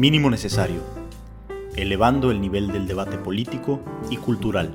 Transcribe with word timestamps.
Mínimo 0.00 0.30
necesario, 0.30 0.80
elevando 1.76 2.30
el 2.30 2.40
nivel 2.40 2.72
del 2.72 2.86
debate 2.86 3.18
político 3.18 3.84
y 4.08 4.16
cultural. 4.16 4.74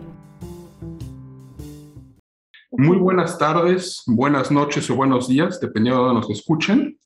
Muy 2.69 2.97
buenas 2.97 3.39
tardes, 3.39 4.03
buenas 4.05 4.51
noches 4.51 4.87
o 4.91 4.95
buenos 4.95 5.27
días, 5.27 5.59
dependiendo 5.59 6.01
de 6.01 6.07
donde 6.09 6.21
nos 6.21 6.29
escuchen. 6.29 6.99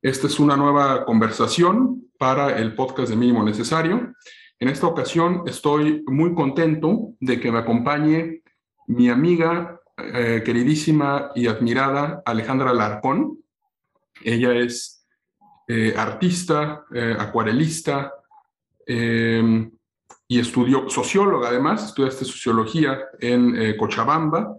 Esta 0.00 0.28
es 0.28 0.40
una 0.40 0.56
nueva 0.56 1.04
conversación 1.04 2.04
para 2.18 2.58
el 2.58 2.74
podcast 2.74 3.10
de 3.10 3.16
Mínimo 3.16 3.44
Necesario. 3.44 4.14
En 4.58 4.68
esta 4.70 4.86
ocasión 4.86 5.42
estoy 5.44 6.02
muy 6.06 6.34
contento 6.34 7.12
de 7.20 7.38
que 7.38 7.52
me 7.52 7.58
acompañe 7.58 8.44
mi 8.86 9.10
amiga 9.10 9.78
eh, 9.98 10.40
queridísima 10.42 11.32
y 11.34 11.48
admirada 11.48 12.22
Alejandra 12.24 12.72
Larcón. 12.72 13.44
Ella 14.24 14.54
es 14.54 14.97
eh, 15.68 15.94
artista, 15.96 16.84
eh, 16.94 17.14
acuarelista 17.18 18.12
y 18.86 20.38
estudió 20.38 20.88
socióloga 20.88 21.50
además, 21.50 21.88
estudiaste 21.88 22.24
sociología 22.24 22.98
en 23.20 23.76
Cochabamba, 23.76 24.56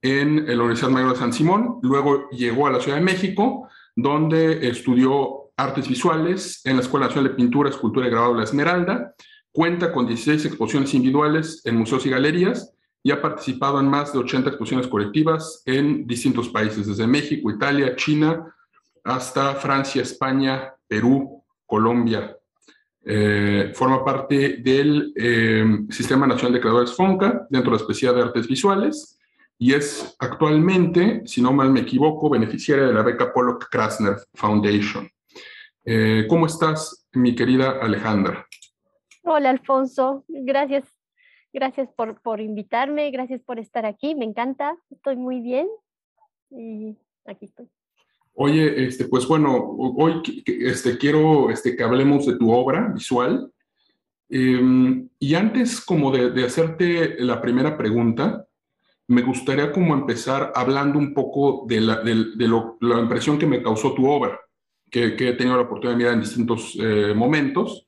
en 0.00 0.46
la 0.46 0.62
Universidad 0.62 0.90
Mayor 0.90 1.14
de 1.14 1.18
San 1.18 1.32
Simón, 1.32 1.80
luego 1.82 2.30
llegó 2.30 2.68
a 2.68 2.70
la 2.70 2.80
Ciudad 2.80 2.98
de 2.98 3.02
México, 3.02 3.68
donde 3.96 4.68
estudió 4.68 5.50
artes 5.56 5.88
visuales 5.88 6.60
en 6.64 6.76
la 6.76 6.82
Escuela 6.82 7.06
Nacional 7.06 7.30
de 7.30 7.36
Pintura, 7.36 7.70
Escultura 7.70 8.06
y 8.06 8.10
Grabado 8.10 8.34
de 8.34 8.38
la 8.38 8.44
Esmeralda, 8.44 9.14
cuenta 9.50 9.92
con 9.92 10.06
16 10.06 10.44
exposiciones 10.46 10.94
individuales 10.94 11.62
en 11.64 11.76
museos 11.76 12.04
y 12.06 12.10
galerías 12.10 12.72
y 13.02 13.10
ha 13.12 13.20
participado 13.20 13.78
en 13.78 13.88
más 13.88 14.12
de 14.12 14.18
80 14.18 14.50
exposiciones 14.50 14.88
colectivas 14.88 15.62
en 15.66 16.06
distintos 16.06 16.48
países, 16.48 16.86
desde 16.86 17.06
México, 17.06 17.50
Italia, 17.50 17.94
China, 17.96 18.54
hasta 19.04 19.54
Francia, 19.54 20.02
España, 20.02 20.74
Perú, 20.86 21.44
Colombia. 21.66 22.36
Eh, 23.06 23.72
forma 23.74 24.04
parte 24.04 24.56
del 24.58 25.12
eh, 25.14 25.64
Sistema 25.90 26.26
Nacional 26.26 26.54
de 26.54 26.60
Creadores 26.60 26.94
FONCA 26.94 27.46
dentro 27.50 27.70
de 27.70 27.76
la 27.76 27.82
especialidad 27.82 28.16
de 28.18 28.26
artes 28.28 28.48
visuales 28.48 29.18
y 29.58 29.74
es 29.74 30.16
actualmente, 30.18 31.22
si 31.26 31.42
no 31.42 31.52
mal 31.52 31.70
me 31.70 31.80
equivoco, 31.80 32.30
beneficiaria 32.30 32.86
de 32.86 32.94
la 32.94 33.02
beca 33.02 33.32
Pollock 33.32 33.68
Krasner 33.70 34.16
Foundation. 34.32 35.08
Eh, 35.84 36.24
¿Cómo 36.28 36.46
estás, 36.46 37.06
mi 37.12 37.34
querida 37.34 37.78
Alejandra? 37.82 38.46
Hola, 39.22 39.50
Alfonso. 39.50 40.24
Gracias 40.28 40.84
Gracias 41.54 41.88
por, 41.92 42.20
por 42.20 42.40
invitarme, 42.40 43.12
gracias 43.12 43.40
por 43.40 43.60
estar 43.60 43.86
aquí, 43.86 44.16
me 44.16 44.24
encanta, 44.24 44.76
estoy 44.90 45.14
muy 45.14 45.40
bien 45.40 45.68
y 46.50 46.98
aquí 47.26 47.44
estoy. 47.44 47.70
Oye, 48.36 48.84
este, 48.84 49.04
pues 49.04 49.28
bueno, 49.28 49.56
hoy 49.96 50.20
este, 50.46 50.98
quiero 50.98 51.50
este, 51.50 51.76
que 51.76 51.84
hablemos 51.84 52.26
de 52.26 52.36
tu 52.36 52.50
obra 52.50 52.90
visual. 52.92 53.50
Em, 54.28 55.08
y 55.20 55.34
antes 55.36 55.80
como 55.80 56.10
de, 56.10 56.44
hacerte 56.44 57.16
la 57.20 57.40
primera 57.40 57.76
pregunta, 57.76 58.44
me 59.06 59.22
gustaría 59.22 59.70
como 59.70 59.94
empezar 59.94 60.52
hablando 60.56 60.98
un 60.98 61.14
poco 61.14 61.64
de 61.68 61.80
la, 61.80 62.00
de, 62.00 62.32
de 62.34 62.48
lo, 62.48 62.76
la 62.80 62.98
impresión 62.98 63.38
que 63.38 63.46
me 63.46 63.62
causó 63.62 63.94
tu 63.94 64.08
obra, 64.08 64.40
que, 64.90 65.14
que, 65.14 65.28
he 65.28 65.32
tenido 65.34 65.56
la 65.56 65.62
oportunidad 65.62 65.92
de 65.92 65.98
mirar 65.98 66.14
en 66.14 66.20
distintos 66.20 66.76
eh, 66.80 67.12
momentos. 67.14 67.86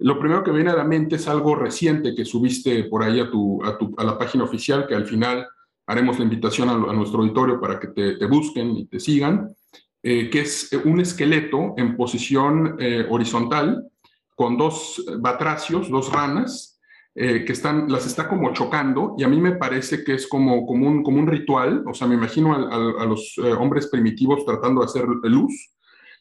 Lo 0.00 0.18
primero 0.18 0.42
que 0.42 0.50
viene 0.50 0.70
a 0.70 0.76
la 0.76 0.84
mente 0.84 1.16
es 1.16 1.28
algo 1.28 1.54
reciente 1.54 2.14
que 2.14 2.26
subiste 2.26 2.84
por 2.84 3.02
ahí 3.04 3.20
a, 3.20 3.30
tu, 3.30 3.64
a, 3.64 3.78
tu, 3.78 3.94
a 3.96 4.04
la 4.04 4.18
página 4.18 4.44
oficial, 4.44 4.86
que 4.86 4.96
al 4.96 5.06
final 5.06 5.46
haremos 5.86 6.18
la 6.18 6.24
invitación 6.24 6.68
a, 6.68 6.92
nuestro 6.92 7.20
auditorio 7.20 7.58
para 7.58 7.80
que 7.80 7.88
te 7.88 8.26
busquen 8.26 8.76
y 8.76 8.86
te 8.86 9.00
sigan, 9.00 9.48
eh, 10.02 10.30
que 10.30 10.40
es 10.40 10.70
un 10.84 11.00
esqueleto 11.00 11.74
en 11.76 11.96
posición 11.96 12.76
eh, 12.80 13.06
horizontal 13.08 13.86
con 14.34 14.56
dos 14.56 15.04
batracios, 15.20 15.88
dos 15.88 16.12
ranas, 16.12 16.80
eh, 17.14 17.44
que 17.44 17.52
están, 17.52 17.90
las 17.90 18.06
está 18.06 18.26
como 18.26 18.52
chocando 18.52 19.14
y 19.16 19.22
a 19.22 19.28
mí 19.28 19.40
me 19.40 19.52
parece 19.52 20.02
que 20.02 20.14
es 20.14 20.26
como, 20.26 20.66
como, 20.66 20.88
un, 20.88 21.04
como 21.04 21.18
un 21.20 21.26
ritual, 21.28 21.84
o 21.86 21.94
sea, 21.94 22.08
me 22.08 22.14
imagino 22.14 22.54
a, 22.54 23.04
los 23.04 23.36
hombres 23.58 23.86
primitivos 23.88 24.44
tratando 24.46 24.80
de 24.80 24.86
hacer 24.86 25.04
luz 25.24 25.72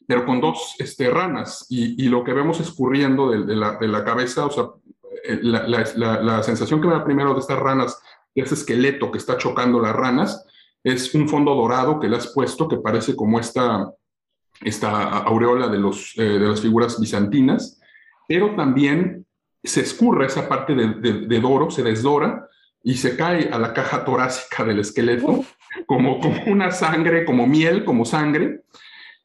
pero 0.07 0.25
con 0.25 0.41
dos 0.41 0.75
este, 0.79 1.09
ranas 1.09 1.65
y, 1.69 2.03
y, 2.03 2.09
lo 2.09 2.23
que 2.23 2.33
vemos 2.33 2.59
escurriendo 2.59 3.31
de, 3.31 3.55
la, 3.55 3.77
de 3.77 3.87
la, 3.87 4.03
cabeza, 4.03 4.45
o 4.45 4.51
sea, 4.51 4.65
la, 5.41 5.65
la, 5.67 6.21
la, 6.21 6.43
sensación 6.43 6.81
que 6.81 6.87
me 6.87 6.93
da 6.93 7.05
primero 7.05 7.33
de 7.33 7.39
estas 7.39 7.59
ranas, 7.59 8.01
de 8.35 8.41
ese 8.41 8.55
esqueleto 8.55 9.11
que 9.11 9.19
está 9.19 9.37
chocando 9.37 9.79
las 9.79 9.95
ranas, 9.95 10.45
es 10.83 11.13
un 11.13 11.27
fondo 11.27 11.53
dorado 11.55 11.99
que 11.99 12.07
le 12.07 12.17
has 12.17 12.33
puesto 12.33 12.67
que 12.67 12.77
parece 12.77 13.15
como 13.15 13.39
esta, 13.39 13.91
esta 14.61 15.19
aureola 15.19 15.67
de, 15.67 15.77
los, 15.77 16.17
eh, 16.17 16.23
de 16.23 16.47
las 16.47 16.61
figuras 16.61 16.99
bizantinas, 16.99 17.79
pero 18.27 18.55
también 18.55 19.25
se 19.63 19.81
escurre 19.81 20.25
esa 20.25 20.49
parte 20.49 20.73
de, 20.73 20.87
de, 20.95 21.13
de, 21.27 21.39
doro, 21.39 21.69
se 21.69 21.83
desdora 21.83 22.47
y 22.83 22.95
se 22.95 23.15
cae 23.15 23.49
a 23.51 23.59
la 23.59 23.73
caja 23.73 24.03
torácica 24.03 24.63
del 24.63 24.79
esqueleto 24.79 25.45
como, 25.85 26.19
como 26.19 26.43
una 26.45 26.71
sangre, 26.71 27.25
como 27.25 27.47
miel, 27.47 27.85
como 27.85 28.05
sangre. 28.05 28.61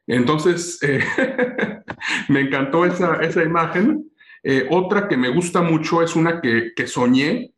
Entonces, 0.06 0.78
eh, 0.82 1.00
me 2.28 2.40
encantó 2.40 2.84
esa, 2.84 3.16
esa 3.16 3.42
imagen. 3.42 4.10
Eh, 4.42 4.66
otra 4.70 5.08
que 5.08 5.16
me 5.16 5.30
gusta 5.30 5.62
mucho 5.62 6.02
es 6.02 6.14
una 6.14 6.40
que, 6.40 6.72
que, 6.76 6.86
soñé, 6.86 7.52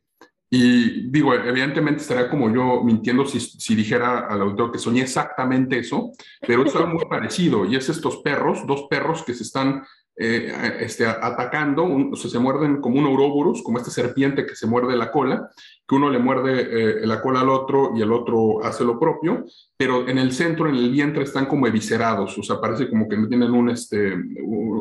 y 0.51 1.11
digo, 1.11 1.35
evidentemente 1.35 2.03
estaría 2.03 2.31
como 2.31 2.53
yo 2.53 2.83
mintiendo 2.83 3.27
si, 3.27 3.39
si 3.39 3.75
dijera 3.75 4.21
al 4.21 4.41
autor 4.41 4.73
que 4.73 4.79
soñé 4.79 5.03
exactamente 5.03 5.79
eso, 5.79 6.13
pero 6.47 6.65
es 6.65 6.75
algo 6.75 6.95
muy 6.95 7.05
parecido, 7.07 7.67
y 7.67 7.77
es 7.77 7.89
estos 7.89 8.19
perros, 8.19 8.67
dos 8.67 8.87
perros 8.89 9.23
que 9.23 9.35
se 9.35 9.43
están 9.43 9.83
eh, 10.21 10.79
este, 10.81 11.07
atacando, 11.07 11.85
un, 11.85 12.17
se 12.17 12.39
muerden 12.41 12.81
como 12.81 12.99
un 12.99 13.07
ouroboros, 13.07 13.63
como 13.63 13.79
esta 13.79 13.91
serpiente 13.91 14.47
que 14.47 14.57
se 14.57 14.67
muerde 14.67 14.97
la 14.97 15.13
cola, 15.13 15.49
que 15.87 15.95
uno 15.95 16.11
le 16.11 16.19
muerde 16.19 17.03
eh, 17.03 17.07
la 17.07 17.21
cola 17.21 17.41
al 17.41 17.51
otro 17.51 17.93
y 17.95 18.03
el 18.03 18.11
otro 18.11 18.65
hace 18.65 18.85
lo 18.85 18.99
propio, 18.99 19.45
pero 19.77 20.09
en 20.09 20.19
el 20.19 20.33
centro, 20.33 20.69
en 20.69 20.75
el 20.75 20.91
vientre, 20.91 21.23
están 21.23 21.47
como 21.47 21.69
eviscerados, 21.69 22.37
o 22.37 22.43
sea, 22.43 22.61
parece 22.61 22.89
como 22.89 23.09
que 23.09 23.17
tienen 23.29 23.53
un, 23.53 23.71
este, 23.71 24.15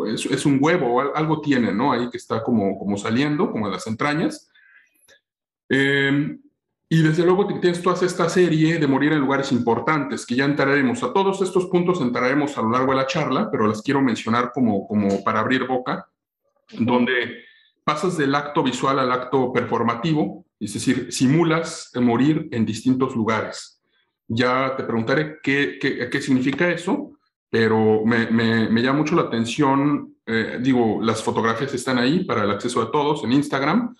es, 0.07 0.25
es 0.25 0.45
un 0.45 0.57
huevo, 0.59 1.01
algo 1.13 1.39
tienen, 1.39 1.77
¿no? 1.77 1.91
Ahí 1.91 2.09
que 2.09 2.17
está 2.17 2.41
como, 2.41 2.79
como 2.79 2.97
saliendo, 2.97 3.51
como 3.51 3.67
de 3.67 3.73
las 3.73 3.85
entrañas. 3.85 4.49
Eh, 5.69 6.37
y 6.89 7.01
desde 7.01 7.25
luego 7.25 7.45
tienes 7.59 7.81
toda 7.81 7.97
esta 8.05 8.29
serie 8.29 8.79
de 8.79 8.87
morir 8.87 9.11
en 9.11 9.19
lugares 9.19 9.51
importantes, 9.51 10.25
que 10.25 10.35
ya 10.35 10.45
entraremos. 10.45 11.03
A 11.03 11.11
todos 11.11 11.41
estos 11.41 11.65
puntos 11.65 11.99
entraremos 11.99 12.57
a 12.57 12.61
lo 12.61 12.69
largo 12.69 12.91
de 12.91 12.97
la 12.97 13.07
charla, 13.07 13.49
pero 13.51 13.67
las 13.67 13.81
quiero 13.81 14.01
mencionar 14.01 14.51
como, 14.53 14.87
como 14.87 15.21
para 15.23 15.41
abrir 15.41 15.67
boca, 15.67 16.07
donde 16.79 17.43
pasas 17.83 18.17
del 18.17 18.33
acto 18.35 18.63
visual 18.63 18.99
al 18.99 19.11
acto 19.11 19.51
performativo, 19.51 20.45
es 20.59 20.73
decir, 20.73 21.11
simulas 21.11 21.91
morir 21.95 22.47
en 22.51 22.65
distintos 22.65 23.15
lugares. 23.15 23.81
Ya 24.27 24.73
te 24.77 24.83
preguntaré 24.83 25.39
qué, 25.43 25.77
qué, 25.79 26.09
qué 26.09 26.21
significa 26.21 26.69
eso, 26.69 27.11
pero 27.49 28.05
me, 28.05 28.27
me, 28.31 28.69
me, 28.69 28.81
llama 28.81 28.99
mucho 28.99 29.15
la 29.15 29.23
atención, 29.23 30.15
eh, 30.25 30.59
digo, 30.61 30.99
las 31.01 31.21
fotografías 31.21 31.73
están 31.73 31.97
ahí 31.97 32.23
para 32.23 32.43
el 32.43 32.51
acceso 32.51 32.83
de 32.83 32.91
todos 32.91 33.23
en 33.23 33.33
Instagram, 33.33 33.95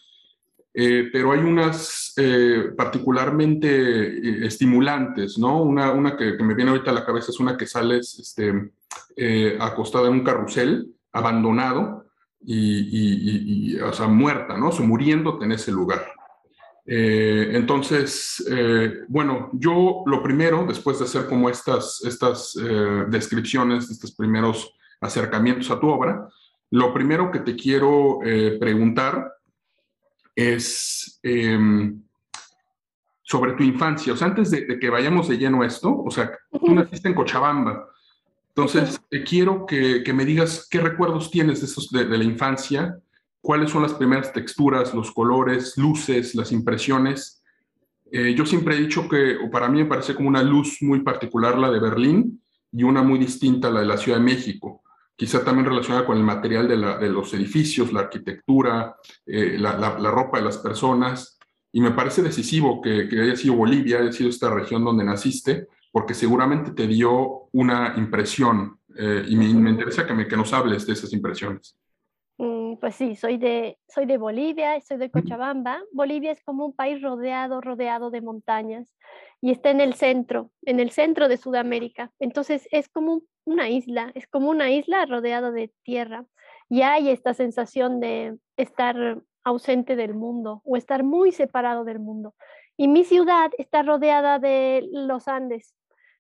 eh, 0.80 1.10
pero 1.12 1.32
hay 1.32 1.40
unas 1.40 2.14
eh, 2.18 2.72
particularmente 2.78 3.68
eh, 3.68 4.46
estimulantes, 4.46 5.40
¿no? 5.40 5.64
Una, 5.64 6.16
que, 6.16 6.38
me 6.44 6.54
viene 6.54 6.70
ahorita 6.70 6.92
a 6.92 6.94
la 6.94 7.06
cabeza 7.06 7.32
es 7.32 7.40
una 7.40 7.58
que 7.58 7.66
sales 7.66 8.20
este, 8.20 8.72
eh, 9.16 9.58
acostada 9.60 10.06
en 10.06 10.14
un 10.14 10.24
carrusel, 10.24 10.94
abandonado 11.14 12.06
y, 12.46 12.80
y, 12.80 13.74
y, 13.74 13.80
o 13.80 13.92
sea, 13.92 14.08
muerta, 14.08 14.56
¿no? 14.56 14.70
O 14.70 14.72
sea, 14.72 14.86
muriéndote 14.86 15.46
en 15.46 15.54
ese 15.54 15.72
lugar. 15.72 16.12
entonces, 16.86 18.46
bueno, 19.10 19.50
yo 19.54 20.04
lo 20.06 20.22
primero, 20.22 20.64
después 20.68 21.00
de 21.00 21.06
hacer 21.06 21.26
como 21.26 21.50
estas 21.50 22.54
descripciones, 23.10 23.90
estos 23.90 24.12
primeros 24.12 24.74
acercamientos 25.02 25.72
a 25.72 25.80
tu 25.80 25.90
obra, 25.90 26.30
lo 26.70 26.94
primero 26.94 27.32
que 27.32 27.40
te 27.40 27.56
quiero 27.56 28.20
preguntar 28.60 29.37
es 30.38 31.20
eh, 31.24 31.92
sobre 33.24 33.54
tu 33.54 33.64
infancia. 33.64 34.14
O 34.14 34.16
sea, 34.16 34.28
antes 34.28 34.52
de, 34.52 34.66
de, 34.66 34.80
que 34.80 34.90
vayamos 34.90 35.28
de 35.28 35.38
lleno 35.38 35.64
a 35.64 35.66
esto, 35.66 36.04
o 36.04 36.12
sea, 36.12 36.32
tú 36.52 36.74
naciste 36.74 37.10
en 37.10 37.16
Cochabamba. 37.16 37.90
Entonces, 38.50 39.02
eh, 39.10 39.24
quiero 39.24 39.66
que, 39.66 40.04
que, 40.04 40.14
me 40.14 40.26
digas 40.26 40.68
qué 40.70 40.80
recuerdos 40.80 41.32
tienes 41.32 41.60
de, 41.62 41.66
esos, 41.66 41.90
de, 41.90 42.06
de, 42.06 42.18
la 42.18 42.24
infancia, 42.24 43.00
cuáles 43.42 43.72
son 43.72 43.82
las 43.82 43.96
primeras 43.96 44.32
texturas, 44.32 44.94
los 44.94 45.12
colores, 45.12 45.76
luces, 45.76 46.36
las 46.36 46.52
impresiones. 46.52 47.44
Eh, 48.12 48.36
yo 48.36 48.46
siempre 48.46 48.76
he 48.76 48.80
dicho 48.80 49.10
que, 49.10 49.38
o 49.38 49.50
para 49.50 49.68
mí 49.70 49.80
me 49.80 49.90
parece 49.90 50.14
como 50.14 50.30
una 50.30 50.44
luz 50.44 50.78
muy 50.82 51.02
particular 51.02 51.58
la 51.58 51.72
de 51.72 51.80
Berlín 51.80 52.42
y 52.72 52.84
una 52.84 53.02
muy 53.02 53.18
distinta 53.18 53.72
la 53.72 53.80
de 53.80 53.88
la 53.88 53.98
Ciudad 53.98 54.20
de 54.20 54.24
México 54.24 54.84
quizá 55.18 55.44
también 55.44 55.66
relacionada 55.66 56.06
con 56.06 56.16
el 56.16 56.24
material 56.24 56.68
de, 56.68 56.78
la, 56.78 56.98
de 56.98 57.10
los 57.10 57.34
edificios, 57.34 57.92
la 57.92 58.02
arquitectura, 58.02 58.96
eh, 59.26 59.58
la, 59.58 59.76
la, 59.76 59.98
la, 59.98 60.12
ropa 60.12 60.38
de 60.38 60.46
las 60.46 60.60
personas. 60.60 61.40
Y 61.72 61.82
me 61.82 61.92
parece 61.92 62.22
decisivo 62.22 62.80
que, 62.82 63.10
que, 63.10 63.22
haya 63.22 63.36
sido 63.36 63.56
Bolivia, 63.56 64.00
haya 64.00 64.12
sido 64.12 64.30
esta 64.30 64.50
región 64.52 64.86
donde 64.86 65.04
naciste, 65.04 65.68
porque 65.92 66.14
seguramente 66.14 66.72
te 66.72 66.88
dio 66.88 67.50
una 67.52 67.96
impresión 67.98 68.80
eh, 68.96 69.26
y 69.28 69.36
me, 69.36 69.52
me, 69.56 69.72
interesa 69.72 70.06
que, 70.06 70.14
me, 70.14 70.28
que 70.28 70.38
nos 70.38 70.54
hables 70.54 70.86
de 70.86 70.94
esas 70.94 71.12
impresiones. 71.12 71.76
Mm, 72.38 72.76
pues 72.76 72.96
sí, 72.96 73.16
soy 73.16 73.38
de, 73.38 73.80
soy 73.88 74.06
de 74.06 74.20
Bolivia, 74.20 74.80
soy 74.82 74.98
de 74.98 75.10
Cochabamba. 75.10 75.82
Bolivia 75.92 76.32
es 76.32 76.44
como 76.44 76.68
un 76.68 76.74
país 76.74 77.02
rodeado, 77.02 77.60
rodeado 77.60 78.12
de 78.12 78.22
montañas 78.22 78.96
y 79.42 79.52
está 79.52 79.70
en 79.70 79.82
el 79.82 79.94
centro, 79.94 80.52
en 80.64 80.80
el 80.80 80.92
centro 80.92 81.28
de 81.28 81.38
Sudamérica. 81.38 82.12
Entonces 82.20 82.68
es 82.72 82.90
como 82.90 83.22
una 83.46 83.70
isla, 83.70 84.12
es 84.16 84.28
como 84.28 84.50
una 84.50 84.72
isla 84.72 85.06
rodeada 85.06 85.52
de 85.52 85.72
tierra 85.84 86.26
y 86.70 86.82
hay 86.82 87.10
esta 87.10 87.34
sensación 87.34 88.00
de 88.00 88.38
estar 88.58 89.22
ausente 89.44 89.96
del 89.96 90.14
mundo 90.14 90.62
o 90.66 90.76
estar 90.76 91.04
muy 91.04 91.32
separado 91.32 91.86
del 91.86 92.00
mundo. 92.00 92.36
Y 92.76 92.88
mi 92.88 93.04
ciudad 93.04 93.52
está 93.58 93.84
rodeada 93.84 94.40
de 94.40 94.88
los 94.92 95.28
Andes. 95.28 95.74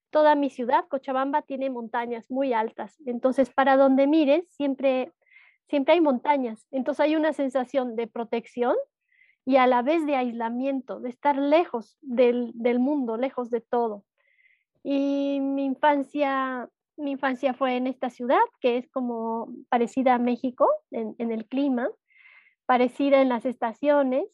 Toda 0.10 0.36
mi 0.36 0.50
ciudad, 0.50 0.86
Cochabamba, 0.88 1.42
tiene 1.42 1.70
montañas 1.70 2.32
muy 2.32 2.54
altas. 2.54 2.96
Entonces, 3.06 3.50
para 3.50 3.76
donde 3.76 4.08
mires, 4.08 4.46
siempre, 4.52 5.12
siempre 5.68 5.96
hay 5.96 6.02
montañas. 6.02 6.66
Entonces 6.72 7.02
hay 7.02 7.16
una 7.16 7.34
sensación 7.34 7.96
de 7.96 8.08
protección 8.08 8.76
y 9.48 9.56
a 9.56 9.66
la 9.66 9.82
vez 9.82 10.06
de 10.06 10.18
aislamiento, 10.18 11.00
de 11.00 11.08
estar 11.08 11.38
lejos 11.38 11.98
del, 12.02 12.52
del 12.54 12.80
mundo, 12.80 13.16
lejos 13.16 13.50
de 13.50 13.62
todo. 13.62 14.04
Y 14.84 15.40
mi 15.40 15.64
infancia, 15.64 16.70
mi 16.98 17.12
infancia 17.12 17.54
fue 17.54 17.78
en 17.78 17.88
esta 17.88 18.10
ciudad, 18.10 18.42
que 18.60 18.76
es 18.76 18.90
como 18.90 19.48
parecida 19.70 20.16
a 20.16 20.18
México 20.20 20.68
en, 20.92 21.32
el 21.32 21.46
clima, 21.46 21.90
parecida 22.66 23.22
en 23.22 23.30
las 23.30 23.46
estaciones. 23.46 24.26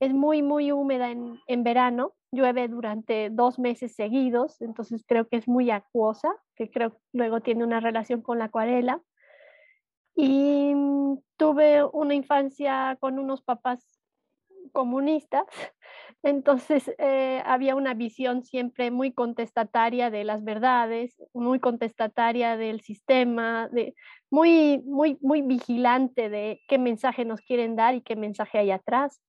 Es 0.00 0.14
muy, 0.14 0.40
muy 0.40 0.72
húmeda 0.72 1.10
en, 1.10 1.38
en 1.46 1.62
verano, 1.62 2.14
llueve 2.32 2.66
durante 2.68 3.28
dos 3.28 3.58
meses 3.58 3.94
seguidos, 3.94 4.62
entonces 4.62 5.04
creo 5.06 5.28
que 5.28 5.36
es 5.36 5.48
muy 5.48 5.70
acuosa, 5.70 6.34
que 6.56 6.70
creo 6.70 6.98
luego 7.12 7.42
tiene 7.42 7.62
una 7.62 7.80
relación 7.80 8.22
con 8.22 8.38
la 8.38 8.46
acuarela. 8.46 9.02
Y 10.16 10.72
mm, 10.74 11.18
tuve 11.36 11.84
una 11.84 12.14
infancia 12.14 12.96
con 13.00 13.18
unos 13.18 13.42
papás 13.42 13.99
comunistas, 14.70 15.44
entonces 16.22 16.90
eh, 16.98 17.42
había 17.44 17.74
una 17.76 17.94
visión 17.94 18.44
siempre 18.44 18.90
muy 18.90 19.12
contestataria 19.12 20.10
de 20.10 20.24
las 20.24 20.44
verdades, 20.44 21.16
muy 21.34 21.60
contestataria 21.60 22.56
del 22.56 22.80
sistema, 22.80 23.68
de, 23.72 23.94
muy, 24.30 24.82
muy, 24.84 25.18
muy 25.20 25.42
vigilante 25.42 26.28
de 26.28 26.62
qué 26.68 26.78
mensaje 26.78 27.24
nos 27.24 27.40
quieren 27.40 27.76
dar 27.76 27.94
y 27.94 28.02
qué 28.02 28.16
mensaje 28.16 28.58
hay 28.58 28.70
atrás. 28.70 29.20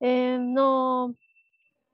Eh, 0.00 0.38
no, 0.40 1.14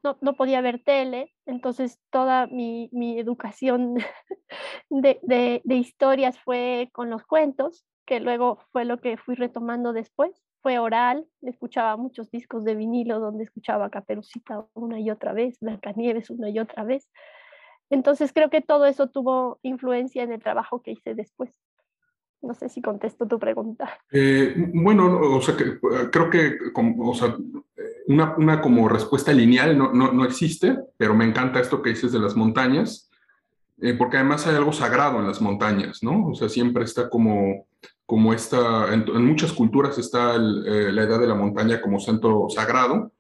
no, 0.02 0.18
no, 0.20 0.34
podía 0.34 0.60
ver 0.60 0.82
tele, 0.82 1.34
entonces 1.46 2.00
toda 2.10 2.46
mi, 2.46 2.88
mi 2.92 3.18
educación 3.18 3.96
de, 4.90 5.18
de, 5.22 5.60
de, 5.64 5.74
historias 5.74 6.38
fue 6.38 6.88
con 6.92 7.10
los 7.10 7.24
cuentos, 7.24 7.84
que 8.06 8.20
luego 8.20 8.58
fue 8.72 8.84
lo 8.84 9.00
que 9.00 9.16
fui 9.18 9.34
retomando 9.34 9.92
después. 9.92 10.47
Fue 10.60 10.78
oral, 10.78 11.26
escuchaba 11.42 11.96
muchos 11.96 12.30
discos 12.30 12.64
de 12.64 12.74
vinilo 12.74 13.20
donde 13.20 13.44
escuchaba 13.44 13.90
Caperucita 13.90 14.66
una 14.74 14.98
y 14.98 15.10
otra 15.10 15.32
vez, 15.32 15.58
Blancanieves 15.60 16.30
una 16.30 16.50
y 16.50 16.58
otra 16.58 16.84
vez. 16.84 17.08
Entonces 17.90 18.32
creo 18.32 18.50
que 18.50 18.60
todo 18.60 18.86
eso 18.86 19.08
tuvo 19.08 19.58
influencia 19.62 20.22
en 20.22 20.32
el 20.32 20.42
trabajo 20.42 20.82
que 20.82 20.92
hice 20.92 21.14
después. 21.14 21.50
No 22.40 22.54
sé 22.54 22.68
si 22.68 22.80
contesto 22.80 23.26
tu 23.26 23.38
pregunta. 23.38 23.98
Eh, 24.12 24.54
bueno, 24.74 25.20
o 25.20 25.40
sea, 25.40 25.56
que, 25.56 25.78
creo 26.10 26.30
que 26.30 26.72
como, 26.72 27.10
o 27.10 27.14
sea, 27.14 27.36
una, 28.06 28.36
una, 28.36 28.60
como 28.60 28.88
respuesta 28.88 29.32
lineal 29.32 29.76
no, 29.76 29.92
no, 29.92 30.12
no, 30.12 30.24
existe, 30.24 30.76
pero 30.96 31.14
me 31.14 31.24
encanta 31.24 31.60
esto 31.60 31.82
que 31.82 31.90
dices 31.90 32.12
de 32.12 32.20
las 32.20 32.36
montañas, 32.36 33.10
eh, 33.80 33.94
porque 33.94 34.18
además 34.18 34.46
hay 34.46 34.54
algo 34.54 34.72
sagrado 34.72 35.18
en 35.18 35.26
las 35.26 35.40
montañas, 35.40 36.02
¿no? 36.02 36.28
O 36.28 36.34
sea, 36.34 36.48
siempre 36.48 36.84
está 36.84 37.10
como, 37.10 37.66
como 38.08 38.32
esta, 38.32 38.90
en, 38.94 39.04
en 39.06 39.26
muchas 39.26 39.52
culturas 39.52 39.98
está 39.98 40.34
el, 40.34 40.64
eh, 40.66 40.92
la 40.92 41.02
edad 41.02 41.20
de 41.20 41.26
la 41.26 41.34
montaña 41.34 41.78
como 41.78 42.00
centro 42.00 42.46
sagrado. 42.48 43.12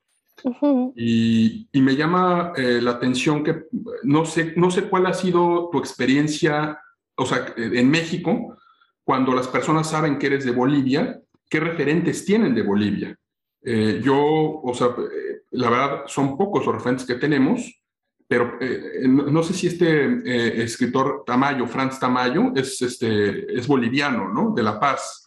Uh 0.44 0.54
-huh. 0.60 0.92
y, 0.96 1.68
y, 1.70 1.82
me 1.82 1.94
llama 1.94 2.52
eh, 2.56 2.80
la 2.80 2.92
atención 2.92 3.44
que 3.44 3.64
no 4.04 4.24
sé, 4.24 4.54
no 4.56 4.70
sé 4.70 4.84
cuál 4.88 5.04
ha 5.06 5.12
sido 5.12 5.68
tu 5.70 5.78
experiencia, 5.78 6.80
o 7.16 7.26
sea, 7.26 7.52
en 7.56 7.90
México, 7.90 8.56
cuando 9.04 9.34
las 9.34 9.48
personas 9.48 9.90
saben 9.90 10.16
que 10.16 10.28
eres 10.28 10.46
de 10.46 10.52
Bolivia, 10.52 11.20
¿qué 11.50 11.60
referentes 11.60 12.24
tienen 12.24 12.54
de 12.54 12.62
Bolivia? 12.62 13.18
Eh, 13.62 14.00
yo, 14.02 14.16
o 14.16 14.72
sea, 14.72 14.86
eh, 14.86 15.42
la 15.50 15.68
verdad, 15.68 16.02
son 16.06 16.38
pocos 16.38 16.64
los 16.64 16.74
referentes 16.76 17.06
que 17.06 17.16
tenemos, 17.16 17.82
pero 18.28 18.58
eh, 18.60 19.00
no, 19.08 19.24
no, 19.24 19.42
sé 19.42 19.54
si 19.54 19.66
este 19.66 20.04
eh, 20.04 20.62
escritor 20.62 21.24
Tamayo, 21.26 21.66
Franz 21.66 21.98
Tamayo, 21.98 22.52
es, 22.54 22.80
este, 22.82 23.58
es 23.58 23.66
boliviano, 23.66 24.28
¿no? 24.28 24.52
De 24.54 24.62
La 24.62 24.78
Paz. 24.78 25.24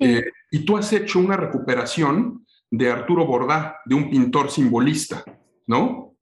Sí. 0.00 0.20
y 0.50 0.58
tú 0.64 0.76
has 0.76 0.92
hecho 0.92 1.20
una 1.20 1.36
recuperación 1.36 2.44
de 2.68 2.90
Arturo 2.90 3.24
Bordá, 3.24 3.80
de 3.84 3.94
un 3.94 4.10
pintor 4.10 4.50
simbolista, 4.50 5.24
¿no? 5.68 6.16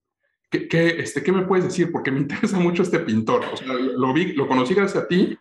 ¿Qué, 0.50 0.69
qué, 0.69 1.00
este, 1.00 1.23
¿Qué 1.23 1.32
me 1.32 1.47
puedes 1.47 1.64
decir? 1.64 1.91
Porque 1.91 2.11
me 2.11 2.20
interesa 2.25 2.58
mucho 2.58 2.82
este 2.82 3.00
pintor. 3.00 3.44
O 3.50 3.56
sea, 3.56 3.73
lo, 3.73 4.12
vi, 4.12 4.35
lo 4.35 4.47
conocí 4.47 4.75
gracias 4.75 5.05
a 5.05 5.08
ti 5.08 5.37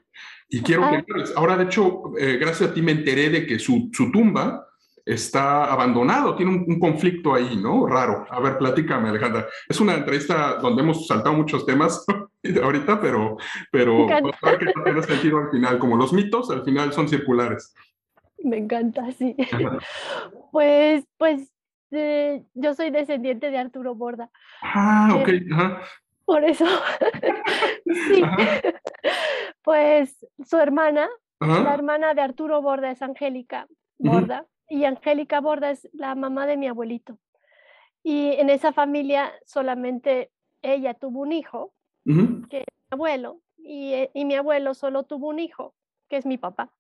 y 0.50 0.62
quiero 0.62 0.90
que... 0.90 1.04
Ahora, 1.36 1.58
de 1.58 1.66
hecho, 1.66 2.18
eh, 2.18 2.38
gracias 2.38 2.70
a 2.70 2.74
ti 2.74 2.82
me 2.82 2.94
enteré 2.94 3.30
de 3.30 3.46
que 3.46 3.60
su, 3.60 3.90
su 3.92 4.12
tumba 4.12 4.68
está 5.06 5.66
abandonado, 5.72 6.36
tiene 6.36 6.52
un, 6.52 6.66
un, 6.68 6.80
conflicto 6.80 7.34
ahí, 7.34 7.58
¿no? 7.58 7.88
Raro. 7.88 8.26
A 8.30 8.40
ver, 8.40 8.58
platícame, 8.58 9.10
Alejandra. 9.10 9.48
Es 9.68 9.80
una 9.80 9.96
entrevista 9.96 10.56
donde 10.56 10.82
hemos 10.82 11.08
saltado 11.08 11.36
muchos 11.36 11.66
temas 11.66 12.06
ahorita, 12.64 13.00
pero, 13.00 13.38
pero 13.72 14.08
tiene 14.84 15.04
sentido 15.04 15.40
al 15.40 15.52
final. 15.52 15.80
Como 15.80 15.96
los 15.96 16.14
mitos, 16.14 16.50
al 16.50 16.64
final 16.64 16.94
son 16.94 17.08
circulares. 17.08 17.74
Me 18.44 18.58
encanta, 18.58 19.12
sí. 19.12 19.36
Pues, 20.52 21.06
pues 21.18 21.50
eh, 21.92 22.44
yo 22.54 22.74
soy 22.74 22.90
descendiente 22.92 23.52
de 23.52 23.58
Arturo 23.58 23.96
Borda. 23.96 24.30
Ah, 24.62 25.16
ok. 25.16 25.30
Ajá. 25.54 25.82
Por 26.26 26.44
eso, 26.44 26.66
sí. 27.86 28.22
Ajá. 28.22 28.62
Pues 29.64 30.26
su 30.46 30.58
hermana, 30.58 31.10
Ajá. 31.40 31.64
la 31.64 31.74
hermana 31.74 32.14
de 32.14 32.22
Arturo 32.22 32.62
Borda 32.62 32.92
es 32.92 33.02
Angélica 33.02 33.68
Borda, 33.98 34.46
y 34.72 34.86
Angélica 34.86 35.42
Borda 35.42 35.72
es 35.72 35.90
la 35.92 36.16
mamá 36.16 36.46
de 36.46 36.56
mi 36.56 36.68
abuelito. 36.68 37.20
Y 38.04 38.32
en 38.34 38.50
esa 38.50 38.72
familia 38.72 39.32
solamente 39.46 40.32
ella 40.62 40.94
tuvo 40.94 41.22
un 41.22 41.34
hijo, 41.34 41.74
que 42.06 42.60
es 42.60 42.66
mi 42.90 42.96
abuelo, 42.96 43.42
y, 43.58 43.94
eh, 43.94 44.12
y 44.14 44.24
mi 44.26 44.36
abuelo 44.36 44.74
solo 44.74 45.04
tuvo 45.04 45.28
un 45.28 45.40
hijo, 45.40 45.76
que 46.10 46.18
es 46.18 46.26
mi 46.26 46.38
papá 46.38 46.72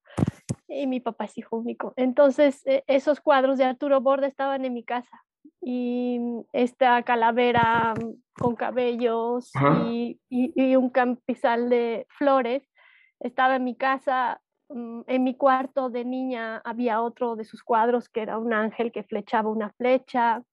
y 0.71 0.87
mi 0.87 1.01
papá 1.01 1.25
es 1.25 1.37
hijo 1.37 1.57
único. 1.57 1.93
Entonces, 1.97 2.65
eh, 2.65 2.83
esos 2.87 3.19
cuadros 3.19 3.57
de 3.57 3.65
Arturo 3.65 3.99
Borda 3.99 4.27
estaban 4.27 4.63
en 4.63 4.73
mi 4.73 4.83
casa 4.83 5.23
y 5.61 6.19
esta 6.53 7.03
calavera 7.03 7.93
con 8.33 8.55
cabellos 8.55 9.51
y, 9.85 10.19
y, 10.29 10.53
y, 10.55 10.75
un 10.75 10.89
campizal 10.89 11.69
de 11.69 12.07
flores 12.09 12.63
estaba 13.19 13.57
en 13.57 13.65
mi 13.65 13.75
casa. 13.75 14.41
Mm, 14.73 15.01
en 15.07 15.23
mi 15.23 15.35
cuarto 15.35 15.89
de 15.89 16.05
niña 16.05 16.61
había 16.63 17.01
otro 17.01 17.35
de 17.35 17.45
sus 17.45 17.63
cuadros 17.63 18.09
que 18.09 18.21
era 18.21 18.37
un 18.37 18.53
ángel 18.53 18.91
que 18.91 19.03
flechaba 19.03 19.49
una 19.49 19.71
flecha. 19.71 20.43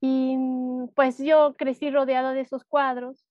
Y 0.00 0.36
mm, 0.36 0.88
pues 0.94 1.18
yo 1.18 1.54
crecí 1.56 1.90
rodeada 1.90 2.32
de 2.32 2.42
esos 2.42 2.64
cuadros 2.64 3.26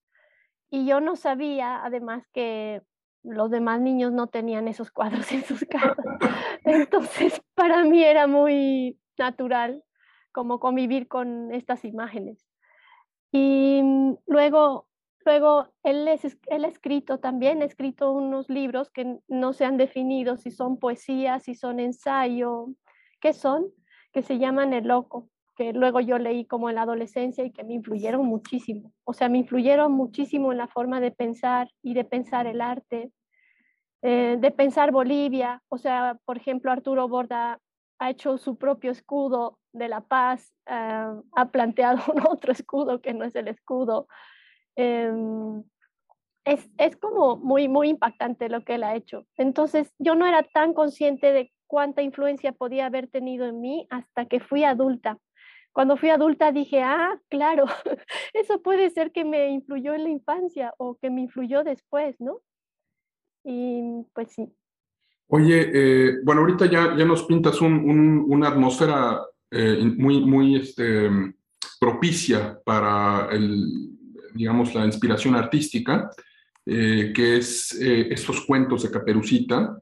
y 0.69 0.85
yo 0.85 1.01
no 1.01 1.15
sabía, 1.15 1.83
además, 1.83 2.23
que 2.33 2.81
los 3.23 3.49
demás 3.51 3.81
niños 3.81 4.11
no 4.11 4.27
tenían 4.27 4.67
esos 4.67 4.91
cuadros 4.91 5.31
en 5.31 5.43
sus 5.43 5.63
casas. 5.65 5.97
Entonces, 6.65 7.41
para 7.55 7.83
mí 7.83 8.03
era 8.03 8.27
muy 8.27 8.99
natural 9.17 9.83
como 10.31 10.59
convivir 10.59 11.07
con 11.07 11.51
estas 11.53 11.85
imágenes. 11.85 12.45
Y 13.31 13.81
mm, 13.83 14.15
luego, 14.27 14.88
luego 15.25 15.67
él, 15.83 16.07
es, 16.07 16.37
él 16.47 16.65
ha 16.65 16.67
escrito 16.67 17.19
también, 17.19 17.61
escrito 17.61 18.11
unos 18.11 18.49
libros 18.49 18.89
que 18.89 19.19
no 19.27 19.53
se 19.53 19.65
han 19.65 19.77
definido 19.77 20.37
si 20.37 20.51
son 20.51 20.77
poesía, 20.77 21.39
si 21.39 21.55
son 21.55 21.79
ensayo, 21.79 22.67
¿qué 23.19 23.33
son? 23.33 23.67
Que 24.11 24.21
se 24.21 24.39
llaman 24.39 24.73
El 24.73 24.87
Loco, 24.87 25.29
que 25.55 25.73
luego 25.73 25.99
yo 25.99 26.17
leí 26.17 26.45
como 26.45 26.69
en 26.69 26.75
la 26.75 26.83
adolescencia 26.83 27.43
y 27.43 27.51
que 27.51 27.63
me 27.63 27.73
influyeron 27.73 28.25
muchísimo. 28.25 28.93
O 29.03 29.13
sea, 29.13 29.29
me 29.29 29.39
influyeron 29.39 29.91
muchísimo 29.91 30.51
en 30.51 30.57
la 30.57 30.67
forma 30.67 31.01
de 31.01 31.11
pensar 31.11 31.69
y 31.81 31.93
de 31.93 32.05
pensar 32.05 32.47
el 32.47 32.61
arte, 32.61 33.11
eh, 34.01 34.37
de 34.39 34.51
pensar 34.51 34.91
Bolivia. 34.91 35.61
O 35.69 35.77
sea, 35.77 36.17
por 36.25 36.37
ejemplo, 36.37 36.71
Arturo 36.71 37.07
Borda 37.07 37.59
ha 37.99 38.09
hecho 38.09 38.37
su 38.37 38.57
propio 38.57 38.91
escudo 38.91 39.59
de 39.73 39.89
la 39.89 40.01
paz, 40.01 40.53
uh, 40.67 41.21
ha 41.33 41.51
planteado 41.51 41.99
un 42.15 42.25
otro 42.27 42.51
escudo 42.51 43.01
que 43.01 43.13
no 43.13 43.25
es 43.25 43.35
el 43.35 43.47
escudo. 43.47 44.07
Um, 44.75 45.63
es, 46.45 46.69
es 46.77 46.97
como 46.97 47.37
muy, 47.37 47.67
muy 47.67 47.89
impactante 47.89 48.49
lo 48.49 48.63
que 48.63 48.75
él 48.75 48.83
ha 48.83 48.95
hecho. 48.95 49.25
Entonces, 49.37 49.93
yo 49.99 50.15
no 50.15 50.25
era 50.25 50.43
tan 50.43 50.73
consciente 50.73 51.31
de 51.31 51.51
cuánta 51.67 52.01
influencia 52.01 52.51
podía 52.51 52.87
haber 52.87 53.07
tenido 53.07 53.45
en 53.45 53.61
mí 53.61 53.87
hasta 53.89 54.25
que 54.25 54.39
fui 54.39 54.63
adulta. 54.63 55.17
Cuando 55.71 55.97
fui 55.97 56.09
adulta 56.09 56.51
dije, 56.51 56.81
ah, 56.81 57.19
claro, 57.29 57.65
eso 58.33 58.61
puede 58.61 58.89
ser 58.89 59.11
que 59.11 59.23
me 59.23 59.51
influyó 59.51 59.93
en 59.93 60.03
la 60.03 60.09
infancia 60.09 60.73
o 60.77 60.97
que 60.97 61.09
me 61.09 61.21
influyó 61.21 61.63
después, 61.63 62.15
¿no? 62.19 62.41
Y 63.43 64.03
pues 64.13 64.31
sí. 64.33 64.51
Oye, 65.27 65.69
eh, 65.73 66.17
bueno, 66.23 66.41
ahorita 66.41 66.65
ya, 66.65 66.95
ya 66.97 67.05
nos 67.05 67.23
pintas 67.23 67.61
una 67.61 68.47
atmósfera 68.47 69.21
eh, 69.51 69.77
muy, 69.95 70.21
muy 70.21 70.55
este, 70.55 71.07
propicia 71.79 72.59
para 72.65 73.29
el, 73.31 73.98
digamos, 74.33 74.73
la 74.75 74.85
inspiración 74.85 75.35
artística, 75.35 76.09
eh, 76.65 77.11
que 77.15 77.37
es 77.37 77.71
estos 77.73 78.41
cuentos 78.41 78.83
de 78.83 78.91
Caperucita 78.91 79.79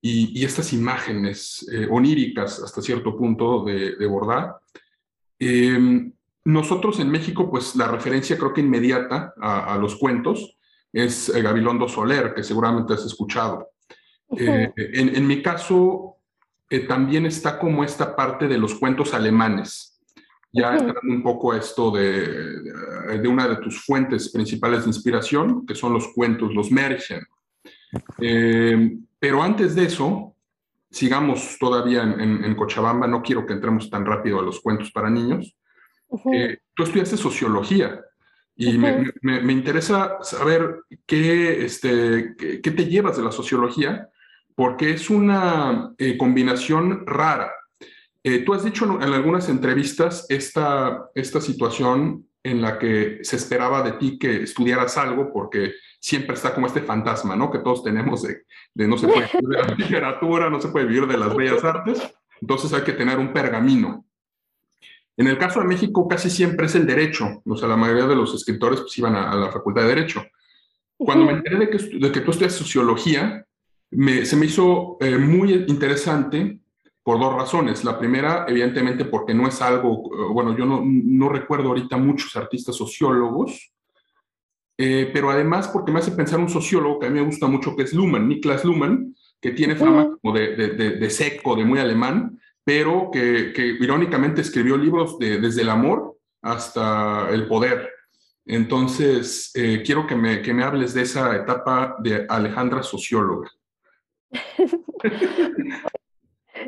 y, 0.00 0.44
estas 0.44 0.72
imágenes 0.72 1.66
oníricas 1.90 2.60
hasta 2.62 2.80
cierto 2.80 3.16
punto 3.16 3.64
de, 3.64 3.96
de 3.96 4.06
Bordá. 4.06 4.60
Em, 5.38 6.12
nosotros 6.44 7.00
en 7.00 7.10
México, 7.10 7.50
pues 7.50 7.76
la 7.76 7.88
referencia 7.88 8.38
creo 8.38 8.52
que 8.54 8.60
inmediata 8.60 9.34
a, 9.40 9.76
los 9.78 9.96
cuentos 9.96 10.56
es 10.92 11.30
Gabilondo 11.30 11.88
Soler, 11.88 12.34
que 12.34 12.42
seguramente 12.42 12.94
has 12.94 13.04
escuchado. 13.04 13.70
Eh, 14.36 14.72
en, 14.76 15.26
mi 15.26 15.42
caso, 15.42 16.16
eh, 16.68 16.80
también 16.80 17.26
está 17.26 17.58
como 17.58 17.84
esta 17.84 18.16
parte 18.16 18.48
de 18.48 18.58
los 18.58 18.74
cuentos 18.74 19.12
alemanes. 19.12 19.89
Ya 20.52 20.72
entrando 20.72 21.00
un 21.02 21.22
poco 21.22 21.52
a 21.52 21.58
esto 21.58 21.90
de, 21.92 22.62
de, 23.18 23.28
una 23.28 23.46
de 23.46 23.56
tus 23.56 23.84
fuentes 23.84 24.30
principales 24.30 24.82
de 24.82 24.88
inspiración, 24.88 25.64
que 25.64 25.74
son 25.74 25.92
los 25.92 26.08
cuentos, 26.08 26.52
los 26.52 26.72
Märchen. 26.72 27.24
Eh, 28.18 28.98
pero 29.18 29.42
antes 29.42 29.74
de 29.74 29.84
eso, 29.84 30.34
sigamos 30.90 31.56
todavía 31.58 32.02
en, 32.02 32.44
en, 32.44 32.54
Cochabamba, 32.56 33.06
no 33.06 33.22
quiero 33.22 33.46
que 33.46 33.52
entremos 33.52 33.88
tan 33.90 34.04
rápido 34.04 34.40
a 34.40 34.42
los 34.42 34.60
cuentos 34.60 34.90
para 34.90 35.08
niños. 35.08 35.56
tú 36.74 36.82
estudiaste 36.82 37.16
sociología 37.16 38.00
y 38.56 38.76
me, 38.76 39.10
me, 39.22 39.52
interesa 39.52 40.18
saber 40.20 40.80
qué, 41.06 41.64
este, 41.64 42.34
qué, 42.36 42.70
te 42.70 42.84
llevas 42.86 43.16
de 43.16 43.22
la 43.22 43.32
sociología 43.32 44.10
porque 44.54 44.90
es 44.90 45.08
una 45.08 45.94
eh, 45.96 46.18
combinación 46.18 47.06
rara. 47.06 47.50
Eh, 48.22 48.44
tú 48.44 48.52
has 48.52 48.64
dicho 48.64 48.84
en, 48.84 49.12
algunas 49.12 49.48
entrevistas 49.48 50.26
esta, 50.28 51.10
esta 51.14 51.40
situación 51.40 52.26
en 52.42 52.62
la 52.62 52.78
que 52.78 53.18
se 53.22 53.36
esperaba 53.36 53.82
de 53.82 53.92
ti 53.92 54.18
que 54.18 54.42
estudiaras 54.42 54.96
algo 54.98 55.32
porque 55.32 55.72
siempre 56.00 56.34
está 56.34 56.54
como 56.54 56.66
este 56.66 56.82
fantasma, 56.82 57.36
¿no? 57.36 57.50
Que 57.50 57.58
todos 57.58 57.82
tenemos 57.82 58.22
de, 58.22 58.42
de 58.74 58.88
no 58.88 58.96
se 58.96 59.06
puede 59.06 59.26
vivir 59.26 59.48
de 59.48 59.58
la 59.58 59.74
literatura, 59.74 60.50
no 60.50 60.60
se 60.60 60.68
puede 60.68 60.86
vivir 60.86 61.06
de 61.06 61.18
las 61.18 61.34
bellas 61.34 61.64
artes, 61.64 62.00
entonces 62.40 62.72
hay 62.72 62.82
que 62.82 62.92
tener 62.92 63.18
un 63.18 63.32
pergamino. 63.32 64.06
En 65.16 65.26
el 65.26 65.36
caso 65.36 65.60
de 65.60 65.66
México 65.66 66.08
casi 66.08 66.30
siempre 66.30 66.66
es 66.66 66.74
el 66.74 66.86
derecho, 66.86 67.42
o 67.44 67.56
sea, 67.56 67.68
la 67.68 67.76
mayoría 67.76 68.06
de 68.06 68.16
los 68.16 68.34
escritores 68.34 68.80
pues, 68.80 68.96
iban 68.98 69.16
a, 69.16 69.34
la 69.34 69.50
facultad 69.50 69.82
de 69.82 69.88
derecho. 69.88 70.24
Cuando 70.96 71.26
me 71.26 71.32
enteré 71.32 71.58
de 71.58 71.70
que, 71.70 71.78
de 71.78 72.12
que 72.12 72.20
tú 72.20 72.30
estudias 72.30 72.54
sociología, 72.54 73.46
se 73.90 74.36
me 74.36 74.46
hizo 74.46 74.96
eh, 75.00 75.18
muy 75.18 75.52
interesante 75.66 76.59
por 77.02 77.18
dos 77.18 77.34
razones. 77.34 77.84
La 77.84 77.98
primera, 77.98 78.44
evidentemente, 78.48 79.04
porque 79.04 79.34
no 79.34 79.48
es 79.48 79.60
algo, 79.62 80.10
eh, 80.14 80.32
bueno, 80.32 80.56
yo 80.56 80.66
no, 80.66 80.82
no 80.84 81.28
recuerdo 81.28 81.68
ahorita 81.68 81.96
muchos 81.96 82.36
artistas 82.36 82.76
sociólogos, 82.76 83.72
eh, 84.78 85.10
pero 85.12 85.30
además 85.30 85.68
porque 85.68 85.92
me 85.92 85.98
hace 85.98 86.12
pensar 86.12 86.38
un 86.38 86.48
sociólogo 86.48 86.98
que 86.98 87.06
a 87.06 87.10
mí 87.10 87.18
me 87.18 87.26
gusta 87.26 87.46
mucho, 87.46 87.76
que 87.76 87.82
es 87.82 87.92
Luhmann, 87.92 88.28
Niklas 88.28 88.64
Luhmann, 88.64 89.14
que 89.40 89.52
tiene 89.52 89.76
fama 89.76 90.16
como 90.20 90.34
de, 90.34 90.54
de, 90.54 90.68
de, 90.96 91.10
seco, 91.10 91.56
de 91.56 91.64
muy 91.64 91.78
alemán, 91.78 92.38
pero 92.62 93.10
que, 93.10 93.52
que 93.54 93.66
irónicamente 93.66 94.42
escribió 94.42 94.76
libros 94.76 95.18
desde 95.18 95.62
el 95.62 95.70
amor 95.70 96.18
hasta 96.42 97.30
el 97.30 97.48
poder. 97.48 97.88
Entonces, 98.44 99.50
quiero 99.84 100.06
que 100.06 100.14
me, 100.14 100.42
que 100.42 100.52
me 100.52 100.62
hables 100.62 100.92
de 100.92 101.02
esa 101.02 101.34
etapa 101.36 101.96
de 102.00 102.26
Alejandra 102.28 102.82
socióloga. 102.82 103.50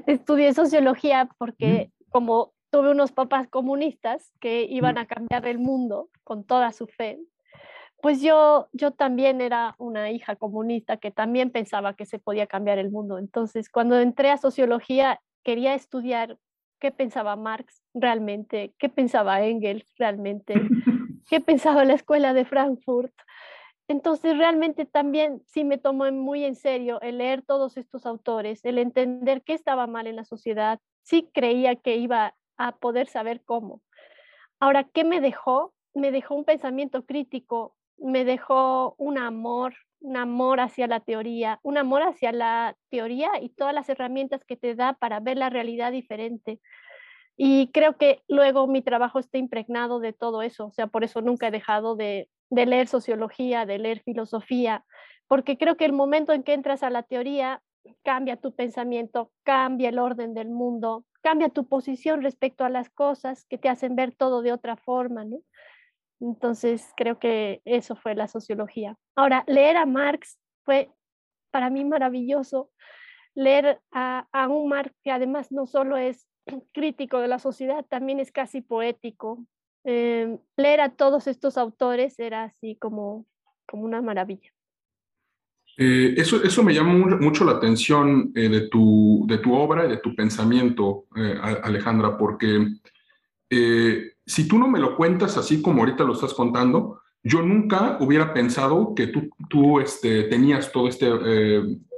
Estudié 0.06 0.54
sociología 0.54 1.28
porque 1.38 1.90
como 2.11 2.52
tuve 2.70 2.90
unos 2.90 3.12
papás 3.12 3.49
comunistas 3.49 4.32
que 4.40 4.62
iban 4.62 4.99
a 4.99 5.06
cambiar 5.06 5.46
el 5.46 5.58
mundo 5.58 6.08
con 6.25 6.44
toda 6.44 6.72
su 6.72 6.87
fe, 6.87 7.18
pues 8.02 8.20
yo, 8.20 8.68
yo 8.72 8.90
también 8.90 9.40
era 9.40 9.76
una 9.78 10.11
hija 10.11 10.34
comunista 10.34 10.96
que 10.96 11.12
también 11.12 11.50
pensaba 11.50 11.94
que 11.94 12.04
se 12.04 12.18
podía 12.18 12.49
cambiar 12.49 12.78
el 12.78 12.90
mundo. 12.90 13.18
Entonces, 13.18 13.68
cuando 13.68 13.99
entré 14.00 14.30
a 14.30 14.38
sociología, 14.38 15.20
quería 15.44 15.75
estudiar 15.75 16.37
qué 16.80 16.90
pensaba 16.90 17.37
Marx 17.37 17.80
realmente, 17.94 18.75
qué 18.78 18.88
pensaba 18.88 19.42
Engels 19.42 19.87
realmente, 19.99 20.54
qué 21.30 21.40
pensaba 21.40 21.84
la 21.84 21.92
escuela 21.92 22.34
de 22.34 22.44
Frankfurt, 22.44 23.14
entonces, 23.88 24.38
realmente 24.38 24.86
también 24.86 25.42
sí 25.46 25.64
me 25.64 25.78
tomó 25.78 26.10
muy 26.12 26.44
en 26.44 26.54
serio 26.54 27.00
el 27.00 27.18
leer 27.18 27.42
todos 27.42 27.76
estos 27.76 28.06
autores, 28.06 28.64
el 28.64 28.78
entender 28.78 29.42
qué 29.42 29.54
estaba 29.54 29.86
mal 29.86 30.06
en 30.06 30.16
la 30.16 30.24
sociedad. 30.24 30.80
Sí 31.02 31.28
creía 31.34 31.76
que 31.76 31.96
iba 31.96 32.34
a 32.56 32.76
poder 32.76 33.08
saber 33.08 33.42
cómo. 33.44 33.82
Ahora, 34.60 34.84
¿qué 34.84 35.04
me 35.04 35.20
dejó? 35.20 35.74
Me 35.94 36.12
dejó 36.12 36.36
un 36.36 36.44
pensamiento 36.44 37.04
crítico, 37.04 37.76
me 37.98 38.24
dejó 38.24 38.94
un 38.98 39.18
amor, 39.18 39.74
un 40.00 40.16
amor 40.16 40.60
hacia 40.60 40.86
la 40.86 41.00
teoría, 41.00 41.58
un 41.62 41.76
amor 41.76 42.02
hacia 42.02 42.32
la 42.32 42.76
teoría 42.88 43.30
y 43.40 43.50
todas 43.50 43.74
las 43.74 43.88
herramientas 43.88 44.44
que 44.44 44.56
te 44.56 44.74
da 44.74 44.94
para 44.94 45.20
ver 45.20 45.36
la 45.36 45.50
realidad 45.50 45.92
diferente. 45.92 46.60
Y 47.36 47.70
creo 47.72 47.96
que 47.96 48.22
luego 48.28 48.66
mi 48.66 48.82
trabajo 48.82 49.18
está 49.18 49.38
impregnado 49.38 50.00
de 50.00 50.12
todo 50.12 50.42
eso, 50.42 50.66
o 50.66 50.72
sea, 50.72 50.86
por 50.86 51.02
eso 51.02 51.22
nunca 51.22 51.48
he 51.48 51.50
dejado 51.50 51.96
de, 51.96 52.28
de 52.52 52.66
leer 52.66 52.87
sociología, 52.87 53.64
de 53.64 53.78
leer 53.78 54.00
filosofía, 54.00 54.85
porque 55.26 55.56
creo 55.56 55.78
que 55.78 55.87
el 55.87 55.94
momento 55.94 56.35
en 56.35 56.42
que 56.42 56.52
entras 56.52 56.82
a 56.82 56.90
la 56.90 57.02
teoría 57.02 57.62
cambia 58.02 58.37
tu 58.37 58.54
pensamiento, 58.54 59.32
cambia 59.42 59.88
el 59.88 59.99
orden 59.99 60.35
del 60.35 60.50
mundo, 60.50 61.06
cambia 61.23 61.49
tu 61.49 61.66
posición 61.66 62.21
respecto 62.21 62.64
a 62.64 62.68
las 62.68 62.90
cosas 62.90 63.47
que 63.47 63.56
te 63.56 63.71
hacen 63.71 63.97
ver 63.97 64.14
todo 64.14 64.42
de 64.42 64.52
otra 64.52 64.76
forma, 64.76 65.25
¿no? 65.25 65.38
Entonces, 66.21 66.92
creo 66.94 67.18
que 67.18 67.62
eso 67.64 67.97
fue 67.97 68.14
la 68.14 68.28
sociología. 68.28 68.97
Ahora, 69.16 69.44
leer 69.47 69.78
a 69.78 69.87
Marx 69.87 70.38
fue 70.62 70.90
para 71.50 71.71
mí 71.71 71.85
maravilloso. 71.87 72.71
Leer 73.35 73.80
a, 73.90 74.28
a 74.30 74.49
un 74.49 74.68
Marx 74.68 74.94
que 75.02 75.11
además 75.11 75.50
no 75.50 75.66
solo 75.66 75.97
es 75.97 76.28
crítico 76.73 77.18
de 77.18 77.28
la 77.28 77.38
sociedad, 77.38 77.85
también 77.88 78.21
es 78.21 78.30
casi 78.30 78.61
poético, 78.61 79.47
Em, 79.84 80.38
leer 80.56 80.80
a 80.80 80.90
todos 80.90 81.26
estos 81.26 81.58
autores 81.58 82.18
era 82.18 82.44
así 82.44 82.76
como, 82.76 83.26
como 83.66 83.84
una 83.84 84.00
maravilla. 84.00 84.52
Eh, 85.76 86.14
eso, 86.16 86.42
eso 86.42 86.62
me 86.62 86.74
llama 86.74 87.16
mucho 87.16 87.44
la 87.44 87.52
atención 87.52 88.30
eh, 88.34 88.48
de, 88.48 88.68
tu, 88.68 89.24
de 89.26 89.38
tu 89.38 89.54
obra 89.54 89.86
y 89.86 89.88
de 89.88 89.96
tu 89.96 90.14
pensamiento, 90.14 91.06
eh, 91.16 91.34
Alejandra, 91.62 92.16
porque 92.16 92.66
si 94.24 94.48
tú 94.48 94.58
no 94.58 94.66
me 94.66 94.78
lo 94.78 94.96
cuentas 94.96 95.36
así 95.36 95.60
como 95.60 95.80
ahorita 95.80 96.04
lo 96.04 96.14
estás 96.14 96.32
contando, 96.32 97.02
yo 97.22 97.42
nunca 97.42 97.98
hubiera 98.00 98.32
pensado 98.32 98.94
que 98.94 99.08
tú, 99.08 99.28
tú 99.50 99.78
este, 99.78 100.24
tenías 100.24 100.72
todo 100.72 100.88
este, 100.88 101.10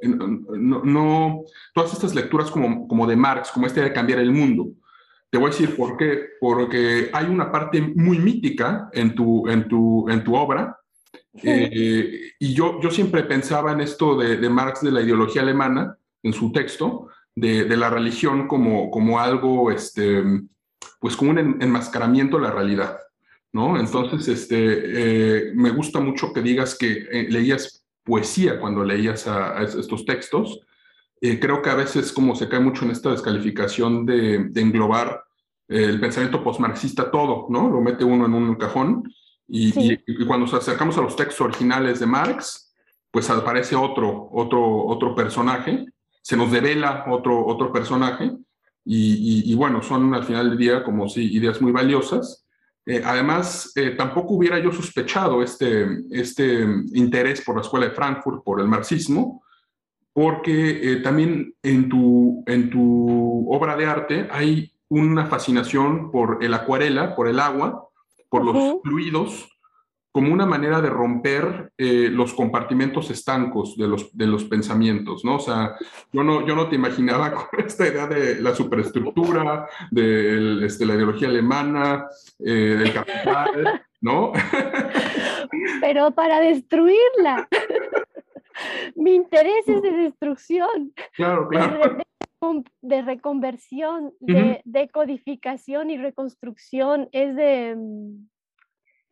no, 0.02 0.82
no, 0.84 1.44
todas 1.72 1.92
estas 1.92 2.12
lecturas 2.12 2.50
como, 2.50 2.88
como 2.88 3.06
de 3.06 3.14
Marx, 3.14 3.52
como 3.52 3.68
este 3.68 3.82
de 3.82 3.92
cambiar 3.92 4.18
el 4.18 4.32
mundo. 4.32 4.72
Te 5.34 5.38
voy 5.38 5.48
a 5.48 5.50
decir 5.50 5.74
por 5.74 5.96
qué. 5.96 6.28
Porque 6.38 7.10
hay 7.12 7.26
una 7.26 7.50
parte 7.50 7.82
muy 7.82 8.20
mítica 8.20 8.88
en 8.92 9.16
tu, 9.16 9.48
en 9.48 9.66
tu, 9.66 10.08
en 10.08 10.22
tu 10.22 10.36
obra. 10.36 10.78
Eh, 11.42 12.30
y 12.38 12.54
yo, 12.54 12.80
yo 12.80 12.88
siempre 12.88 13.24
pensaba 13.24 13.72
en 13.72 13.80
esto 13.80 14.16
de, 14.16 14.36
de, 14.36 14.48
Marx, 14.48 14.82
de 14.82 14.92
la 14.92 15.02
ideología 15.02 15.42
alemana, 15.42 15.98
en 16.22 16.32
su 16.32 16.52
texto, 16.52 17.08
de, 17.34 17.64
de 17.64 17.76
la 17.76 17.90
religión 17.90 18.46
como, 18.46 18.92
como 18.92 19.18
algo, 19.18 19.72
este, 19.72 20.22
pues 21.00 21.16
como 21.16 21.32
un 21.32 21.60
enmascaramiento 21.60 22.36
de 22.36 22.42
la 22.44 22.52
realidad. 22.52 22.96
¿no? 23.52 23.76
Entonces, 23.76 24.28
este, 24.28 24.58
eh, 25.48 25.52
me 25.56 25.70
gusta 25.70 25.98
mucho 25.98 26.32
que 26.32 26.42
digas 26.42 26.78
que 26.78 27.08
eh, 27.10 27.26
leías 27.28 27.84
poesía 28.04 28.60
cuando 28.60 28.84
leías 28.84 29.26
a, 29.26 29.58
a 29.58 29.64
estos 29.64 30.06
textos. 30.06 30.60
Creo 31.20 31.62
que 31.62 31.70
a 31.70 31.74
veces 31.74 32.12
como 32.12 32.36
se 32.36 32.48
cae 32.48 32.60
mucho 32.60 32.84
en 32.84 32.90
esta 32.90 33.10
descalificación 33.10 34.04
de, 34.04 34.48
de 34.50 34.60
englobar 34.60 35.24
el 35.68 35.98
pensamiento 36.00 36.44
postmarxista 36.44 37.10
todo, 37.10 37.46
¿no? 37.48 37.70
Lo 37.70 37.80
mete 37.80 38.04
uno 38.04 38.26
en 38.26 38.34
un 38.34 38.54
cajón 38.56 39.04
y, 39.48 39.96
cuando 40.26 40.46
nos 40.46 40.54
acercamos 40.54 40.96
a 40.98 41.02
los 41.02 41.16
textos 41.16 41.40
originales 41.40 42.00
de 42.00 42.06
Marx, 42.06 42.72
pues 43.10 43.28
aparece 43.30 43.76
otro, 43.76 44.28
otro, 44.32 44.86
otro 44.86 45.14
personaje, 45.14 45.86
se 46.22 46.36
nos 46.36 46.50
devela 46.50 47.04
otro, 47.08 47.46
otro 47.46 47.72
personaje 47.72 48.32
y, 48.84 49.54
bueno, 49.54 49.82
son 49.82 50.14
al 50.14 50.24
final 50.24 50.50
del 50.50 50.58
día 50.58 50.84
como 50.84 51.08
si 51.08 51.34
ideas 51.34 51.60
muy 51.60 51.72
valiosas. 51.72 52.46
Eh, 52.86 53.02
además, 53.02 53.72
eh, 53.76 53.90
tampoco 53.92 54.34
hubiera 54.34 54.58
yo 54.58 54.70
sospechado 54.70 55.42
este, 55.42 55.86
este 56.10 56.66
interés 56.92 57.40
por 57.40 57.54
la 57.56 57.62
escuela 57.62 57.86
de 57.86 57.94
Frankfurt, 57.94 58.44
por 58.44 58.60
el 58.60 58.68
marxismo, 58.68 59.42
porque 60.14 60.92
eh, 60.92 60.96
también 61.02 61.54
en 61.62 61.88
tu, 61.88 62.44
en 62.46 62.70
tu 62.70 63.52
obra 63.52 63.76
de 63.76 63.84
arte 63.84 64.28
hay 64.30 64.72
una 64.88 65.26
fascinación 65.26 66.10
por 66.10 66.38
el 66.42 66.54
acuarela, 66.54 67.16
por 67.16 67.28
el 67.28 67.40
agua, 67.40 67.88
por 68.30 68.44
los 68.44 68.80
fluidos, 68.82 69.50
como 70.12 70.32
una 70.32 70.46
manera 70.46 70.80
de 70.80 70.88
romper 70.88 71.72
eh, 71.76 72.08
los 72.08 72.34
compartimentos 72.34 73.10
estancos 73.10 73.76
de 73.76 73.88
los, 73.88 74.16
de 74.16 74.28
los 74.28 74.44
pensamientos, 74.44 75.24
¿no? 75.24 75.36
O 75.36 75.40
sea, 75.40 75.74
yo 76.12 76.22
no, 76.22 76.46
yo 76.46 76.54
no 76.54 76.68
te 76.68 76.76
imaginaba 76.76 77.32
con 77.50 77.58
esta 77.66 77.88
idea 77.88 78.06
de 78.06 78.40
la 78.40 78.54
superestructura, 78.54 79.66
de 79.90 80.64
este, 80.64 80.86
la 80.86 80.94
ideología 80.94 81.26
alemana, 81.26 82.06
eh, 82.38 82.76
del 82.78 82.92
capital, 82.92 83.82
¿no? 84.00 84.32
Pero 85.80 86.12
para 86.12 86.38
destruirla. 86.38 87.48
Mi 88.94 89.14
interés 89.14 89.68
es 89.68 89.82
de 89.82 89.90
destrucción. 89.90 90.92
Claro, 91.16 91.48
claro 91.48 92.04
de 92.82 93.02
reconversión, 93.02 94.12
de, 94.20 94.60
de, 94.64 94.88
codificación 94.88 95.90
y 95.90 95.96
reconstrucción, 95.96 97.08
es 97.12 97.34
de, 97.36 97.74
mm, 97.76 98.28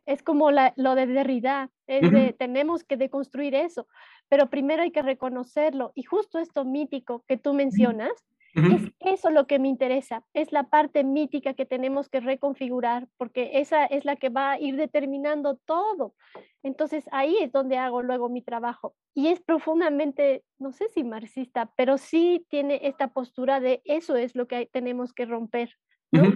es 0.05 0.21
como 0.23 0.51
lo 0.51 0.95
de 0.95 1.07
Derrida, 1.07 1.69
es 1.87 2.11
de, 2.11 2.33
tenemos 2.33 2.83
que 2.83 2.97
deconstruir 2.97 3.55
eso, 3.55 3.87
pero 4.29 4.49
primero 4.49 4.83
hay 4.83 4.91
que 4.91 5.01
reconocerlo. 5.01 5.91
Y 5.95 6.03
justo 6.03 6.39
esto 6.39 6.65
mítico 6.65 7.23
que 7.27 7.37
tú 7.37 7.53
mencionas, 7.53 8.11
es 8.53 8.91
eso 8.99 9.31
lo 9.31 9.47
que 9.47 9.57
me 9.57 9.67
interesa, 9.67 10.23
es 10.33 10.51
la 10.51 10.69
parte 10.69 11.03
mítica 11.03 11.53
que 11.53 11.65
tenemos 11.65 12.07
que 12.09 12.19
reconfigurar, 12.19 13.07
porque 13.17 13.51
esa 13.53 13.85
es 13.85 14.05
la 14.05 14.15
que 14.15 14.29
va 14.29 14.51
a 14.51 14.59
ir 14.59 14.75
determinando 14.75 15.59
todo. 15.65 16.13
Entonces 16.61 17.03
ahí 17.11 17.37
es 17.41 17.51
donde 17.51 17.77
hago 17.77 18.03
luego 18.03 18.29
mi 18.29 18.41
trabajo. 18.41 18.95
Y 19.15 19.27
es 19.27 19.41
profundamente, 19.41 20.43
no 20.59 20.71
sé 20.71 20.87
si 20.89 21.03
marxista, 21.03 21.71
pero 21.75 21.97
sí 21.97 22.45
tiene 22.49 22.81
esta 22.83 23.09
postura 23.09 23.59
de 23.59 23.81
eso 23.85 24.15
es 24.15 24.35
lo 24.35 24.47
que 24.47 24.69
tenemos 24.71 25.13
que 25.13 25.25
romper. 25.25 25.75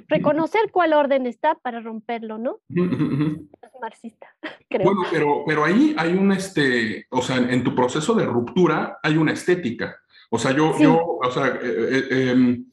Reconocer 0.08 0.72
cuál 0.72 0.94
orden 0.94 1.28
está 1.28 1.54
para 1.54 1.82
romperlo, 1.82 2.40
¿no? 2.40 2.62
Es 2.70 3.72
marxista, 3.80 4.28
creo. 4.70 4.86
Bueno, 4.86 5.02
pero, 5.12 5.44
pero 5.46 5.64
ahí 5.64 5.96
hay 6.00 6.14
un, 6.14 6.32
este, 6.32 7.06
o 7.12 7.22
sea, 7.22 7.38
en 7.38 7.64
tu 7.64 7.76
proceso 7.76 8.16
de 8.16 8.26
ruptura 8.26 8.98
hay 9.04 9.18
una 9.18 9.34
estética. 9.34 9.96
O 10.30 10.38
sea, 10.38 10.52
yo, 10.52 10.78
yo 10.78 11.18
o 11.22 11.32
sea, 11.32 11.60
eh, 11.62 12.08
eh, 12.10 12.32
em, 12.32 12.66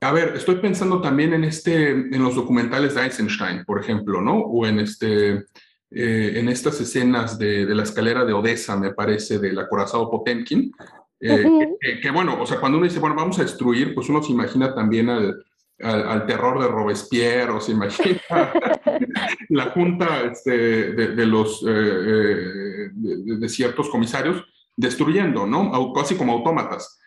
a 0.00 0.12
ver, 0.12 0.34
estoy 0.36 0.56
pensando 0.56 1.00
también 1.00 1.32
en, 1.34 1.44
este, 1.44 1.90
en 1.90 2.22
los 2.22 2.34
documentales 2.34 2.94
de 2.94 3.02
Eisenstein, 3.04 3.64
por 3.64 3.80
ejemplo, 3.80 4.20
¿no? 4.20 4.38
O 4.38 4.66
en, 4.66 4.80
este, 4.80 5.44
eh, 5.90 6.32
en 6.34 6.48
estas 6.48 6.80
escenas 6.80 7.38
de, 7.38 7.64
de, 7.64 7.74
la 7.74 7.84
escalera 7.84 8.24
de 8.24 8.32
Odessa, 8.32 8.76
me 8.76 8.92
parece, 8.92 9.38
del 9.38 9.58
acorazado 9.58 10.10
Potemkin, 10.10 10.72
que, 11.18 12.10
bueno, 12.12 12.40
o 12.40 12.46
sea, 12.46 12.60
cuando 12.60 12.76
uno 12.76 12.86
dice, 12.86 13.00
bueno, 13.00 13.16
vamos 13.16 13.38
a 13.38 13.42
destruir, 13.42 13.94
pues 13.94 14.08
uno 14.08 14.22
se 14.22 14.32
imagina 14.32 14.74
también 14.74 15.08
al, 15.08 15.42
al, 15.80 16.26
terror 16.26 16.60
de 16.60 16.68
Robespierre, 16.68 17.52
o 17.52 17.60
se 17.60 17.72
imagina 17.72 18.20
la 19.48 19.70
junta 19.70 20.24
este, 20.30 20.92
de, 20.92 21.08
de, 21.16 21.26
los, 21.26 21.64
de, 21.64 22.90
de 22.92 23.48
ciertos 23.48 23.88
comisarios, 23.88 24.44
destruyendo, 24.76 25.46
¿no? 25.46 25.92
Casi 25.92 26.16
como 26.16 26.32
autómatas. 26.32 26.98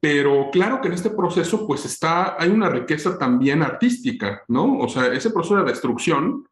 Pero 0.00 0.50
claro 0.52 0.80
que 0.80 0.88
en 0.88 0.94
este 0.94 1.10
proceso, 1.10 1.66
pues 1.66 1.84
está, 1.84 2.40
hay 2.40 2.50
una 2.50 2.68
riqueza 2.68 3.18
también 3.18 3.62
artística, 3.62 4.42
¿no? 4.48 4.78
O 4.78 4.88
sea, 4.88 5.12
ese 5.12 5.30
proceso 5.30 5.56
de 5.56 5.64
destrucción 5.64 6.46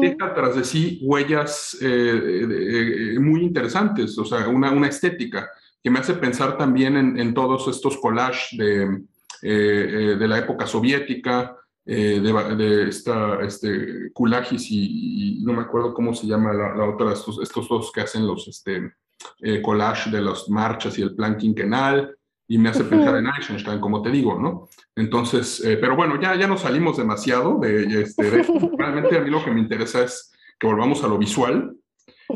deja 0.00 0.34
tras 0.34 0.56
de 0.56 0.64
sí 0.64 1.00
huellas 1.02 1.76
eh, 1.80 3.14
eh, 3.14 3.18
muy 3.18 3.42
interesantes, 3.42 4.18
o 4.18 4.24
sea, 4.24 4.48
una, 4.48 4.70
una, 4.70 4.88
estética 4.88 5.48
que 5.82 5.90
me 5.90 5.98
hace 5.98 6.14
pensar 6.14 6.58
también 6.58 6.96
en, 6.96 7.18
en 7.18 7.32
todos 7.32 7.68
estos 7.68 7.96
collages 7.96 8.58
de, 8.58 9.02
eh, 9.42 10.16
de 10.18 10.28
la 10.28 10.38
época 10.38 10.66
soviética, 10.66 11.56
de, 11.84 12.20
de, 12.20 12.88
esta, 12.88 13.40
este, 13.42 14.12
Kulagis 14.12 14.70
y, 14.70 15.40
no 15.42 15.52
me 15.52 15.62
acuerdo 15.62 15.92
cómo 15.92 16.14
se 16.14 16.28
llama 16.28 16.52
la, 16.52 16.76
la 16.76 16.84
otra, 16.84 17.12
estos, 17.12 17.40
estos 17.42 17.68
dos 17.68 17.90
que 17.90 18.02
hacen 18.02 18.24
los, 18.24 18.46
este, 18.46 18.92
eh, 19.40 19.60
collage 19.62 20.10
de 20.10 20.20
las 20.20 20.48
marchas 20.48 20.98
y 20.98 21.02
el 21.02 21.14
plan 21.14 21.36
quinquenal, 21.36 22.16
y 22.48 22.58
me 22.58 22.68
hace 22.68 22.84
pensar 22.84 23.16
en 23.16 23.26
Eisenstein, 23.26 23.80
como 23.80 24.02
te 24.02 24.10
digo, 24.10 24.38
¿no? 24.38 24.68
Entonces, 24.94 25.64
eh, 25.64 25.78
pero 25.80 25.96
bueno, 25.96 26.20
ya, 26.20 26.34
ya 26.34 26.46
nos 26.46 26.60
salimos 26.60 26.98
demasiado 26.98 27.58
de, 27.58 28.02
este, 28.02 28.22
realmente 28.78 29.16
a 29.16 29.20
mí 29.20 29.30
lo 29.30 29.42
que 29.42 29.50
me 29.50 29.60
interesa 29.60 30.02
es 30.02 30.32
que 30.58 30.66
volvamos 30.66 31.02
a 31.02 31.08
lo 31.08 31.16
visual, 31.16 31.74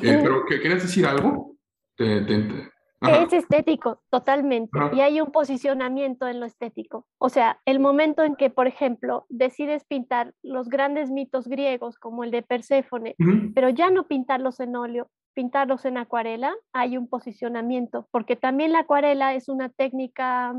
eh, 0.02 0.18
pero 0.22 0.44
¿quieres 0.46 0.82
decir 0.82 1.06
algo? 1.06 1.56
es 1.98 3.32
estético, 3.32 4.02
totalmente. 4.10 4.78
Y 4.92 5.00
hay 5.00 5.20
un 5.20 5.30
posicionamiento 5.30 6.26
en 6.26 6.40
lo 6.40 6.46
estético. 6.46 7.06
O 7.18 7.28
sea, 7.28 7.60
el 7.64 7.78
momento 7.78 8.22
en 8.22 8.36
que, 8.36 8.50
por 8.50 8.66
ejemplo, 8.66 9.26
decides 9.28 9.84
pintar 9.84 10.34
los 10.42 10.68
grandes 10.68 11.10
mitos 11.10 11.46
griegos, 11.46 11.98
como 11.98 12.24
el 12.24 12.30
de 12.30 12.42
Perséfone, 12.42 13.16
pero 13.54 13.68
ya 13.68 13.90
no 13.90 14.06
pintarlos 14.06 14.60
en 14.60 14.76
óleo, 14.76 15.10
pintarlos 15.36 15.84
en 15.84 15.98
acuarela, 15.98 16.56
hay 16.72 16.96
un 16.96 17.08
posicionamiento, 17.08 18.08
porque 18.10 18.36
también 18.36 18.72
la 18.72 18.80
acuarela 18.80 19.34
es 19.34 19.50
una 19.50 19.68
técnica, 19.68 20.54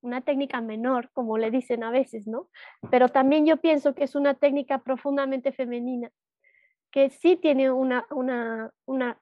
una 0.00 0.22
técnica 0.22 0.60
menor, 0.60 1.10
como 1.12 1.38
le 1.38 1.52
dicen 1.52 1.84
a 1.84 1.92
veces, 1.92 2.26
¿no? 2.26 2.48
Pero 2.90 3.10
también 3.10 3.46
yo 3.46 3.58
pienso 3.58 3.94
que 3.94 4.02
es 4.02 4.16
una 4.16 4.34
técnica 4.34 4.78
profundamente 4.78 5.52
femenina, 5.52 6.10
que 6.90 7.10
sí 7.10 7.36
tiene 7.36 7.70
una, 7.70 8.04
una, 8.10 8.72
una 8.86 9.20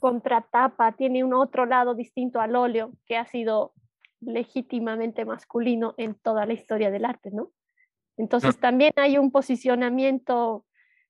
contratapa, 0.00 0.96
tiene 0.96 1.22
un 1.22 1.32
otro 1.32 1.64
lado 1.64 1.94
distinto 1.94 2.40
al 2.40 2.56
óleo, 2.56 2.90
que 3.06 3.16
ha 3.16 3.24
sido 3.24 3.72
legítimamente 4.20 5.24
masculino 5.24 5.94
en 5.96 6.16
toda 6.16 6.44
la 6.44 6.54
historia 6.54 6.90
del 6.90 7.04
arte, 7.04 7.30
¿no? 7.30 7.52
Entonces 8.16 8.58
también 8.58 8.90
hay 8.96 9.16
un 9.16 9.30
posicionamiento 9.30 10.64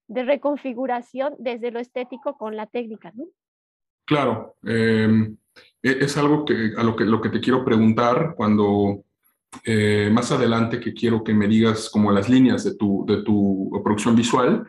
de 0.09 0.25
reconfiguración 0.25 1.35
desde 1.39 1.71
lo 1.71 1.79
estético 1.79 2.37
con 2.37 2.57
la 2.57 2.67
técnica, 2.67 3.13
¿no? 3.15 3.27
Claro, 4.05 4.57
em, 4.65 5.37
e-, 5.83 5.99
es 6.01 6.17
algo 6.17 6.45
que, 6.45 6.73
a 6.77 6.83
lo 6.83 6.97
que, 6.97 7.05
lo 7.05 7.21
que 7.21 7.29
te 7.29 7.41
quiero 7.41 7.65
preguntar 7.65 8.35
cuando 8.35 9.05
eh, 9.65 10.09
más 10.13 10.33
adelante 10.33 10.81
que 10.81 10.95
quiero 10.95 11.23
que 11.23 11.35
me 11.35 11.47
digas 11.47 11.91
como 11.91 12.11
las 12.11 12.29
líneas 12.29 12.65
de 12.65 12.75
tu, 12.75 13.05
de 13.07 13.23
tu 13.23 13.71
producción 13.85 14.17
visual, 14.17 14.67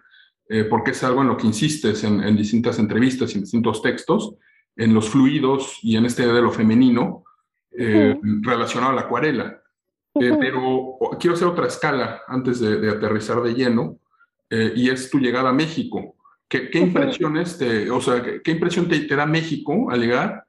eh, 0.48 0.66
porque 0.66 0.92
es 0.92 1.04
algo 1.04 1.22
en 1.22 1.30
lo 1.30 1.38
que 1.38 1.48
insistes 1.48 2.04
en, 2.04 2.36
distintas 2.36 2.80
entrevistas 2.80 3.32
y 3.32 3.36
en 3.36 3.42
distintos 3.42 3.82
textos, 3.82 4.36
en 4.76 4.94
los 4.94 5.10
fluidos 5.10 5.80
y 5.84 5.96
en 5.96 6.06
este 6.06 6.26
de 6.26 6.42
lo 6.42 6.52
femenino 6.52 7.24
eh, 7.72 8.18
relacionado 8.42 8.92
a 8.92 8.96
la 8.96 9.02
acuarela. 9.02 9.62
pero 10.14 10.98
quiero 11.20 11.36
hacer 11.36 11.48
otra 11.48 11.68
escala 11.68 12.24
antes 12.28 12.60
de, 12.60 12.80
de 12.80 12.90
aterrizar 12.90 13.42
de 13.42 13.54
lleno. 13.54 14.00
Eh, 14.50 14.74
y 14.76 14.90
es 14.90 15.10
tu 15.10 15.20
llegada 15.20 15.50
a 15.50 15.54
México. 15.54 16.16
¿Qué, 16.48 16.70
qué 16.70 16.80
impresiones 16.80 17.58
te, 17.58 17.92
o 17.92 18.02
sea, 18.02 18.24
qué, 18.44 18.52
impresión 18.52 18.88
te, 18.90 19.02
te, 19.02 19.16
da 19.16 19.28
México 19.28 19.92
al 19.92 20.02
llegar 20.02 20.46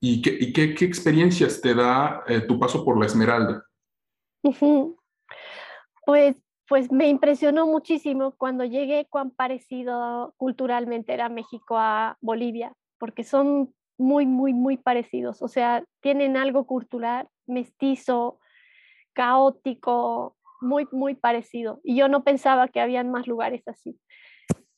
y 0.00 0.22
qué, 0.22 0.36
y 0.40 0.52
qué, 0.52 0.74
qué 0.74 0.84
experiencias 0.84 1.60
te 1.60 1.74
da 1.74 2.22
eh, 2.28 2.40
tu 2.40 2.58
paso 2.60 2.84
por 2.84 2.98
la 2.98 3.06
Esmeralda? 3.06 3.64
Pues, 6.06 6.36
pues 6.68 6.92
me 6.92 7.08
impresionó 7.08 7.66
muchísimo 7.66 8.32
cuando 8.36 8.64
llegué 8.64 9.06
cuán 9.10 9.32
parecido 9.32 10.34
culturalmente 10.36 11.12
era 11.12 11.28
México 11.28 11.76
a 11.76 12.16
Bolivia, 12.20 12.72
porque 12.98 13.24
son 13.24 13.74
muy, 13.98 14.26
muy, 14.26 14.54
muy 14.54 14.76
parecidos. 14.76 15.42
O 15.42 15.48
sea, 15.48 15.84
tienen 16.00 16.36
algo 16.36 16.66
cultural, 16.66 17.28
mestizo, 17.46 18.38
caótico, 19.12 20.36
muy, 20.60 20.86
muy 20.92 21.14
parecido. 21.14 21.80
Y 21.82 21.96
yo 21.96 22.08
no 22.08 22.24
pensaba 22.24 22.68
que 22.68 22.80
habían 22.80 23.10
más 23.10 23.26
lugares 23.26 23.66
así. 23.66 23.98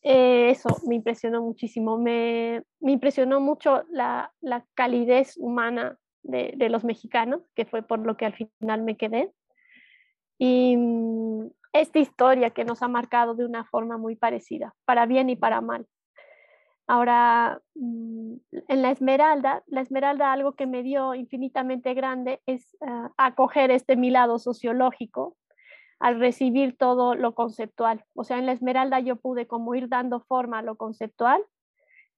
Eh, 0.03 0.51
eso 0.51 0.69
me 0.87 0.97
impresionó 0.97 1.43
muchísimo. 1.43 1.99
Me, 1.99 2.63
me 2.81 2.93
impresionó 2.93 3.41
mucho 3.41 3.85
la, 3.91 4.33
la 4.41 4.65
calidez 4.75 5.37
humana 5.37 5.97
de, 6.23 6.55
de, 6.57 6.69
los 6.69 6.85
mexicanos, 6.85 7.43
que 7.55 7.65
fue 7.65 7.83
por 7.83 8.01
lo 8.01 8.17
que 8.17 8.27
al 8.27 8.35
final 8.35 8.83
me 8.83 8.97
quedé. 8.97 9.33
Y 10.39 10.77
mm, 10.77 11.51
esta 11.73 11.99
historia 11.99 12.51
que 12.51 12.65
nos 12.65 12.83
ha 12.83 12.89
marcado 12.89 13.35
de 13.35 13.45
una 13.45 13.65
forma 13.65 13.97
muy 13.97 14.17
parecida, 14.17 14.75
para 14.85 15.07
bien 15.07 15.31
y 15.31 15.37
para 15.37 15.61
mal. 15.61 15.87
Ahora, 16.89 17.61
mm, 17.75 18.35
en 18.69 18.83
la 18.83 18.91
Esmeralda, 18.91 19.63
la 19.67 19.81
Esmeralda 19.81 20.33
algo 20.33 20.53
que 20.53 20.67
me 20.67 20.83
dio 20.83 21.15
infinitamente 21.15 21.95
grande 21.95 22.41
es 22.47 22.77
uh, 22.81 23.09
acoger 23.17 23.71
este 23.71 23.97
mi 23.97 24.11
lado 24.11 24.39
sociológico 24.39 25.37
al 26.03 26.19
recibir 26.19 26.77
todo 26.77 27.15
lo 27.15 27.33
conceptual. 27.33 28.05
O 28.15 28.25
sea, 28.25 28.37
en 28.37 28.47
la 28.47 28.53
Esmeralda 28.53 28.99
yo 28.99 29.15
pude 29.15 29.47
como 29.47 29.77
ir 29.77 29.89
dando 29.89 30.19
forma 30.19 30.59
a 30.59 30.63
lo 30.63 30.75
conceptual 30.75 31.41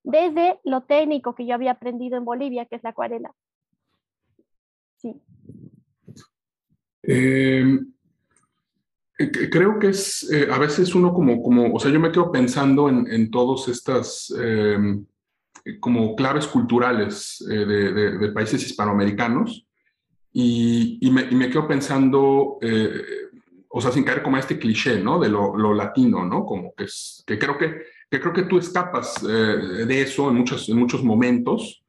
desde 0.02 0.58
lo 0.64 0.84
técnico 0.84 1.34
que 1.34 1.46
yo 1.46 1.54
había 1.54 1.72
aprendido 1.72 2.16
en 2.16 2.24
Bolivia, 2.24 2.64
que 2.64 2.76
es 2.76 2.82
la 2.82 2.90
acuarela. 2.90 3.34
Sí. 4.96 5.20
Em, 7.02 7.92
eh, 9.18 9.50
creo 9.50 9.78
que 9.78 9.88
es, 9.88 10.30
eh, 10.32 10.48
a 10.50 10.58
veces 10.58 10.94
uno 10.94 11.12
como, 11.12 11.42
como, 11.42 11.74
o 11.74 11.78
sea, 11.78 11.90
yo 11.90 12.00
me 12.00 12.10
quedo 12.10 12.32
pensando 12.32 12.88
en, 12.88 13.06
en 13.06 13.30
todas 13.30 13.68
estas 13.68 14.32
em, 14.42 15.04
como 15.78 16.16
claves 16.16 16.46
culturales 16.46 17.46
eh, 17.50 17.66
de, 17.66 17.92
de, 17.92 18.32
países 18.32 18.64
hispanoamericanos 18.64 19.66
y, 20.32 20.98
y, 21.02 21.10
me, 21.10 21.22
y, 21.30 21.34
me, 21.34 21.50
quedo 21.50 21.68
pensando 21.68 22.58
o 23.76 23.80
sea, 23.80 23.90
sin 23.90 24.04
caer 24.04 24.22
como 24.22 24.36
este 24.36 24.58
cliché, 24.58 25.00
¿no? 25.00 25.18
De 25.18 25.28
lo, 25.28 25.74
latino, 25.74 26.24
¿no? 26.24 26.44
Como 26.44 26.74
que, 26.74 26.84
es, 26.84 27.24
que 27.26 27.38
creo 27.38 27.58
que 27.58 27.82
que 28.14 28.20
creo 28.20 28.32
que 28.32 28.44
tú 28.44 28.58
escapas 28.58 29.24
eh, 29.28 29.84
de 29.86 30.02
eso 30.02 30.30
en 30.30 30.36
muchos, 30.36 30.68
en 30.68 30.78
muchos 30.78 31.02
momentos, 31.02 31.84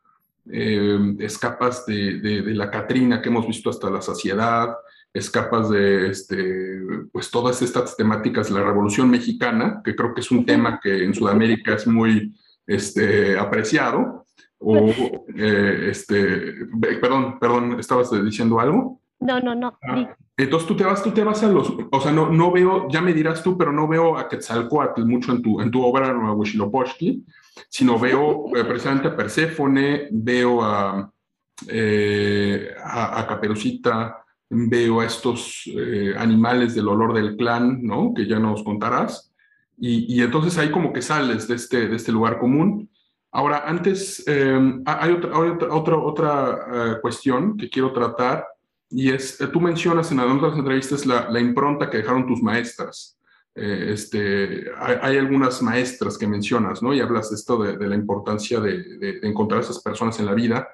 eh, 0.51 1.15
escapas 1.19 1.85
de, 1.85 2.19
de, 2.19 2.53
la 2.55 2.71
Catrina 2.71 3.21
que 3.21 3.29
hemos 3.29 3.45
visto 3.45 3.69
hasta 3.69 3.91
la 3.91 4.01
saciedad, 4.01 4.75
escapas 5.13 5.69
de 5.69 6.09
este, 6.09 6.81
pues 7.11 7.29
todas 7.29 7.61
estas 7.61 7.95
temáticas 7.95 8.47
de 8.47 8.55
la 8.55 8.65
Revolución 8.65 9.09
Mexicana, 9.09 9.81
que 9.83 9.95
creo 9.95 10.15
que 10.15 10.21
es 10.21 10.31
un 10.31 10.45
tema 10.47 10.79
que 10.81 11.03
en 11.03 11.13
Sudamérica 11.13 11.75
es 11.75 11.85
muy 11.85 12.35
este, 12.65 13.37
apreciado. 13.37 14.25
O, 14.57 14.89
eh, 15.35 15.89
este, 15.91 16.53
perdón, 17.01 17.37
perdón, 17.39 17.79
¿estabas 17.79 18.09
diciendo 18.23 18.59
algo? 18.59 18.99
No, 19.19 19.39
no, 19.39 19.53
no. 19.53 19.77
Ah, 19.83 20.15
entonces 20.37 20.67
tú 20.67 20.75
te 20.75 20.83
vas, 20.83 21.01
tú 21.01 21.11
te 21.11 21.23
vas 21.23 21.41
a 21.43 21.47
los, 21.47 21.73
o 21.91 22.01
sea, 22.01 22.11
no, 22.11 22.29
no 22.29 22.51
veo, 22.51 22.89
ya 22.89 23.01
me 23.01 23.13
dirás 23.13 23.41
tú, 23.41 23.57
pero 23.57 23.71
no 23.71 23.87
veo 23.87 24.17
a 24.17 24.27
Quetzalcoatl 24.27 25.05
mucho 25.05 25.31
en 25.31 25.41
tu, 25.41 25.61
en 25.61 25.71
tu 25.71 25.81
obra 25.81 26.11
Nueva 26.13 26.33
Huitzilopochtli, 26.33 27.23
sino 27.69 27.97
veo 27.97 28.45
eh, 28.55 28.65
precisamente 28.65 29.07
a 29.07 29.15
Perséfone, 29.15 30.09
veo 30.11 30.61
a, 30.61 31.09
eh, 31.69 32.75
a, 32.83 33.25
Caperucita, 33.25 34.25
veo 34.49 34.99
a 34.99 35.05
estos 35.05 35.63
eh, 35.67 36.13
animales 36.17 36.75
del 36.75 36.89
olor 36.89 37.13
del 37.13 37.37
clan, 37.37 37.81
¿no? 37.81 38.13
Que 38.13 38.27
ya 38.27 38.37
nos 38.37 38.61
contarás. 38.61 39.33
Y, 39.77 40.17
y, 40.17 40.21
entonces 40.21 40.57
ahí 40.57 40.69
como 40.69 40.91
que 40.91 41.01
sales 41.01 41.47
de 41.47 41.55
este, 41.55 41.87
de 41.87 41.95
este 41.95 42.11
lugar 42.11 42.39
común. 42.39 42.89
Ahora, 43.31 43.63
antes, 43.65 44.23
hay 44.27 45.11
otra, 45.11 45.37
otra, 45.37 45.73
otra, 45.73 45.97
otra 45.97 46.99
cuestión 47.01 47.57
que 47.57 47.69
quiero 47.69 47.91
tratar 47.91 48.45
y 48.95 49.11
es, 49.11 49.37
tú 49.51 49.59
mencionas 49.59 50.09
en 50.13 50.21
otras 50.21 50.57
entrevistas 50.57 51.05
la, 51.05 51.29
la 51.29 51.41
impronta 51.41 51.89
que 51.89 51.97
dejaron 51.97 52.25
tus 52.25 52.41
maestras. 52.41 53.19
Eh, 53.53 53.89
este, 53.91 54.67
hay, 54.79 55.17
algunas 55.17 55.61
maestras 55.61 56.17
que 56.17 56.25
mencionas, 56.27 56.81
¿no? 56.81 56.93
Y 56.93 57.01
hablas 57.01 57.29
de 57.29 57.35
esto 57.35 57.61
de, 57.61 57.87
la 57.87 57.95
importancia 57.95 58.61
de, 58.61 58.97
de, 58.97 59.19
encontrar 59.23 59.59
a 59.59 59.63
esas 59.63 59.81
personas 59.81 60.17
en 60.21 60.25
la 60.25 60.33
vida 60.33 60.69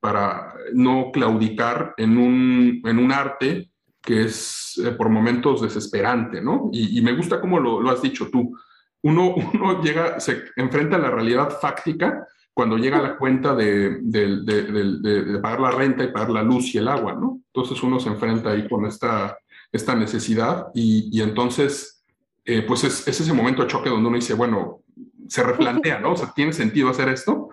para 0.00 0.54
no 0.72 1.10
claudicar 1.12 1.92
en 1.98 2.16
un, 2.16 2.80
en 2.82 2.98
un 2.98 3.12
arte 3.12 3.70
que 4.00 4.22
es 4.22 4.80
eh, 4.82 4.92
por 4.92 5.10
momentos 5.10 5.60
desesperante, 5.60 6.40
¿no? 6.40 6.70
Y, 6.72 7.02
me 7.02 7.12
gusta 7.12 7.42
cómo 7.42 7.60
lo, 7.60 7.82
lo, 7.82 7.90
has 7.90 8.00
dicho 8.00 8.30
tú. 8.30 8.56
Uno, 9.02 9.34
uno 9.52 9.82
llega, 9.82 10.18
se 10.18 10.44
enfrenta 10.56 10.96
a 10.96 11.00
la 11.00 11.10
realidad 11.10 11.50
fáctica 11.60 12.26
cuando 12.56 12.78
llega 12.78 13.02
la 13.02 13.18
cuenta 13.18 13.54
de, 13.54 13.98
de, 14.00 14.40
de, 14.40 15.38
pagar 15.40 15.60
la 15.60 15.70
renta 15.72 16.04
y 16.04 16.10
pagar 16.10 16.30
la 16.30 16.42
luz 16.42 16.74
y 16.74 16.78
el 16.78 16.88
agua, 16.88 17.12
¿no? 17.12 17.42
Entonces 17.52 17.82
uno 17.82 18.00
se 18.00 18.08
enfrenta 18.08 18.50
ahí 18.50 18.66
con 18.66 18.86
esta, 18.86 19.36
esta 19.70 19.94
necesidad 19.94 20.68
y, 20.72 21.10
y 21.12 21.20
entonces, 21.20 22.02
eh, 22.46 22.62
pues 22.62 22.82
es, 22.84 23.06
ese 23.06 23.30
momento 23.34 23.60
de 23.60 23.68
choque 23.68 23.90
donde 23.90 24.08
uno 24.08 24.16
dice, 24.16 24.32
bueno, 24.32 24.80
se 25.28 25.42
replantea, 25.42 26.00
¿no? 26.00 26.12
O 26.12 26.16
sea, 26.16 26.32
¿tiene 26.34 26.54
sentido 26.54 26.88
hacer 26.88 27.10
esto? 27.10 27.50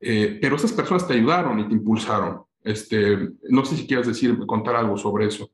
Eh, 0.00 0.40
pero 0.42 0.56
esas 0.56 0.72
personas 0.72 1.06
te 1.06 1.14
ayudaron 1.14 1.60
y 1.60 1.68
te 1.68 1.74
impulsaron. 1.74 2.42
Este, 2.64 3.28
no 3.48 3.64
sé 3.64 3.76
si 3.76 3.86
quieres 3.86 4.08
decir, 4.08 4.36
contar 4.46 4.74
algo 4.74 4.98
sobre 4.98 5.26
eso, 5.26 5.48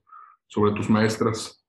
sobre 0.46 0.72
tus 0.72 0.88
maestras. 0.88 1.62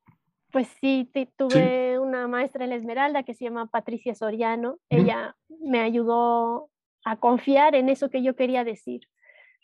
Pues 0.49 0.69
sí, 0.79 1.11
tuve 1.35 1.99
una 1.99 2.25
maestra 2.29 2.63
en 2.63 2.69
la 2.69 2.77
Esmeralda 2.77 3.23
que 3.23 3.33
se 3.33 3.43
llama 3.43 3.65
Patricia 3.65 4.15
Soriano. 4.15 4.77
Ella 4.89 5.35
me 5.59 5.81
ayudó 5.81 6.69
a 7.07 7.15
confiar 7.15 7.73
en 7.75 7.87
eso 7.87 8.09
que 8.09 8.21
yo 8.21 8.35
quería 8.35 8.65
decir. 8.65 9.07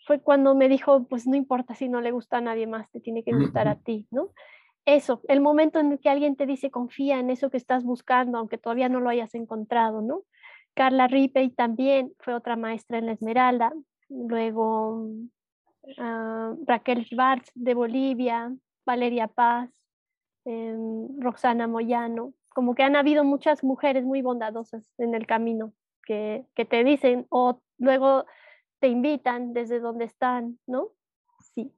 Fue 0.07 0.21
cuando 0.21 0.55
me 0.55 0.69
dijo, 0.69 1.05
pues 1.07 1.27
no 1.27 1.35
importa 1.35 1.75
si 1.75 1.89
no 1.89 1.99
le 1.99 2.11
gusta 2.11 2.37
a 2.37 2.41
nadie 2.41 2.67
más, 2.67 2.89
te 2.89 3.01
tiene 3.01 3.23
que 3.23 3.33
gustar 3.33 3.67
a 3.67 3.75
ti, 3.75 4.07
¿no? 4.11 4.29
Eso, 4.85 5.21
el 5.27 5.41
momento 5.41 5.79
en 5.79 5.97
que 5.97 6.09
alguien 6.09 6.37
te 6.37 6.45
dice 6.45 6.71
confía 6.71 7.19
en 7.19 7.29
eso 7.29 7.49
que 7.49 7.57
estás 7.57 7.83
buscando, 7.83 8.37
aunque 8.37 8.57
todavía 8.57 8.87
no 8.87 9.01
lo 9.01 9.09
hayas 9.09 9.35
encontrado, 9.35 10.01
¿no? 10.01 10.23
Carla 10.73 11.07
Ripey 11.07 11.49
también 11.49 12.13
fue 12.19 12.33
otra 12.33 12.55
maestra 12.55 12.97
en 12.97 13.07
la 13.07 13.11
Esmeralda, 13.11 13.73
luego 14.09 15.05
uh, 15.81 16.65
Raquel 16.65 17.05
Schwartz 17.05 17.51
de 17.55 17.73
Bolivia, 17.73 18.53
Valeria 18.85 19.27
Paz, 19.27 19.69
em, 20.45 21.07
Roxana 21.19 21.67
Moyano, 21.67 22.33
como 22.49 22.73
que 22.73 22.83
han 22.83 22.95
habido 22.95 23.23
muchas 23.25 23.63
mujeres 23.63 24.05
muy 24.05 24.21
bondadosas 24.21 24.89
en 24.97 25.13
el 25.13 25.27
camino 25.27 25.73
que, 26.05 26.45
te 26.55 26.83
dicen 26.83 27.25
o 27.29 27.61
luego 27.77 28.25
te 28.79 28.87
invitan 28.87 29.53
desde 29.53 29.79
donde 29.79 30.05
están, 30.05 30.59
¿no? 30.67 30.89
Sí, 31.53 31.73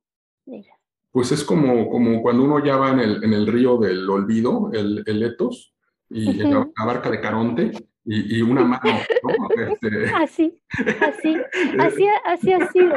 mira. 0.45 0.73
Pues 1.11 1.31
es 1.31 1.43
como, 1.43 1.89
como 1.89 2.21
cuando 2.21 2.43
uno 2.43 2.63
ya 2.63 2.75
va 2.75 2.91
en 2.91 2.99
el, 2.99 3.23
en 3.23 3.33
el 3.33 3.47
río 3.47 3.77
del 3.77 4.09
olvido, 4.09 4.71
el, 4.73 5.03
el 5.05 5.23
Etos, 5.23 5.73
y 6.09 6.33
la, 6.33 6.67
barca 6.85 7.09
de 7.09 7.21
Caronte, 7.21 7.71
y, 8.03 8.37
y, 8.37 8.41
una 8.41 8.63
mano, 8.65 8.81
¿no? 9.23 9.49
Este... 9.71 10.09
Así, 10.15 10.61
así, 11.01 11.37
así, 11.79 12.07
así 12.25 12.53
ha 12.53 12.71
sido. 12.71 12.95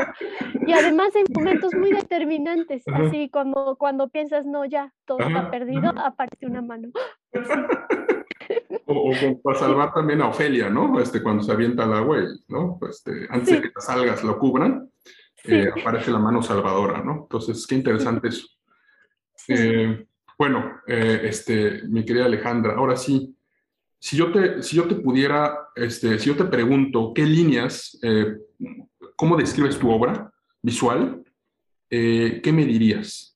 Y 0.66 0.72
además 0.72 1.14
en 1.16 1.24
momentos 1.34 1.74
muy 1.74 1.92
determinantes, 1.92 2.82
así 2.88 3.30
como 3.30 3.76
cuando 3.76 4.08
piensas, 4.08 4.44
no, 4.46 4.64
ya, 4.64 4.92
todo 5.06 5.20
está 5.20 5.50
perdido, 5.50 5.90
aparece 5.96 6.46
una 6.46 6.60
mano. 6.60 6.90
O, 8.90 9.12
para 9.42 9.58
salvar 9.58 9.92
también 9.92 10.22
a 10.22 10.28
Ofelia, 10.28 10.70
¿no? 10.70 10.98
Este, 10.98 11.22
cuando 11.22 11.42
se 11.42 11.52
avienta 11.52 11.84
al 11.84 11.92
agua, 11.92 12.22
¿no? 12.48 12.78
Este, 12.88 13.26
antes 13.28 13.54
de 13.54 13.60
que 13.60 13.72
las 13.74 13.88
algas 13.90 14.24
lo 14.24 14.38
cubran, 14.38 14.90
eh, 15.44 15.68
aparece 15.80 16.10
la 16.10 16.18
mano 16.18 16.42
salvadora, 16.42 17.02
¿no? 17.02 17.22
Entonces, 17.22 17.66
qué 17.66 17.74
interesante 17.74 18.28
eso. 18.28 18.46
Eh, 19.48 20.06
bueno, 20.38 20.80
eh, 20.86 21.20
este, 21.24 21.82
mi 21.84 22.04
querida 22.04 22.24
Alejandra, 22.24 22.74
ahora 22.74 22.96
sí, 22.96 23.36
si 23.98 24.16
yo 24.16 24.32
te, 24.32 24.62
si 24.62 24.76
yo 24.76 24.88
te 24.88 24.94
pudiera, 24.94 25.68
este, 25.74 26.18
si 26.18 26.28
yo 26.28 26.36
te 26.36 26.44
pregunto 26.44 27.12
qué 27.14 27.24
líneas, 27.24 28.00
cómo 29.16 29.36
describes 29.36 29.78
tu 29.78 29.90
obra 29.90 30.30
visual, 30.62 31.24
¿qué 31.90 32.52
me 32.54 32.64
dirías? 32.64 33.27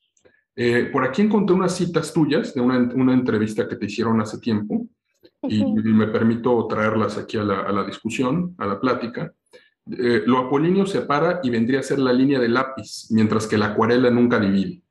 Por 0.92 1.04
aquí 1.04 1.22
encontré 1.22 1.54
unas 1.56 1.76
citas 1.76 2.12
tuyas 2.12 2.54
de 2.54 2.60
una, 2.60 2.78
una 2.94 3.14
entrevista 3.14 3.68
que 3.68 3.76
te 3.76 3.86
hicieron 3.86 4.20
hace 4.20 4.38
tiempo, 4.38 4.86
y, 5.42 5.64
me 5.64 6.06
permito 6.06 6.66
traerlas 6.68 7.18
aquí 7.18 7.36
a 7.36 7.42
la, 7.42 7.84
discusión, 7.84 8.54
a 8.58 8.66
la 8.66 8.80
plática. 8.80 9.32
Eh, 9.90 10.22
lo 10.26 10.38
apolíneo 10.38 10.86
separa 10.86 11.40
y 11.42 11.50
vendría 11.50 11.80
a 11.80 11.82
ser 11.82 11.98
la 11.98 12.12
línea 12.12 12.38
de 12.38 12.48
lápiz, 12.48 13.08
mientras 13.10 13.46
que 13.46 13.58
la 13.58 13.66
acuarela 13.66 14.10
nunca 14.10 14.38
divide. 14.38 14.82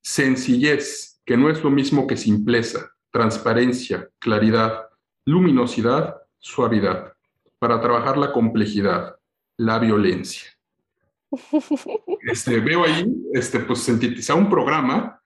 Sencillez, 0.00 1.20
que 1.24 1.36
no 1.36 1.50
es 1.50 1.62
lo 1.64 1.70
mismo 1.70 2.06
que 2.06 2.16
simpleza, 2.16 2.92
transparencia, 3.10 4.08
claridad, 4.18 4.86
luminosidad, 5.24 6.16
suavidad, 6.38 7.14
para 7.58 7.80
trabajar 7.80 8.16
la 8.16 8.32
complejidad, 8.32 9.16
la 9.56 9.78
violencia. 9.78 10.53
Este, 12.22 12.60
veo 12.60 12.84
ahí, 12.84 13.06
este, 13.32 13.60
pues 13.60 13.80
sintetizar 13.80 14.36
un 14.36 14.48
programa 14.48 15.20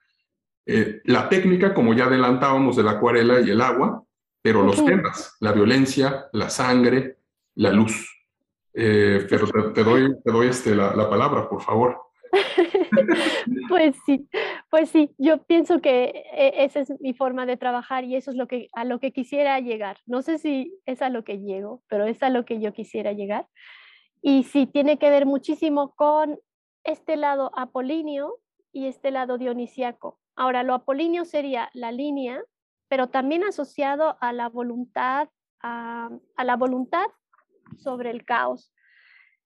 eh, 0.71 1.01
la 1.05 1.27
técnica, 1.27 1.73
como 1.73 1.95
ya 1.95 2.05
adelantábamos, 2.05 2.75
de 2.75 2.83
la 2.83 2.91
acuarela 2.91 3.41
y 3.41 3.49
el 3.49 3.59
agua, 3.59 4.03
pero 4.39 4.61
los 4.61 4.85
temas, 4.85 5.35
la 5.39 5.51
violencia, 5.51 6.27
la 6.31 6.51
sangre, 6.51 7.17
la 7.55 7.71
luz. 7.71 8.07
Eh, 8.75 9.25
pero 9.27 9.47
te, 9.73 9.83
doy, 9.83 10.15
te 10.23 10.31
doy 10.31 10.47
este, 10.47 10.75
la, 10.75 10.95
la 10.95 11.09
palabra, 11.09 11.49
por 11.49 11.63
favor. 11.63 11.97
pues 13.67 13.95
sí, 14.05 14.29
pues 14.69 14.91
sí, 14.91 15.09
yo 15.17 15.41
pienso 15.41 15.81
que 15.81 16.23
e, 16.33 16.63
esa 16.63 16.81
es 16.81 16.93
mi 17.01 17.15
forma 17.15 17.47
de 17.47 17.57
trabajar 17.57 18.03
y 18.03 18.15
eso 18.15 18.29
es 18.29 18.37
lo 18.37 18.47
que, 18.47 18.67
a 18.73 18.85
lo 18.85 18.99
que 18.99 19.11
quisiera 19.11 19.59
llegar. 19.59 19.97
No 20.05 20.21
sé 20.21 20.37
si 20.37 20.77
es 20.85 21.01
a 21.01 21.09
lo 21.09 21.23
que 21.23 21.39
llego, 21.39 21.81
pero 21.87 22.05
es 22.05 22.21
a 22.21 22.29
lo 22.29 22.45
que 22.45 22.61
yo 22.61 22.73
quisiera 22.73 23.11
llegar. 23.11 23.47
Y 24.21 24.43
sí, 24.43 24.65
tiene 24.65 24.97
que 24.97 25.09
ver 25.09 25.25
muchísimo 25.25 25.95
con 25.95 26.39
este 26.83 27.15
lado 27.15 27.51
apolíneo 27.55 28.37
y 28.71 28.87
este 28.87 29.11
lado 29.11 29.37
dionisiaco. 29.37 30.19
Ahora, 30.35 30.63
lo 30.63 30.73
apolíneo 30.73 31.25
sería 31.25 31.69
la 31.73 31.91
línea, 31.91 32.41
pero 32.89 33.07
también 33.07 33.43
asociado 33.43 34.17
a 34.19 34.33
la 34.33 34.49
voluntad, 34.49 35.29
a, 35.61 36.09
la 36.37 36.55
voluntad 36.57 37.05
sobre 37.77 38.11
el 38.11 38.25
caos. 38.25 38.73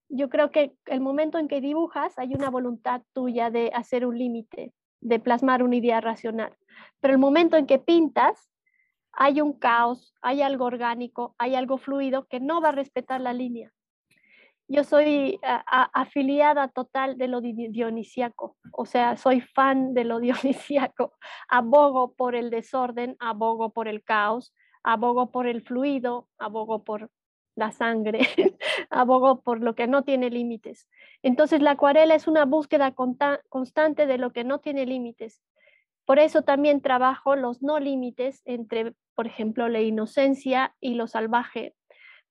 Yo 0.10 0.30
creo 0.30 0.52
que 0.52 0.76
el 0.86 1.02
momento 1.02 1.38
en 1.38 1.48
que 1.48 1.62
dibujas 1.62 2.18
hay 2.18 2.34
una 2.34 2.50
voluntad 2.50 3.02
tuya 3.14 3.50
de 3.50 3.72
hacer 3.74 4.06
un 4.06 4.18
límite, 4.18 4.74
de 5.02 5.20
plasmar 5.20 5.62
una 5.64 5.76
idea 5.76 6.02
racional. 6.02 6.56
Pero 7.00 7.14
el 7.14 7.20
momento 7.20 7.58
en 7.58 7.68
que 7.68 7.80
pintas, 7.80 8.50
hay 9.12 9.42
un 9.42 9.54
caos, 9.54 10.16
hay 10.22 10.42
algo 10.42 10.66
orgánico, 10.66 11.36
hay 11.38 11.54
algo 11.54 11.78
fluido 11.78 12.28
que 12.28 12.40
no 12.40 12.62
va 12.62 12.70
a 12.70 12.74
respetar 12.74 13.22
la 13.22 13.34
línea 13.34 13.72
yo 14.68 14.84
soy 14.84 15.40
afiliada 15.44 16.68
total 16.68 17.18
de 17.18 17.28
lo 17.28 17.42
dionisiaco, 17.42 18.58
o 18.72 18.86
sea, 18.86 19.18
soy 19.18 19.42
fan 19.42 19.94
de 19.94 20.04
lo 20.04 20.20
dionisiaco. 20.22 21.14
Abogo 21.50 22.14
por 22.14 22.36
el 22.36 22.50
desorden, 22.50 23.16
abogo 23.20 23.72
por 23.72 23.88
el 23.88 24.04
caos, 24.04 24.54
abogo 24.84 25.32
por 25.32 25.48
el 25.48 25.62
fluido, 25.62 26.28
abogo 26.38 26.84
por 26.84 27.10
la 27.56 27.72
sangre, 27.72 28.20
abogo 28.90 29.42
por 29.42 29.62
lo 29.62 29.76
que 29.76 29.88
no 29.88 30.04
tiene 30.04 30.30
límites. 30.30 30.88
Entonces 31.22 31.62
la 31.62 31.72
acuarela 31.72 32.16
es 32.16 32.28
una 32.28 32.46
búsqueda 32.46 32.94
constante 33.50 34.08
de 34.08 34.18
lo 34.18 34.32
que 34.32 34.44
no 34.44 34.60
tiene 34.60 34.86
límites. 34.86 35.42
Por 36.06 36.20
eso 36.20 36.42
también 36.42 36.82
trabajo 36.82 37.36
los 37.36 37.62
no 37.62 37.80
límites 37.80 38.42
entre, 38.46 38.94
por 39.16 39.28
ejemplo, 39.28 39.70
la 39.70 39.82
inocencia 39.82 40.76
y 40.82 40.96
lo 40.96 41.08
salvaje. 41.08 41.76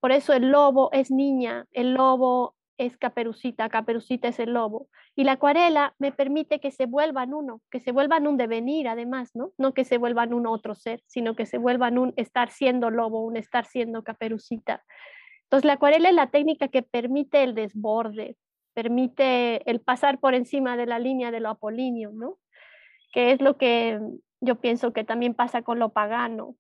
Por 0.02 0.10
eso 0.10 0.32
el 0.32 0.50
lobo 0.50 0.90
es 0.92 1.12
niña, 1.12 1.66
el 1.70 1.94
lobo 1.94 2.56
es 2.76 2.96
caperucita, 2.96 3.68
caperucita 3.68 4.26
es 4.26 4.40
el 4.40 4.52
lobo. 4.52 4.88
Y 5.14 5.22
la 5.22 5.32
acuarela 5.32 5.94
me 6.00 6.10
permite 6.10 6.58
que 6.58 6.72
se 6.72 6.86
vuelvan 6.86 7.32
uno, 7.32 7.60
que 7.70 7.78
se 7.78 7.92
vuelvan 7.92 8.26
un 8.26 8.36
devenir 8.36 8.88
además, 8.88 9.30
¿no? 9.34 9.52
No 9.58 9.74
que 9.74 9.84
se 9.84 9.98
vuelvan 9.98 10.34
un 10.34 10.48
otro 10.48 10.74
ser, 10.74 11.04
sino 11.06 11.36
que 11.36 11.46
se 11.46 11.56
vuelvan 11.56 11.98
un 11.98 12.14
estar 12.16 12.50
siendo 12.50 12.90
lobo, 12.90 13.24
un 13.24 13.36
estar 13.36 13.64
siendo 13.64 14.02
caperucita. 14.02 14.82
Entonces 15.44 15.66
la 15.66 15.74
acuarela 15.74 16.08
es 16.08 16.16
la 16.16 16.32
técnica 16.32 16.66
que 16.66 16.82
permite 16.82 17.44
el 17.44 17.54
desborde, 17.54 18.36
permite 18.74 19.70
el 19.70 19.80
pasar 19.80 20.18
por 20.18 20.34
encima 20.34 20.76
de 20.76 20.86
la 20.86 20.98
línea 20.98 21.30
de 21.30 21.38
lo 21.38 21.50
apolíneo, 21.50 22.10
¿no? 22.12 22.38
Que 23.12 23.30
es 23.30 23.40
lo 23.40 23.56
que 23.56 24.00
yo 24.40 24.60
pienso 24.60 24.92
que 24.92 25.04
también 25.04 25.34
pasa 25.34 25.62
con 25.62 25.78
lo 25.78 25.92
pagano, 25.92 26.56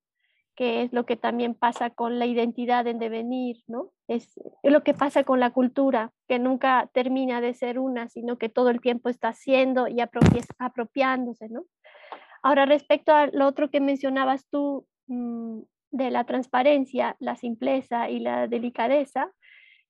que 0.62 0.82
es 0.82 0.92
lo 0.92 1.06
que 1.06 1.16
también 1.16 1.56
pasa 1.56 1.90
con 1.90 2.20
la 2.20 2.26
identidad 2.26 2.86
en 2.86 3.00
devenir, 3.00 3.56
¿no? 3.66 3.90
Es, 4.06 4.32
lo 4.62 4.84
que 4.84 4.94
pasa 4.94 5.24
con 5.24 5.40
la 5.40 5.50
cultura, 5.50 6.12
que 6.28 6.38
nunca 6.38 6.88
termina 6.94 7.40
de 7.40 7.52
ser 7.52 7.80
una, 7.80 8.08
sino 8.08 8.38
que 8.38 8.48
todo 8.48 8.70
el 8.70 8.80
tiempo 8.80 9.08
está 9.08 9.30
haciendo 9.30 9.88
y 9.88 9.98
apropiándose, 10.00 11.48
¿no? 11.48 11.64
Ahora, 12.44 12.64
respecto 12.64 13.12
a 13.12 13.26
lo 13.26 13.48
otro 13.48 13.70
que 13.70 13.80
mencionabas 13.80 14.46
tú 14.50 14.86
mm, 15.08 15.62
de 15.90 16.12
la 16.12 16.22
transparencia, 16.26 17.16
la 17.18 17.34
simpleza 17.34 18.08
y 18.08 18.20
la 18.20 18.46
delicadeza, 18.46 19.32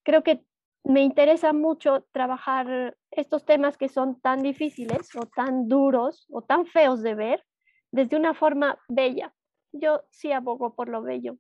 creo 0.02 0.22
que 0.22 0.40
me 0.84 1.02
interesa 1.02 1.52
mucho 1.52 2.06
trabajar 2.12 2.96
estos 3.10 3.44
temas 3.44 3.76
que 3.76 3.90
son 3.90 4.18
tan 4.22 4.40
difíciles 4.42 5.14
o 5.16 5.26
tan 5.26 5.68
duros 5.68 6.26
o 6.30 6.40
tan 6.40 6.64
feos 6.64 7.02
de 7.02 7.14
ver 7.14 7.44
desde 7.90 8.16
una 8.16 8.32
forma 8.32 8.78
bella, 8.88 9.34
yo 9.72 10.02
sí 10.10 10.32
abogo 10.32 10.74
por 10.74 10.88
lo 10.88 11.02
bello. 11.02 11.38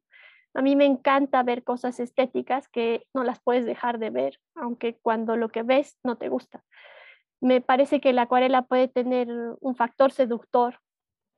A 0.54 0.62
mí 0.62 0.76
me 0.76 0.84
encanta 0.84 1.42
ver 1.42 1.64
cosas 1.64 1.98
estéticas 2.00 2.68
que 2.68 3.06
no 3.14 3.24
las 3.24 3.40
puedes 3.40 3.64
dejar 3.64 3.98
de 3.98 4.10
ver, 4.10 4.40
aunque 4.54 4.98
cuando 4.98 5.36
lo 5.36 5.48
que 5.48 5.62
ves 5.62 5.98
no 6.02 6.18
te 6.18 6.28
gusta. 6.28 6.64
Me 7.40 7.60
parece 7.60 8.00
que 8.00 8.12
la 8.12 8.22
acuarela 8.22 8.62
puede 8.62 8.88
tener 8.88 9.28
un 9.60 9.74
factor 9.74 10.12
seductor, 10.12 10.80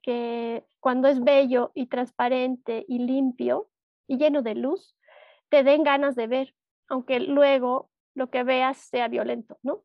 que 0.03 0.65
cuando 0.81 1.09
es 1.09 1.23
bello 1.23 1.71
y 1.75 1.87
transparente 1.87 2.85
y 2.89 2.99
limpio 2.99 3.71
y 4.07 4.19
lleno 4.19 4.43
de 4.43 4.55
luz, 4.55 4.97
te 5.49 5.63
den 5.63 5.83
ganas 5.83 6.17
de 6.17 6.27
ver, 6.27 6.55
aunque 6.89 7.21
luego 7.21 7.91
lo 8.15 8.31
que 8.31 8.43
veas 8.43 8.77
sea 8.79 9.09
violento, 9.09 9.59
¿no? 9.63 9.85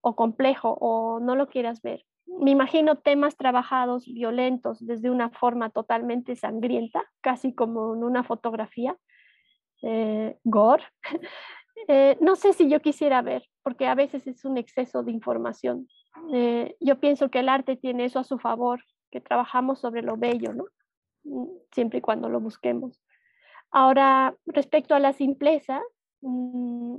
O 0.00 0.16
complejo 0.16 0.76
o 0.80 1.20
no 1.20 1.36
lo 1.36 1.48
quieras 1.48 1.82
ver 1.82 2.04
me 2.26 2.50
imagino 2.50 2.96
temas 2.98 3.36
trabajados 3.36 4.06
violentos 4.06 4.84
desde 4.84 5.10
una 5.10 5.30
forma 5.30 5.70
totalmente 5.70 6.36
sangrienta, 6.36 7.04
casi 7.20 7.54
como 7.54 7.94
en 7.94 8.04
una 8.04 8.24
fotografía, 8.24 8.96
eh, 9.82 10.38
gore. 10.44 10.84
Eh, 11.88 12.16
no 12.20 12.36
sé 12.36 12.52
si 12.52 12.68
yo 12.68 12.80
quisiera 12.80 13.22
ver, 13.22 13.48
porque 13.64 13.86
a 13.86 13.96
veces 13.96 14.26
es 14.28 14.44
un 14.44 14.56
exceso 14.56 15.02
de 15.02 15.10
información. 15.10 15.88
Eh, 16.32 16.76
yo 16.78 17.00
pienso 17.00 17.28
que 17.28 17.40
el 17.40 17.48
arte 17.48 17.76
tiene 17.76 18.04
eso 18.04 18.20
a 18.20 18.24
su 18.24 18.38
favor, 18.38 18.84
que 19.10 19.20
trabajamos 19.20 19.80
sobre 19.80 20.02
lo 20.02 20.16
bello, 20.16 20.52
¿no? 20.52 20.64
Mm, 21.24 21.46
siempre 21.72 21.98
y 21.98 22.02
cuando 22.02 22.28
lo 22.28 22.40
busquemos. 22.40 23.00
Ahora, 23.70 24.36
respecto 24.46 24.94
a 24.94 25.00
la 25.00 25.12
simpleza, 25.12 25.82
mm, 26.20 26.98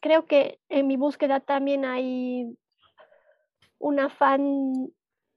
creo 0.00 0.26
que 0.26 0.60
en 0.68 0.88
mi 0.88 0.96
búsqueda 0.96 1.40
también 1.40 1.84
hay 1.84 2.56
un 3.78 4.00
afán 4.00 4.88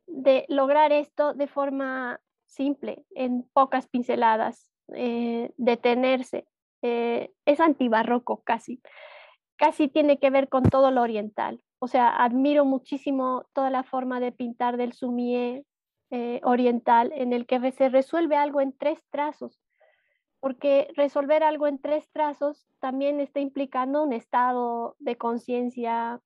de 0.08 0.46
lograr 0.50 0.92
esto 0.92 1.34
de 1.34 1.48
forma 1.48 2.20
simple, 2.46 3.06
en 3.12 3.44
pocas 3.54 3.88
pinceladas, 3.88 4.72
eh, 4.94 5.52
detenerse. 5.58 6.48
Eh, 6.82 7.32
es 7.46 7.60
antibarroco 7.60 8.42
casi. 8.44 8.82
Casi 9.58 9.88
tiene 9.88 10.20
que 10.20 10.30
ver 10.30 10.50
con 10.50 10.64
todo 10.64 10.92
lo 10.92 11.02
oriental. 11.02 11.62
O 11.80 11.88
sea, 11.88 12.10
admiro 12.24 12.66
muchísimo 12.66 13.46
toda 13.54 13.70
la 13.70 13.84
forma 13.84 14.20
de 14.20 14.32
pintar 14.32 14.78
del 14.78 14.94
sumier 14.94 15.64
eh, 16.12 16.42
oriental 16.44 17.12
en 17.14 17.34
el 17.34 17.46
que 17.46 17.72
se 17.72 17.90
resuelve 17.90 18.36
algo 18.36 18.62
en 18.62 18.76
tres 18.76 19.00
trazos, 19.12 19.62
porque 20.40 20.88
resolver 20.96 21.44
algo 21.44 21.68
en 21.68 21.80
tres 21.80 22.10
trazos 22.12 22.68
también 22.80 23.20
está 23.20 23.40
implicando 23.40 24.04
un 24.04 24.14
estado 24.14 24.96
de 25.00 25.18
conciencia 25.18 26.20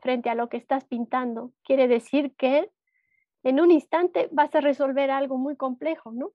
frente 0.00 0.30
a 0.30 0.34
lo 0.34 0.48
que 0.48 0.56
estás 0.56 0.84
pintando. 0.84 1.52
Quiere 1.64 1.88
decir 1.88 2.34
que 2.36 2.70
en 3.42 3.60
un 3.60 3.70
instante 3.70 4.28
vas 4.32 4.54
a 4.54 4.60
resolver 4.60 5.10
algo 5.10 5.38
muy 5.38 5.56
complejo, 5.56 6.12
¿no? 6.12 6.32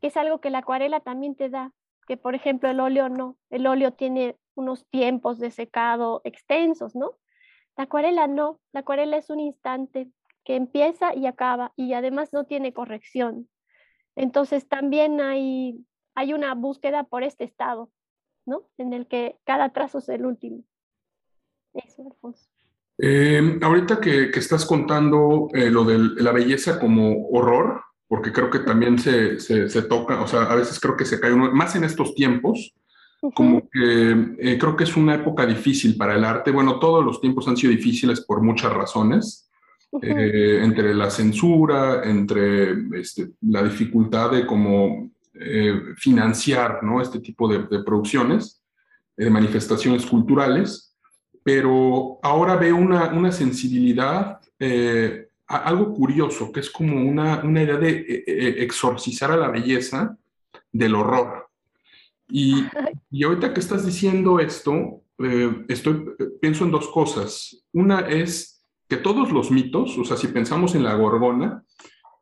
Que 0.00 0.08
es 0.08 0.16
algo 0.16 0.40
que 0.40 0.50
la 0.50 0.58
acuarela 0.58 1.00
también 1.00 1.34
te 1.34 1.48
da, 1.48 1.72
que 2.06 2.16
por 2.16 2.34
ejemplo 2.34 2.68
el 2.68 2.80
óleo 2.80 3.08
no. 3.08 3.36
El 3.50 3.66
óleo 3.66 3.92
tiene 3.92 4.36
unos 4.54 4.86
tiempos 4.86 5.38
de 5.38 5.50
secado 5.50 6.20
extensos, 6.24 6.94
¿no? 6.94 7.18
La 7.76 7.84
acuarela 7.84 8.26
no. 8.26 8.60
La 8.72 8.80
acuarela 8.80 9.16
es 9.16 9.30
un 9.30 9.40
instante 9.40 10.10
que 10.44 10.56
empieza 10.56 11.14
y 11.14 11.26
acaba 11.26 11.72
y 11.76 11.94
además 11.94 12.32
no 12.32 12.44
tiene 12.44 12.72
corrección. 12.72 13.48
Entonces 14.14 14.68
también 14.68 15.20
hay, 15.20 15.84
hay 16.14 16.34
una 16.34 16.54
búsqueda 16.54 17.04
por 17.04 17.24
este 17.24 17.44
estado, 17.44 17.90
¿no? 18.46 18.68
En 18.78 18.92
el 18.92 19.08
que 19.08 19.38
cada 19.44 19.72
trazo 19.72 19.98
es 19.98 20.08
el 20.08 20.24
último. 20.24 20.62
Eso, 21.72 22.06
Alfonso. 22.06 22.53
Eh, 22.98 23.58
ahorita 23.60 24.00
que, 24.00 24.30
estás 24.34 24.64
contando 24.64 25.48
eh, 25.52 25.70
lo 25.70 25.84
de 25.84 25.98
la 25.98 26.32
belleza 26.32 26.78
como 26.78 27.28
horror, 27.28 27.82
porque 28.06 28.32
creo 28.32 28.50
que 28.50 28.60
también 28.60 28.98
se, 28.98 29.40
se, 29.40 29.82
toca, 29.82 30.20
o 30.20 30.28
sea, 30.28 30.42
a 30.42 30.54
veces 30.54 30.78
creo 30.78 30.96
que 30.96 31.04
se 31.04 31.18
cae 31.18 31.32
uno, 31.32 31.50
más 31.52 31.74
en 31.74 31.84
estos 31.84 32.14
tiempos, 32.14 32.72
como 33.34 33.68
que 33.70 34.34
eh, 34.38 34.58
creo 34.58 34.76
que 34.76 34.84
es 34.84 34.96
una 34.96 35.14
época 35.14 35.46
difícil 35.46 35.96
para 35.96 36.14
el 36.14 36.24
arte. 36.24 36.50
Bueno, 36.50 36.78
todos 36.78 37.02
los 37.02 37.22
tiempos 37.22 37.48
han 37.48 37.56
sido 37.56 37.72
difíciles 37.72 38.20
por 38.20 38.42
muchas 38.42 38.72
razones, 38.72 39.48
entre 40.02 40.92
la 40.92 41.08
censura, 41.08 42.02
entre 42.02 42.72
este, 42.98 43.30
la 43.42 43.62
dificultad 43.62 44.32
de 44.32 44.44
cómo 44.44 45.08
financiar 45.96 46.82
¿no? 46.82 47.00
este 47.00 47.20
tipo 47.20 47.46
de, 47.48 47.62
de 47.70 47.82
producciones, 47.84 48.60
de 49.16 49.30
manifestaciones 49.30 50.04
culturales 50.04 50.93
pero 51.44 52.18
ahora 52.22 52.56
veo 52.56 52.74
una, 52.74 53.12
una 53.12 53.30
sensibilidad, 53.30 54.40
eh, 54.58 55.28
algo 55.46 55.92
curioso, 55.92 56.50
que 56.50 56.60
es 56.60 56.70
como 56.70 57.06
una, 57.06 57.42
una 57.44 57.62
idea 57.62 57.76
de 57.76 57.90
eh, 57.90 58.24
eh, 58.26 58.54
exorcizar 58.60 59.30
a 59.30 59.36
la 59.36 59.50
belleza 59.50 60.16
del 60.72 60.94
horror. 60.94 61.50
Y, 62.28 62.64
y 63.10 63.24
ahorita 63.24 63.52
que 63.52 63.60
estás 63.60 63.84
diciendo 63.84 64.40
esto, 64.40 65.02
estoy, 65.68 66.06
pienso 66.40 66.64
en 66.64 66.70
dos 66.70 66.88
cosas. 66.88 67.62
Una 67.74 68.00
es 68.00 68.64
que 68.88 68.96
todos 68.96 69.30
los 69.30 69.50
mitos, 69.50 69.98
o 69.98 70.04
sea, 70.04 70.16
si 70.16 70.28
pensamos 70.28 70.74
en 70.74 70.82
la 70.82 70.94
gorgona, 70.94 71.62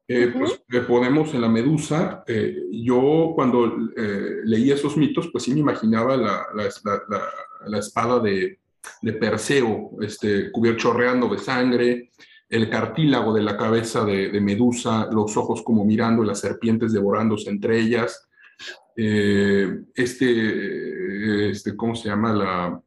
pues 0.06 0.60
podemos 0.88 1.32
en 1.32 1.40
la 1.40 1.48
medusa, 1.48 2.24
yo 2.72 3.32
cuando 3.36 3.78
leí 4.44 4.72
esos 4.72 4.96
mitos, 4.96 5.28
pues 5.30 5.44
sí 5.44 5.54
me 5.54 5.60
imaginaba 5.60 6.16
la, 6.16 6.46
la, 6.54 6.68
la, 7.08 7.22
la 7.66 7.78
espada 7.78 8.18
de, 8.18 8.58
de 9.00 9.12
Perseo, 9.12 9.90
este, 10.00 10.50
cubierto 10.50 10.82
chorreando 10.82 11.28
de 11.28 11.38
sangre, 11.38 12.10
el 12.48 12.68
cartílago 12.68 13.32
de 13.32 13.42
la 13.42 13.56
cabeza 13.56 14.04
de, 14.04 14.40
Medusa, 14.40 15.08
los 15.10 15.36
ojos 15.36 15.62
como 15.62 15.84
mirando, 15.84 16.22
las 16.22 16.40
serpientes 16.40 16.92
devorándose 16.92 17.48
entre 17.48 17.78
ellas, 17.78 18.28
eh, 18.96 19.84
este, 19.94 21.50
este, 21.50 21.74
¿cómo 21.74 21.94
se 21.94 22.08
llama? 22.08 22.32
La 22.34 22.82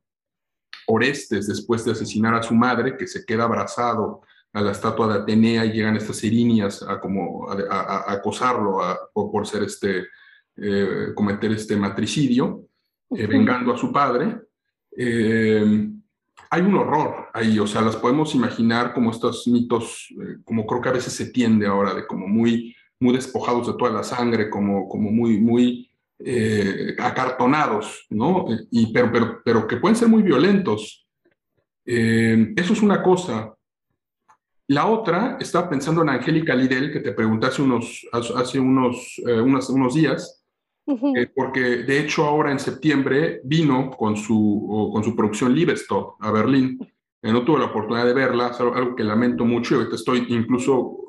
Orestes, 0.87 1.47
después 1.47 1.83
de 1.83 1.93
asesinar 1.93 2.35
a 2.35 2.43
su 2.43 2.53
madre, 2.53 2.95
que 2.95 3.07
se 3.07 3.25
queda 3.25 3.45
abrazado 3.45 4.21
a 4.53 4.61
la 4.61 4.71
estatua 4.71 5.07
de 5.07 5.19
Atenea 5.21 5.65
y 5.65 5.73
llegan 5.73 5.97
estas 5.97 6.23
erinias 6.23 6.81
a, 6.81 6.99
como, 6.99 7.49
a, 7.49 8.13
acosarlo 8.13 8.77
por, 9.13 9.47
ser 9.47 9.63
este, 9.63 10.05
eh, 10.57 11.07
cometer 11.13 11.51
este 11.51 11.75
matricidio, 11.75 12.67
eh, 13.11 13.27
vengando 13.27 13.73
a 13.73 13.77
su 13.77 13.91
padre. 13.91 14.44
Eh, 14.97 15.89
hay 16.49 16.61
un 16.61 16.75
horror 16.75 17.27
ahí, 17.33 17.59
o 17.59 17.67
sea, 17.67 17.81
las 17.81 17.97
podemos 17.97 18.33
imaginar 18.33 18.93
como 18.93 19.11
estos 19.11 19.47
mitos, 19.47 20.07
eh, 20.11 20.37
como 20.43 20.65
creo 20.65 20.81
que 20.81 20.89
a 20.89 20.93
veces 20.93 21.13
se 21.13 21.31
tiende 21.31 21.67
ahora, 21.67 21.93
de 21.93 22.07
como 22.07 22.27
muy, 22.27 22.75
muy 22.99 23.13
despojados 23.13 23.67
de 23.67 23.73
toda 23.73 23.91
la 23.91 24.03
sangre, 24.03 24.49
como, 24.49 24.87
como 24.87 25.11
muy, 25.11 25.39
muy 25.39 25.89
eh, 26.19 26.95
acartonados, 26.97 28.05
¿no? 28.09 28.45
Y, 28.71 28.93
pero, 28.93 29.11
pero, 29.11 29.41
pero 29.43 29.67
que 29.67 29.77
pueden 29.77 29.97
ser 29.97 30.07
muy 30.07 30.21
violentos. 30.23 31.05
eso 31.85 32.73
es 32.73 32.81
una 32.81 33.03
cosa. 33.03 33.53
La 34.67 34.87
otra, 34.87 35.37
estaba 35.39 35.69
pensando 35.69 36.01
en 36.01 36.09
Angélica 36.09 36.55
Lidel, 36.55 36.91
que 36.91 37.01
te 37.01 37.11
pregunté 37.11 37.47
hace 37.47 37.61
unos, 37.61 38.07
hace 38.11 38.59
unos, 38.59 39.21
unos, 39.25 39.69
unos 39.69 39.93
días, 39.93 40.44
eh, 40.87 41.31
porque 41.33 41.59
de 41.59 41.99
hecho 41.99 42.25
ahora 42.25 42.51
en 42.51 42.59
septiembre 42.59 43.41
vino 43.43 43.91
con 43.91 44.15
su, 44.17 44.91
con 44.93 45.03
su 45.03 45.15
producción 45.15 45.53
Livestock 45.53 46.17
a 46.19 46.31
Berlín. 46.31 46.79
Eh, 47.21 47.31
no 47.31 47.43
tuve 47.43 47.59
la 47.59 47.65
oportunidad 47.65 48.05
de 48.05 48.13
verla, 48.13 48.49
es 48.49 48.59
algo 48.59 48.95
que 48.95 49.03
lamento 49.03 49.45
mucho 49.45 49.73
y 49.73 49.77
ahorita 49.77 49.95
estoy 49.95 50.25
incluso 50.29 50.99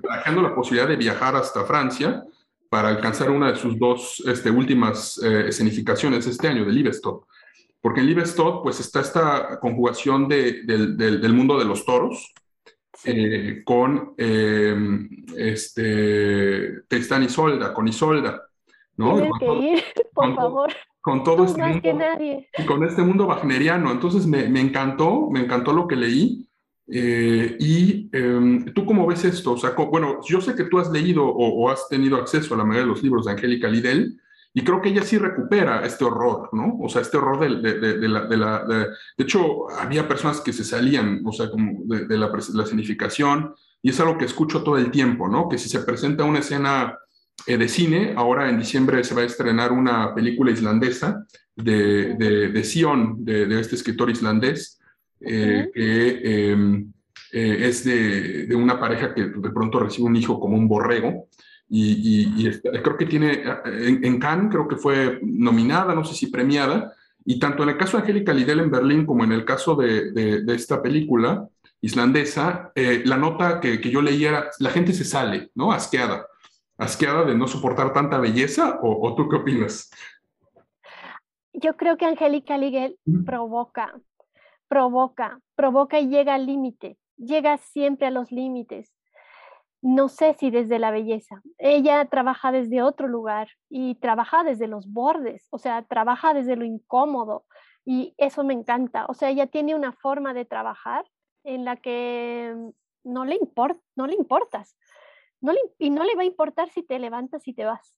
trabajando 0.00 0.42
la 0.42 0.54
posibilidad 0.54 0.88
de 0.88 0.96
viajar 0.96 1.36
hasta 1.36 1.64
Francia 1.64 2.24
para 2.70 2.88
alcanzar 2.88 3.30
una 3.30 3.50
de 3.50 3.58
sus 3.58 3.78
dos 3.78 4.22
este, 4.26 4.50
últimas 4.50 5.20
eh, 5.22 5.48
escenificaciones 5.48 6.26
este 6.26 6.48
año, 6.48 6.64
del 6.64 6.76
Livestot. 6.76 7.26
Porque 7.80 8.00
en 8.00 8.06
Livestot 8.06 8.62
pues 8.62 8.78
está 8.78 9.00
esta 9.00 9.58
conjugación 9.58 10.28
de, 10.28 10.62
del, 10.62 10.96
del, 10.96 11.32
mundo 11.32 11.58
de 11.58 11.64
los 11.64 11.84
toros 11.84 12.32
eh, 13.04 13.62
con 13.64 14.14
eh, 14.16 14.76
este, 15.36 16.82
Tristán 16.86 17.24
Isolda, 17.24 17.74
con 17.74 17.88
Isolda. 17.88 18.49
¿No? 19.00 19.14
Tienes 19.14 19.32
que 19.40 19.52
ir, 19.54 19.84
por 20.14 20.34
favor 20.34 20.72
con 21.00 21.24
todo 21.24 21.44
este 21.44 21.62
mundo, 21.62 21.86
con 22.66 22.84
este 22.84 23.02
mundo 23.02 23.26
wagneriano. 23.26 23.90
Entonces 23.90 24.26
me, 24.26 24.48
me, 24.48 24.60
encantó, 24.60 25.30
me 25.30 25.40
encantó 25.40 25.72
lo 25.72 25.88
que 25.88 25.96
leí. 25.96 26.46
Eh, 26.92 27.56
y 27.60 28.10
em, 28.12 28.64
tú 28.74 28.84
cómo 28.84 29.06
ves 29.06 29.24
esto? 29.24 29.52
O 29.52 29.56
sea, 29.56 29.70
bueno, 29.70 30.18
yo 30.28 30.40
sé 30.40 30.54
que 30.54 30.64
tú 30.64 30.78
has 30.78 30.90
leído 30.90 31.24
o, 31.24 31.70
has 31.70 31.88
tenido 31.88 32.16
acceso 32.16 32.54
a 32.54 32.58
la 32.58 32.64
mayoría 32.64 32.82
de 32.82 32.92
los 32.92 33.02
libros 33.02 33.24
de 33.24 33.32
Angélica 33.32 33.68
Lidell 33.68 34.20
y 34.52 34.64
creo 34.64 34.82
que 34.82 34.88
ella 34.88 35.02
sí 35.02 35.16
recupera 35.16 35.86
este 35.86 36.04
horror, 36.04 36.48
¿no? 36.52 36.76
O 36.80 36.88
sea, 36.88 37.02
este 37.02 37.16
horror 37.16 37.38
de, 37.38 37.72
de, 37.78 37.98
de 37.98 38.08
la... 38.08 38.26
De, 38.26 38.36
la 38.36 38.64
de, 38.64 38.88
hecho, 39.16 39.70
había 39.70 40.08
personas 40.08 40.40
que 40.40 40.52
se 40.52 40.64
salían, 40.64 41.22
o 41.24 41.32
sea, 41.32 41.48
como 41.48 41.84
de, 41.84 42.18
la, 42.18 42.28
la 42.54 42.66
significación 42.66 43.54
y 43.80 43.90
es 43.90 44.00
algo 44.00 44.18
que 44.18 44.24
escucho 44.24 44.64
todo 44.64 44.76
el 44.76 44.90
tiempo, 44.90 45.28
¿no? 45.28 45.48
Que 45.48 45.58
si 45.58 45.68
se 45.68 45.80
presenta 45.80 46.24
una 46.24 46.40
escena 46.40 46.98
eh, 46.98 47.09
de 47.46 47.68
cine. 47.68 48.14
Ahora 48.16 48.48
en 48.48 48.58
diciembre 48.58 49.02
se 49.04 49.14
va 49.14 49.22
a 49.22 49.26
estrenar 49.26 49.72
una 49.72 50.14
película 50.14 50.50
islandesa 50.50 51.26
de, 51.56 52.14
de, 52.14 52.64
Sion, 52.64 53.24
de, 53.24 53.60
este 53.60 53.76
escritor 53.76 54.10
islandés, 54.10 54.80
eh, 55.20 55.70
que 55.72 56.50
em, 56.50 56.92
eh, 57.32 57.68
es 57.68 57.84
de, 57.84 58.54
una 58.54 58.78
pareja 58.78 59.14
que 59.14 59.26
de 59.26 59.50
pronto 59.50 59.78
recibe 59.78 60.06
un 60.06 60.16
hijo 60.16 60.40
como 60.40 60.56
un 60.56 60.68
borrego. 60.68 61.28
Y, 61.72 62.50
creo 62.62 62.96
que 62.96 63.06
tiene, 63.06 63.44
en, 63.64 64.04
en, 64.04 64.18
Cannes 64.18 64.50
creo 64.50 64.66
que 64.66 64.74
fue 64.74 65.20
nominada, 65.22 65.94
no 65.94 66.04
sé 66.04 66.14
si 66.14 66.26
premiada, 66.26 66.92
y 67.24 67.38
tanto 67.38 67.62
en 67.62 67.68
el 67.68 67.76
caso 67.76 67.96
de 67.96 68.02
Angélica 68.02 68.32
Lidell 68.32 68.60
en 68.60 68.72
Berlín 68.72 69.06
como 69.06 69.22
en 69.22 69.30
el 69.30 69.44
caso 69.44 69.76
de, 69.76 70.42
esta 70.48 70.82
película 70.82 71.46
islandesa, 71.80 72.72
la 72.74 73.16
nota 73.16 73.60
que, 73.60 73.80
que, 73.80 73.90
yo 73.90 74.02
leí 74.02 74.24
era, 74.24 74.50
la 74.58 74.70
gente 74.70 74.92
se 74.92 75.04
sale, 75.04 75.50
¿no? 75.54 75.70
Asqueada 75.70 76.26
asqueada 76.80 77.24
de 77.24 77.36
no 77.36 77.46
soportar 77.46 77.92
tanta 77.92 78.18
belleza 78.18 78.80
o, 78.82 79.14
tú 79.14 79.28
qué 79.28 79.36
opinas? 79.36 79.90
Yo 81.52 81.76
creo 81.76 81.96
que 81.96 82.06
Angélica 82.06 82.56
Liguel 82.56 82.98
provoca, 83.26 84.00
provoca, 84.66 85.40
provoca 85.54 86.00
y 86.00 86.08
llega 86.08 86.34
al 86.34 86.46
límite, 86.46 86.96
llega 87.16 87.58
siempre 87.58 88.06
a 88.06 88.10
los 88.10 88.32
límites. 88.32 88.94
No 89.82 90.08
sé 90.08 90.34
si 90.34 90.50
desde 90.50 90.78
la 90.78 90.90
belleza. 90.90 91.42
Ella 91.58 92.04
trabaja 92.06 92.52
desde 92.52 92.82
otro 92.82 93.08
lugar 93.08 93.48
y 93.68 93.94
trabaja 93.96 94.44
desde 94.44 94.66
los 94.66 94.86
bordes, 94.90 95.48
o 95.50 95.58
sea, 95.58 95.82
trabaja 95.82 96.34
desde 96.34 96.56
lo 96.56 96.64
incómodo 96.64 97.44
y 97.84 98.14
eso 98.18 98.44
me 98.44 98.54
encanta. 98.54 99.06
O 99.08 99.14
sea, 99.14 99.30
ella 99.30 99.46
tiene 99.46 99.74
una 99.74 99.92
forma 99.92 100.34
de 100.34 100.44
trabajar 100.44 101.04
en 101.44 101.64
la 101.64 101.76
que 101.76 102.54
no 103.04 103.24
le, 103.24 103.36
importa, 103.36 103.80
no 103.96 104.06
le 104.06 104.14
importas 104.14 104.76
y 105.78 105.90
no 105.90 106.04
le 106.04 106.14
va 106.14 106.22
a 106.22 106.26
importar 106.26 106.68
si 106.70 106.82
te 106.82 106.98
levantas 106.98 107.46
y 107.48 107.54
te 107.54 107.64
vas. 107.64 107.94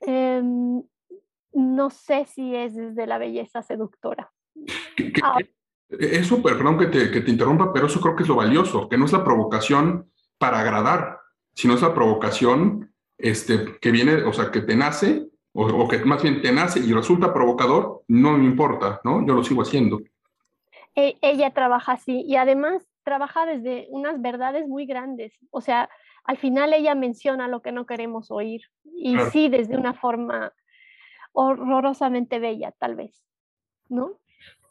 Em, 0.00 0.82
no 1.52 1.90
sé 1.90 2.24
si 2.26 2.54
es 2.54 2.74
desde 2.74 3.06
la 3.06 3.18
belleza 3.18 3.62
seductora. 3.62 4.30
Ah. 5.22 5.38
eso, 5.88 6.42
perdón 6.42 6.78
que 6.78 6.86
te, 6.86 7.10
que 7.10 7.20
te 7.20 7.30
interrumpa, 7.30 7.72
pero 7.72 7.86
eso 7.86 8.00
creo 8.00 8.16
que 8.16 8.24
es 8.24 8.28
lo 8.28 8.36
valioso, 8.36 8.88
que 8.88 8.98
no 8.98 9.04
es 9.04 9.12
la 9.12 9.24
provocación 9.24 10.10
para 10.36 10.60
agradar, 10.60 11.20
sino 11.54 11.74
es 11.74 11.82
la 11.82 11.94
provocación 11.94 12.92
este, 13.16 13.78
que 13.80 13.90
viene, 13.90 14.22
o 14.24 14.32
sea, 14.32 14.50
que 14.50 14.60
te 14.60 14.76
nace, 14.76 15.28
o, 15.52 15.88
que 15.88 15.98
más 16.04 16.22
bien 16.22 16.40
te 16.40 16.52
nace 16.52 16.78
y 16.78 16.92
resulta 16.92 17.34
provocador, 17.34 18.02
no 18.06 18.36
me 18.38 18.44
importa, 18.44 19.00
¿no? 19.02 19.26
Yo 19.26 19.34
lo 19.34 19.42
sigo 19.42 19.62
haciendo. 19.62 20.00
E, 20.94 21.16
ella 21.20 21.52
trabaja 21.52 21.92
así 21.92 22.22
y 22.26 22.36
además 22.36 22.86
trabaja 23.02 23.46
desde 23.46 23.86
unas 23.90 24.20
verdades 24.20 24.68
muy 24.68 24.86
grandes, 24.86 25.32
o 25.50 25.60
sea, 25.60 25.88
al 26.28 26.36
final 26.36 26.74
ella 26.74 26.94
menciona 26.94 27.48
lo 27.48 27.62
que 27.62 27.72
no 27.72 27.86
queremos 27.86 28.30
oír 28.30 28.60
y 28.84 29.16
sí 29.32 29.48
desde 29.48 29.78
una 29.78 29.94
forma 29.94 30.52
horrorosamente 31.32 32.38
bella, 32.38 32.70
tal 32.78 32.96
vez, 32.96 33.24
¿no? 33.88 34.20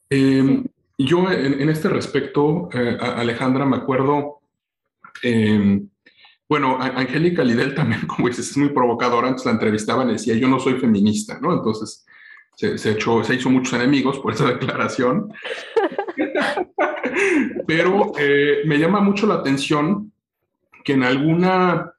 Em, 0.08 0.66
yo 1.00 1.32
en, 1.32 1.68
este 1.68 1.90
respecto, 1.90 2.70
eh, 2.72 2.96
Alejandra, 3.02 3.66
me 3.66 3.78
acuerdo, 3.78 4.42
em, 5.24 5.90
bueno, 6.48 6.78
Angélica 6.80 7.44
Lidel 7.44 7.74
también, 7.74 8.02
como 8.08 8.28
dices, 8.28 8.52
es 8.52 8.58
muy 8.58 8.70
provocadora, 8.70 9.28
antes 9.28 9.46
la 9.46 9.54
entrevistaban 9.54 10.10
y 10.10 10.14
decía, 10.14 10.36
yo 10.36 10.48
no 10.48 10.60
soy 10.60 10.76
feminista, 10.76 11.40
¿no? 11.42 11.54
Entonces 11.54 12.06
se, 12.56 12.92
echó, 12.92 13.24
se 13.24 13.34
hizo 13.34 13.50
muchos 13.50 13.74
enemigos 13.74 14.20
por 14.20 14.32
esa 14.32 14.46
declaración. 14.54 15.34
Pero 17.66 18.12
eh, 18.20 18.62
me 18.66 18.78
llama 18.78 19.02
mucho 19.02 19.26
la 19.26 19.36
atención 19.36 20.12
que 20.88 20.94
en 20.94 21.04
alguna, 21.04 21.92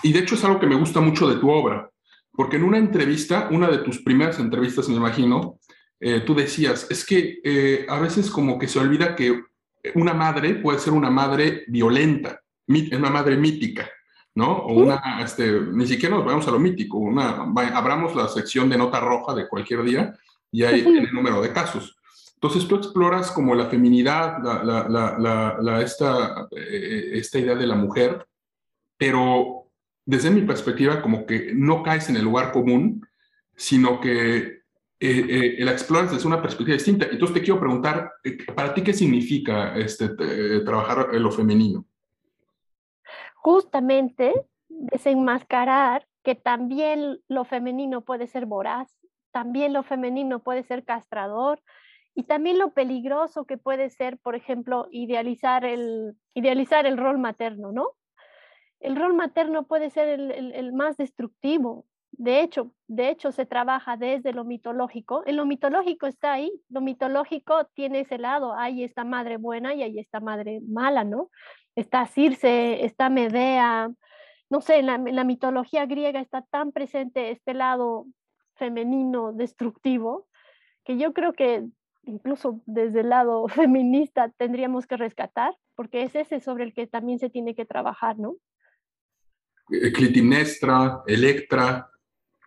y 0.00 0.12
de 0.12 0.20
hecho 0.20 0.36
es 0.36 0.44
algo 0.44 0.60
que 0.60 0.68
me 0.68 0.76
gusta 0.76 1.00
mucho 1.00 1.28
de 1.28 1.40
tu 1.40 1.50
obra, 1.50 1.90
porque 2.30 2.54
en 2.54 2.62
una 2.62 2.78
entrevista, 2.78 3.48
una 3.50 3.66
de 3.68 3.78
tus 3.78 4.00
primeras 4.00 4.38
entrevistas, 4.38 4.88
me 4.88 4.94
imagino, 4.94 5.58
eh, 5.98 6.20
tú 6.20 6.32
decías, 6.32 6.86
es 6.88 7.04
que 7.04 7.40
eh, 7.42 7.84
a 7.88 7.98
veces 7.98 8.30
como 8.30 8.60
que 8.60 8.68
se 8.68 8.78
olvida 8.78 9.16
que 9.16 9.42
una 9.96 10.14
madre 10.14 10.54
puede 10.54 10.78
ser 10.78 10.92
una 10.92 11.10
madre 11.10 11.64
violenta, 11.66 12.40
una 12.68 13.10
madre 13.10 13.36
mítica, 13.36 13.90
¿no? 14.36 14.52
O 14.52 14.72
una, 14.72 15.20
este, 15.20 15.60
ni 15.72 15.88
siquiera 15.88 16.14
nos 16.14 16.24
vamos 16.24 16.46
a 16.46 16.52
lo 16.52 16.60
mítico, 16.60 16.98
una, 16.98 17.52
abramos 17.74 18.14
la 18.14 18.28
sección 18.28 18.70
de 18.70 18.78
nota 18.78 19.00
roja 19.00 19.34
de 19.34 19.48
cualquier 19.48 19.82
día 19.82 20.14
y 20.52 20.62
hay 20.62 20.82
el 20.82 21.12
número 21.12 21.42
de 21.42 21.52
casos. 21.52 21.96
Entonces 22.42 22.66
tú 22.66 22.74
exploras 22.74 23.30
como 23.30 23.54
la 23.54 23.66
feminidad, 23.66 24.38
eh, 26.50 27.10
esta 27.12 27.38
idea 27.38 27.54
de 27.54 27.66
la 27.68 27.76
mujer, 27.76 28.26
pero 28.96 29.68
desde 30.04 30.28
mi 30.28 30.40
perspectiva 30.42 31.00
como 31.00 31.24
que 31.24 31.52
no 31.54 31.84
caes 31.84 32.08
en 32.08 32.16
el 32.16 32.24
lugar 32.24 32.50
común, 32.50 33.06
sino 33.54 34.00
que 34.00 34.38
eh, 34.38 34.60
eh, 34.98 35.64
la 35.64 35.70
exploras 35.70 36.10
desde 36.10 36.26
una 36.26 36.42
perspectiva 36.42 36.74
distinta. 36.74 37.06
Entonces 37.08 37.34
te 37.34 37.42
quiero 37.42 37.60
preguntar, 37.60 38.10
¿para 38.56 38.74
ti 38.74 38.82
qué 38.82 38.92
significa 38.92 39.76
este, 39.76 40.08
trabajar 40.64 41.10
en 41.12 41.22
lo 41.22 41.30
femenino? 41.30 41.84
Justamente 43.36 44.32
desenmascarar 44.68 46.08
que 46.24 46.34
también 46.34 47.20
lo 47.28 47.44
femenino 47.44 48.00
puede 48.00 48.26
ser 48.26 48.46
voraz, 48.46 48.92
también 49.30 49.72
lo 49.72 49.84
femenino 49.84 50.40
puede 50.40 50.64
ser 50.64 50.84
castrador, 50.84 51.62
y 52.14 52.24
también 52.24 52.58
lo 52.58 52.72
peligroso 52.72 53.46
que 53.46 53.56
puede 53.56 53.90
ser, 53.90 54.18
por 54.18 54.34
ejemplo, 54.34 54.86
idealizar 54.90 55.64
el, 55.64 56.14
idealizar 56.34 56.86
el 56.86 56.98
rol 56.98 57.18
materno, 57.18 57.72
¿no? 57.72 57.90
El 58.80 58.96
rol 58.96 59.14
materno 59.14 59.66
puede 59.66 59.90
ser 59.90 60.08
el, 60.08 60.30
el, 60.52 60.72
más 60.72 60.96
destructivo. 60.96 61.86
De 62.10 62.42
hecho, 62.42 62.72
de 62.88 63.08
hecho, 63.08 63.32
se 63.32 63.46
trabaja 63.46 63.96
desde 63.96 64.32
lo 64.32 64.44
mitológico. 64.44 65.22
En 65.24 65.36
lo 65.36 65.46
mitológico 65.46 66.06
está 66.06 66.32
ahí. 66.32 66.52
Lo 66.68 66.80
mitológico 66.80 67.64
tiene 67.74 68.00
ese 68.00 68.18
lado. 68.18 68.54
Ahí 68.54 68.84
está 68.84 69.04
madre 69.04 69.36
buena 69.36 69.74
y 69.74 69.82
ahí 69.82 69.98
está 69.98 70.20
madre 70.20 70.60
mala, 70.66 71.04
¿no? 71.04 71.30
Está 71.76 72.06
Circe, 72.06 72.84
está 72.84 73.08
Medea. 73.08 73.90
No 74.50 74.60
sé, 74.60 74.80
en 74.80 74.86
la 74.86 75.24
mitología 75.24 75.86
griega 75.86 76.20
está 76.20 76.42
tan 76.42 76.72
presente 76.72 77.30
este 77.30 77.54
lado 77.54 78.06
femenino 78.56 79.32
destructivo 79.32 80.26
que 80.84 80.98
yo 80.98 81.12
creo 81.12 81.32
que 81.32 81.64
incluso 82.04 82.60
desde 82.66 83.00
el 83.00 83.10
lado 83.10 83.48
feminista 83.48 84.30
tendríamos 84.36 84.86
que 84.86 84.96
rescatar, 84.96 85.56
porque 85.74 86.02
es 86.02 86.14
ese 86.14 86.40
sobre 86.40 86.64
el 86.64 86.74
que 86.74 86.86
también 86.86 87.18
se 87.18 87.30
tiene 87.30 87.54
que 87.54 87.64
trabajar, 87.64 88.18
¿no? 88.18 88.36
Eh, 89.70 89.92
Clitinestra, 89.92 91.02
Electra, 91.06 91.88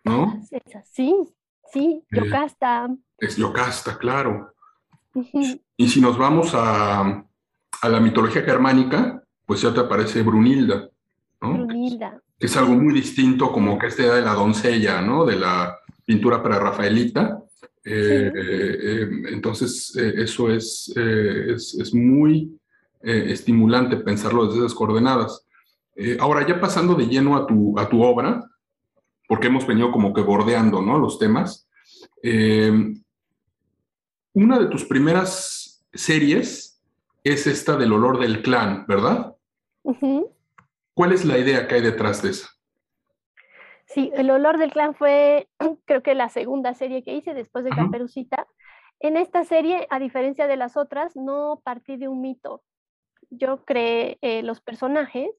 ¿no? 0.04 0.40
Sí, 0.84 1.14
sí, 1.72 2.02
eh, 2.10 2.16
Yocasta. 2.16 2.88
es 3.18 3.36
Yocasta, 3.36 3.98
claro. 3.98 4.52
Y 5.76 5.88
si 5.88 6.00
nos 6.00 6.18
vamos 6.18 6.52
a, 6.54 7.00
a, 7.00 7.88
la 7.88 8.00
mitología 8.00 8.42
germánica, 8.42 9.22
pues 9.46 9.62
ya 9.62 9.72
te 9.72 9.80
aparece 9.80 10.22
Brunilda, 10.22 10.90
¿no? 11.40 11.54
Brunilda. 11.54 12.20
Que 12.38 12.46
es 12.46 12.56
algo 12.58 12.74
muy 12.74 12.92
distinto 12.92 13.50
como 13.50 13.78
que 13.78 13.86
esta 13.86 14.02
idea 14.02 14.14
de 14.16 14.22
la 14.22 14.34
doncella, 14.34 15.00
¿no? 15.00 15.24
De 15.24 15.36
la 15.36 15.78
pintura 16.04 16.42
para 16.42 16.58
Eh, 17.84 18.32
eh, 18.34 19.08
entonces, 19.28 19.94
eh, 19.96 20.14
eso 20.16 20.50
es, 20.50 20.92
es, 20.96 21.94
muy 21.94 22.58
estimulante 23.02 23.96
pensarlo 23.98 24.46
desde 24.46 24.58
esas 24.58 24.74
coordenadas. 24.74 25.46
ahora, 26.18 26.44
ya 26.44 26.60
pasando 26.60 26.94
de 26.96 27.06
lleno 27.06 27.36
a 27.36 27.46
tu, 27.46 27.78
a 27.78 27.88
tu 27.88 28.02
obra, 28.02 28.44
porque 29.28 29.46
hemos 29.46 29.64
venido 29.64 29.92
como 29.92 30.12
que 30.12 30.22
bordeando 30.22 30.82
¿no? 30.82 30.98
los 30.98 31.18
temas, 31.20 31.68
una 34.32 34.58
de 34.58 34.66
tus 34.66 34.84
primeras 34.84 35.84
series 35.92 36.82
es 37.22 37.46
esta 37.46 37.76
del 37.76 37.92
olor 37.92 38.18
del 38.18 38.42
clan, 38.42 38.84
¿verdad? 38.88 39.36
¿Cuál 40.94 41.12
es 41.12 41.24
la 41.24 41.38
idea 41.38 41.68
que 41.68 41.76
hay 41.76 41.82
detrás 41.82 42.22
de 42.22 42.30
eso? 42.30 42.48
Sí, 43.96 44.12
El 44.12 44.30
olor 44.30 44.58
del 44.58 44.72
clan 44.72 44.94
fue, 44.94 45.48
creo 45.86 46.02
que 46.02 46.14
la 46.14 46.28
segunda 46.28 46.74
serie 46.74 47.02
que 47.02 47.14
hice 47.14 47.32
después 47.32 47.64
de 47.64 47.70
Caperucita. 47.70 48.46
En 49.00 49.16
esta 49.16 49.42
serie, 49.44 49.86
a 49.88 49.98
diferencia 49.98 50.46
de 50.46 50.58
las 50.58 50.76
otras, 50.76 51.16
no 51.16 51.62
partí 51.64 51.96
de 51.96 52.06
un 52.06 52.20
mito. 52.20 52.62
Yo 53.30 53.64
creé 53.64 54.18
eh, 54.20 54.42
los 54.42 54.60
personajes 54.60 55.30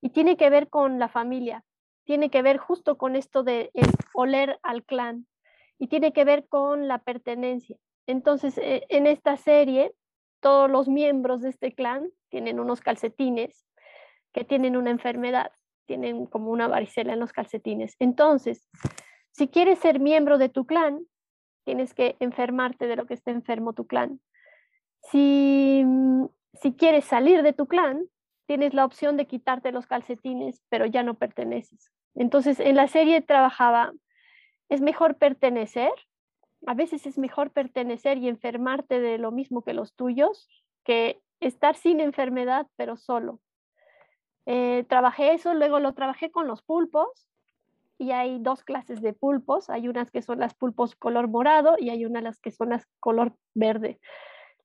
y 0.00 0.10
tiene 0.10 0.36
que 0.36 0.50
ver 0.50 0.68
con 0.68 1.00
la 1.00 1.08
familia, 1.08 1.64
tiene 2.04 2.30
que 2.30 2.42
ver 2.42 2.58
justo 2.58 2.96
con 2.96 3.16
esto 3.16 3.42
de 3.42 3.72
oler 4.14 4.60
al 4.62 4.84
clan 4.84 5.26
y 5.76 5.88
tiene 5.88 6.12
que 6.12 6.24
ver 6.24 6.46
con 6.46 6.86
la 6.86 6.98
pertenencia. 6.98 7.76
Entonces, 8.06 8.56
eh, 8.58 8.86
en 8.88 9.08
esta 9.08 9.36
serie, 9.36 9.92
todos 10.38 10.70
los 10.70 10.86
miembros 10.86 11.42
de 11.42 11.48
este 11.48 11.74
clan 11.74 12.08
tienen 12.28 12.60
unos 12.60 12.80
calcetines 12.82 13.66
que 14.32 14.44
tienen 14.44 14.76
una 14.76 14.90
enfermedad, 14.90 15.50
tienen 15.86 16.26
como 16.26 16.50
una 16.50 16.68
varicela 16.68 17.12
en 17.12 17.20
los 17.20 17.32
calcetines. 17.32 17.96
Entonces, 17.98 18.68
si 19.32 19.48
quieres 19.48 19.78
ser 19.78 20.00
miembro 20.00 20.38
de 20.38 20.48
tu 20.48 20.66
clan, 20.66 21.06
tienes 21.64 21.94
que 21.94 22.16
enfermarte 22.20 22.86
de 22.86 22.96
lo 22.96 23.06
que 23.06 23.14
está 23.14 23.30
enfermo 23.30 23.72
tu 23.72 23.86
clan. 23.86 24.20
Si, 25.10 25.82
mm, 25.84 26.26
si 26.54 26.72
quieres 26.74 27.04
salir 27.04 27.42
de 27.42 27.52
tu 27.52 27.66
clan, 27.66 28.04
tienes 28.46 28.74
la 28.74 28.84
opción 28.84 29.16
de 29.16 29.26
quitarte 29.26 29.72
los 29.72 29.86
calcetines, 29.86 30.62
pero 30.68 30.86
ya 30.86 31.02
no 31.02 31.14
perteneces. 31.14 31.90
Entonces, 32.14 32.60
en 32.60 32.76
la 32.76 32.88
serie 32.88 33.20
trabajaba, 33.20 33.92
es 34.68 34.80
mejor 34.80 35.16
pertenecer, 35.16 35.92
a 36.66 36.74
veces 36.74 37.06
es 37.06 37.18
mejor 37.18 37.50
pertenecer 37.50 38.18
y 38.18 38.28
enfermarte 38.28 39.00
de 39.00 39.18
lo 39.18 39.30
mismo 39.30 39.62
que 39.62 39.74
los 39.74 39.94
tuyos, 39.94 40.48
que 40.84 41.20
estar 41.40 41.76
sin 41.76 42.00
enfermedad, 42.00 42.66
pero 42.76 42.96
solo. 42.96 43.40
Eh, 44.46 44.84
trabajé 44.88 45.34
eso, 45.34 45.54
luego 45.54 45.80
lo 45.80 45.92
trabajé 45.94 46.30
con 46.30 46.46
los 46.46 46.62
pulpos, 46.62 47.28
y 47.98 48.10
hay 48.12 48.38
dos 48.38 48.62
clases 48.62 49.00
de 49.00 49.12
pulpos, 49.12 49.70
hay 49.70 49.88
unas 49.88 50.10
que 50.10 50.22
son 50.22 50.38
las 50.38 50.54
pulpos 50.54 50.94
color 50.96 51.28
morado 51.28 51.76
y 51.78 51.90
hay 51.90 52.04
unas 52.04 52.22
las 52.22 52.40
que 52.40 52.50
son 52.50 52.70
las 52.70 52.86
color 53.00 53.34
verde. 53.54 53.98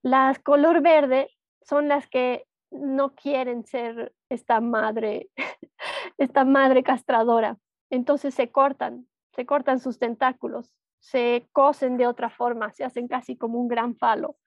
Las 0.01 0.39
color 0.39 0.81
verde 0.81 1.29
son 1.61 1.87
las 1.87 2.07
que 2.07 2.45
no 2.71 3.15
quieren 3.15 3.65
ser 3.65 4.13
esta 4.29 4.59
madre, 4.59 5.29
esta 6.17 6.45
madre 6.45 6.83
castradora. 6.83 7.57
Entonces 7.89 8.33
se 8.33 8.51
cortan, 8.51 9.07
se 9.35 9.45
cortan 9.45 9.79
sus 9.79 9.99
tentáculos, 9.99 10.73
se 10.99 11.47
cosen 11.51 11.97
de 11.97 12.07
otra 12.07 12.29
forma, 12.29 12.71
se 12.71 12.83
hacen 12.83 13.07
casi 13.07 13.37
como 13.37 13.59
un 13.59 13.67
gran 13.67 13.95
falo. 13.95 14.37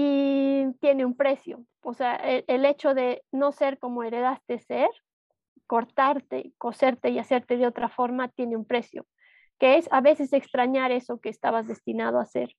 Y 0.00 0.74
tiene 0.74 1.04
un 1.04 1.16
precio. 1.16 1.64
O 1.80 1.92
sea, 1.92 2.14
el, 2.14 2.44
el 2.46 2.64
hecho 2.64 2.94
de 2.94 3.24
no 3.32 3.50
ser 3.50 3.80
como 3.80 4.04
heredaste 4.04 4.60
ser, 4.60 4.88
cortarte, 5.66 6.52
coserte 6.56 7.10
y 7.10 7.18
hacerte 7.18 7.56
de 7.56 7.66
otra 7.66 7.88
forma, 7.88 8.28
tiene 8.28 8.56
un 8.56 8.64
precio, 8.64 9.08
que 9.58 9.76
es 9.76 9.88
a 9.90 10.00
veces 10.00 10.32
extrañar 10.32 10.92
eso 10.92 11.20
que 11.20 11.30
estabas 11.30 11.66
destinado 11.66 12.20
a 12.20 12.22
hacer. 12.22 12.54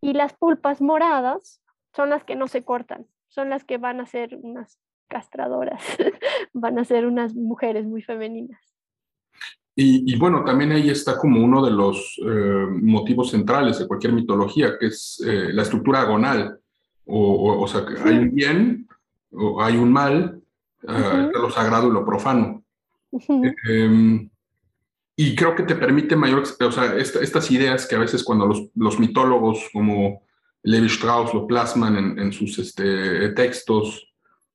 Y 0.00 0.14
las 0.14 0.32
pulpas 0.32 0.80
moradas 0.80 1.62
son 1.94 2.10
las 2.10 2.24
que 2.24 2.34
no 2.34 2.48
se 2.48 2.64
cortan, 2.64 3.06
son 3.28 3.48
las 3.48 3.62
que 3.62 3.78
van 3.78 4.00
a 4.00 4.06
ser 4.06 4.34
unas 4.34 4.80
castradoras, 5.06 5.84
van 6.52 6.80
a 6.80 6.84
ser 6.84 7.06
unas 7.06 7.32
mujeres 7.32 7.86
muy 7.86 8.02
femeninas. 8.02 8.74
Y, 9.82 10.16
bueno, 10.16 10.44
también 10.44 10.72
ahí 10.72 10.90
está 10.90 11.16
como 11.16 11.42
uno 11.42 11.64
de 11.64 11.70
los 11.70 12.20
eh, 12.22 12.66
motivos 12.82 13.30
centrales 13.30 13.78
de 13.78 13.86
cualquier 13.86 14.12
mitología, 14.12 14.76
que 14.78 14.88
es 14.88 15.22
eh, 15.26 15.52
la 15.54 15.62
estructura 15.62 16.02
agonal. 16.02 16.58
O, 17.06 17.62
o, 17.62 17.66
sea, 17.66 17.86
que 17.86 18.00
hay 18.02 18.18
un 18.18 18.34
bien 18.34 18.88
o 19.32 19.62
hay 19.62 19.76
un 19.76 19.90
mal, 19.90 20.40
uh, 20.82 21.38
lo 21.38 21.50
sagrado 21.50 21.88
y 21.88 21.92
lo 21.92 22.04
profano. 22.04 22.62
Em, 23.68 24.28
y 25.16 25.34
creo 25.34 25.54
que 25.54 25.62
te 25.62 25.74
permite 25.74 26.14
mayor, 26.14 26.42
o 26.42 26.72
sea, 26.72 26.96
estas 26.96 27.50
ideas 27.50 27.86
que 27.86 27.96
a 27.96 28.00
veces 28.00 28.22
cuando 28.22 28.46
los, 28.46 28.68
los 28.74 28.98
mitólogos 28.98 29.68
como 29.72 30.22
Levi 30.62 30.86
Strauss 30.86 31.34
lo 31.34 31.46
plasman 31.46 32.18
en, 32.18 32.32
sus 32.32 32.58
este, 32.58 33.30
textos, 33.30 34.09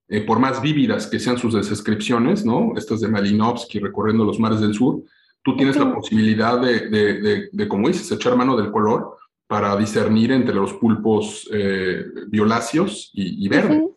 eh, 0.08 0.22
por 0.22 0.40
más 0.40 0.62
vívidas 0.62 1.08
que 1.08 1.20
sean 1.20 1.38
sus 1.38 1.54
descripciones, 1.54 2.46
¿no? 2.46 2.74
Estas 2.76 3.02
de 3.02 3.08
Malinowski 3.08 3.80
recorriendo 3.80 4.24
los 4.24 4.40
mares 4.40 4.62
del 4.62 4.74
sur, 4.74 5.04
tú 5.44 5.56
tienes 5.56 5.76
la 5.78 5.94
posibilidad 5.94 6.60
de, 6.60 6.90
de, 6.90 7.50
de, 7.52 7.68
como 7.68 7.88
dices, 7.88 8.12
echar 8.12 8.36
mano 8.36 8.56
del 8.56 8.72
color 8.72 9.18
para 9.48 9.76
discernir 9.78 10.32
entre 10.32 10.56
los 10.56 10.74
pulpos 10.74 11.48
eh, 11.54 12.04
violáceos 12.28 13.12
y, 13.14 13.46
y 13.46 13.48
verde. 13.48 13.88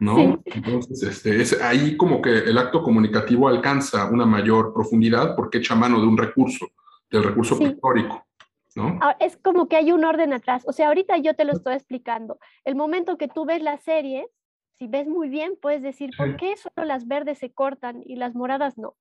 ¿no? 0.00 0.42
Entonces, 0.46 1.02
este, 1.02 1.40
es 1.40 1.60
ahí 1.60 1.96
como 1.96 2.22
que 2.22 2.30
el 2.30 2.58
acto 2.58 2.82
comunicativo 2.82 3.48
alcanza 3.48 4.10
una 4.10 4.24
mayor 4.24 4.72
profundidad 4.72 5.36
porque 5.36 5.58
echa 5.58 5.74
mano 5.74 6.00
de 6.00 6.06
un 6.06 6.16
recurso, 6.16 6.70
del 7.10 7.22
recurso 7.22 7.58
pictórico. 7.58 8.26
Ah, 8.76 9.16
es 9.20 9.36
como 9.36 9.68
que 9.68 9.76
hay 9.76 9.92
un 9.92 10.04
orden 10.04 10.32
atrás. 10.32 10.62
O 10.66 10.72
sea, 10.72 10.88
ahorita 10.88 11.18
yo 11.18 11.34
te 11.34 11.44
lo 11.44 11.52
estoy 11.52 11.74
explicando. 11.74 12.38
El 12.64 12.76
momento 12.76 13.18
que 13.18 13.28
tú 13.28 13.44
ves 13.44 13.62
la 13.62 13.78
serie, 13.78 14.28
si 14.80 14.86
ves 14.86 15.06
muy 15.06 15.28
bien, 15.28 15.58
puedes 15.60 15.82
decir, 15.82 16.10
¿por 16.16 16.36
qué 16.36 16.56
solo 16.56 16.86
las 16.86 17.06
verdes 17.06 17.38
se 17.38 17.52
cortan 17.52 18.02
y 18.04 18.16
las 18.16 18.34
moradas 18.34 18.78
no? 18.78 18.96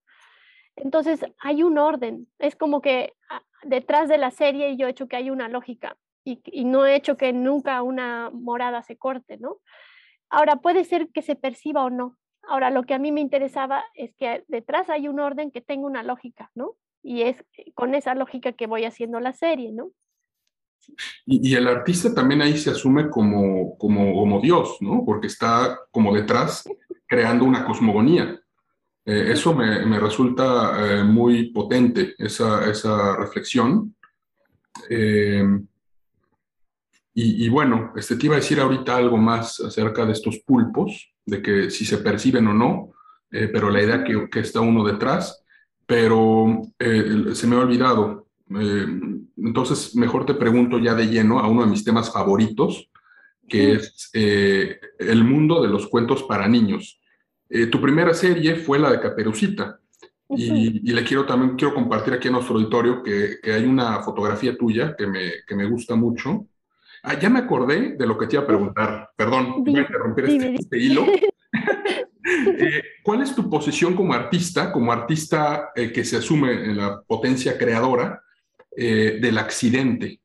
Entonces, 0.76 1.26
hay 1.40 1.64
un 1.64 1.78
orden. 1.78 2.28
Es 2.38 2.56
como 2.56 2.82
que 2.82 3.14
ah, 3.30 3.42
detrás 3.64 4.10
de 4.10 4.18
la 4.18 4.30
serie 4.32 4.76
yo 4.78 4.88
he 4.88 4.92
hecho 4.92 5.08
que 5.08 5.16
hay 5.16 5.30
una 5.30 5.48
lógica 5.48 5.98
y, 6.26 6.42
y 6.46 6.66
no 6.66 6.86
he 6.86 6.96
hecho 6.96 7.16
que 7.16 7.32
nunca 7.32 7.82
una 7.82 8.30
morada 8.30 8.84
se 8.84 8.98
corte, 8.98 9.38
¿no? 9.38 9.58
Ahora, 10.30 10.58
puede 10.58 10.84
ser 10.84 11.10
que 11.12 11.22
se 11.22 11.36
perciba 11.36 11.84
o 11.84 11.90
no. 11.90 12.18
Ahora, 12.44 12.72
lo 12.72 12.84
que 12.84 12.94
a 12.94 13.00
mí 13.00 13.12
me 13.12 13.22
interesaba 13.22 13.84
es 13.94 14.14
que 14.16 14.44
detrás 14.48 14.90
hay 14.90 15.08
un 15.08 15.20
orden 15.20 15.50
que 15.50 15.62
tenga 15.62 15.88
una 15.88 16.04
lógica, 16.04 16.52
¿no? 16.56 16.76
y 17.02 17.24
es 17.24 17.44
con 17.76 17.96
esa 17.96 18.16
lógica 18.16 18.54
que 18.54 18.68
voy 18.68 18.86
haciendo 18.86 19.20
la 19.20 19.34
serie, 19.34 19.72
¿no? 19.72 19.92
Y, 21.26 21.56
el 21.56 21.68
artista 21.68 22.14
también 22.14 22.42
ahí 22.42 22.58
se 22.58 22.72
asume 22.72 23.10
como, 23.10 23.78
como, 23.78 24.42
Dios, 24.42 24.78
¿no? 24.82 25.04
Porque 25.06 25.28
está 25.28 25.80
como 25.92 26.14
detrás 26.14 26.64
creando 27.08 27.46
una 27.46 27.66
cosmogonía. 27.66 28.40
Eh, 29.06 29.32
eso 29.32 29.54
me, 29.54 30.00
resulta 30.00 31.00
eh, 31.00 31.04
muy 31.04 31.52
potente, 31.52 32.16
esa, 32.18 32.70
esa 32.70 33.16
reflexión. 33.16 33.96
Eh, 34.90 35.44
y, 37.22 37.50
bueno, 37.50 37.92
este, 37.98 38.16
te 38.16 38.28
iba 38.28 38.36
a 38.36 38.40
decir 38.40 38.62
ahorita 38.62 38.96
algo 38.96 39.18
más 39.18 39.60
acerca 39.60 40.06
de 40.06 40.14
estos 40.14 40.40
pulpos, 40.40 41.14
de 41.26 41.42
que 41.42 41.70
si 41.70 41.86
se 41.86 41.98
perciben 41.98 42.48
o 42.48 42.54
no, 42.54 42.94
pero 43.30 43.70
la 43.70 43.84
idea 43.84 44.06
que, 44.06 44.30
que 44.30 44.40
está 44.40 44.62
uno 44.62 44.86
detrás 44.86 45.44
pero 45.90 46.62
se 46.78 47.48
me 47.48 47.56
ha 47.56 47.60
olvidado. 47.60 48.28
Eh, 48.60 48.86
entonces, 49.38 49.96
mejor 49.96 50.26
te 50.26 50.34
pregunto 50.34 50.80
ya 50.80 50.96
de 50.96 51.08
lleno 51.08 51.40
a 51.40 51.48
uno 51.48 51.64
de 51.64 51.70
mis 51.70 51.84
temas 51.84 52.12
favoritos, 52.12 52.90
que 53.48 53.74
es 53.74 54.10
eh, 54.14 54.80
el 55.00 55.24
mundo 55.24 55.62
de 55.62 55.70
los 55.70 55.88
cuentos 55.88 56.24
para 56.24 56.48
niños. 56.48 57.00
tu 57.72 57.82
primera 57.82 58.14
serie 58.14 58.56
fue 58.56 58.78
la 58.78 58.92
de 58.92 59.00
Caperucita. 59.00 59.80
Y, 60.30 60.92
le 60.92 61.04
quiero 61.04 61.26
también 61.26 61.56
quiero 61.56 61.74
compartir 61.74 62.14
aquí 62.14 62.28
en 62.28 62.36
nuestro 62.36 62.56
auditorio 62.56 63.02
que, 63.02 63.40
que 63.42 63.54
hay 63.54 63.66
una 63.66 64.02
fotografía 64.04 64.56
tuya 64.56 64.96
que 64.96 65.08
me, 65.08 65.32
que 65.48 65.56
me 65.56 65.66
gusta 65.66 65.96
mucho. 65.96 66.46
Ah, 67.02 67.18
ya 67.18 67.30
me 67.30 67.40
acordé 67.40 67.96
de 67.98 68.06
lo 68.06 68.16
que 68.16 68.28
te 68.28 68.36
iba 68.36 68.44
a 68.44 68.48
preguntar. 68.48 69.10
Perdón, 69.16 69.64
voy 69.64 69.78
a 69.78 69.82
interrumpir 69.82 70.26
este, 70.26 70.56
este 70.56 70.78
hilo. 70.78 71.06
Eh, 72.62 72.84
¿Cuál 73.04 73.22
es 73.22 73.34
tu 73.34 73.50
posición 73.50 73.96
como 73.96 74.14
artista, 74.14 74.72
como 74.72 74.92
artista 74.92 75.72
eh, 75.76 75.92
que 75.92 76.04
se 76.04 76.18
asume 76.18 76.52
en 76.66 76.78
la 76.78 77.02
potencia 77.02 77.58
creadora 77.58 78.22
eh, 78.76 79.20
del 79.22 79.38
accidente? 79.38 80.20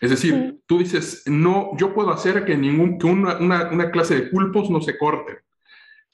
Es 0.00 0.10
decir, 0.10 0.60
tú 0.66 0.78
dices, 0.78 1.22
no, 1.26 1.70
yo 1.78 1.94
puedo 1.94 2.10
hacer 2.10 2.44
que, 2.44 2.56
ningún, 2.56 2.98
que 2.98 3.06
una, 3.06 3.38
una, 3.38 3.90
clase 3.90 4.14
de 4.14 4.22
pulpos 4.28 4.68
no 4.68 4.80
se 4.82 4.98
corte. 4.98 5.38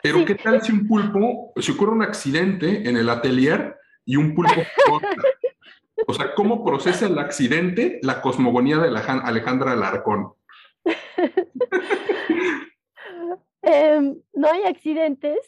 Pero 0.01 0.25
¿qué 0.25 0.35
tal 0.37 0.62
si 0.62 0.73
un 0.73 0.87
pulpo, 0.87 1.53
si 1.57 1.73
ocurre 1.73 1.93
un 1.93 2.03
accidente 2.03 2.89
en 2.89 2.97
el 2.97 3.09
atelier 3.09 3.77
y 4.05 4.16
un 4.16 4.35
pulpo 4.35 4.55
corta? 4.87 5.09
O 6.07 6.14
sea, 6.14 6.35
¿cómo 6.35 6.64
procesa 6.64 7.07
el 7.07 7.18
accidente 7.18 8.01
la 8.03 8.20
cosmogonía 8.20 8.79
de 8.79 8.89
Alejandra 8.89 9.73
Alarcón? 9.73 10.33
Em, 13.64 14.16
no 14.35 14.51
hay 14.51 14.64
accidentes 14.64 15.39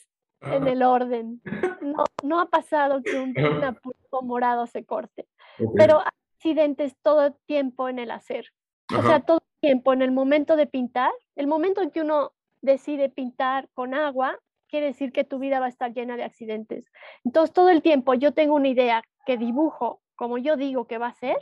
en 0.40 0.68
el 0.68 0.84
orden. 0.84 1.42
No, 1.80 2.04
no 2.22 2.40
ha 2.40 2.46
pasado 2.46 3.02
que 3.02 3.18
un 3.18 3.34
pulpo 3.82 4.22
morado 4.22 4.68
se 4.68 4.84
corte, 4.84 5.26
pero 5.76 6.00
hay 6.00 6.12
accidentes 6.36 6.96
todo 7.02 7.26
el 7.26 7.34
tiempo 7.46 7.88
en 7.88 7.98
el 7.98 8.10
hacer. 8.10 8.52
O 8.96 9.02
sea, 9.02 9.20
todo 9.20 9.38
el 9.38 9.60
tiempo 9.60 9.92
en 9.92 10.02
el 10.02 10.10
momento 10.10 10.56
de 10.56 10.66
pintar, 10.66 11.12
el 11.36 11.46
momento 11.46 11.80
en 11.80 11.90
que 11.90 12.02
uno 12.02 12.32
decide 12.60 13.08
pintar 13.08 13.68
con 13.72 13.94
agua, 13.94 14.38
quiere 14.68 14.86
decir 14.86 15.12
que 15.12 15.24
tu 15.24 15.38
vida 15.38 15.60
va 15.60 15.66
a 15.66 15.70
estar 15.70 15.92
llena 15.92 16.16
de 16.16 16.24
accidentes. 16.24 16.84
Entonces, 17.24 17.52
todo 17.52 17.70
el 17.70 17.82
tiempo 17.82 18.14
yo 18.14 18.32
tengo 18.32 18.54
una 18.54 18.68
idea 18.68 19.02
que 19.24 19.36
dibujo 19.36 20.02
como 20.16 20.38
yo 20.38 20.56
digo 20.56 20.86
que 20.86 20.98
va 20.98 21.08
a 21.08 21.14
ser 21.14 21.36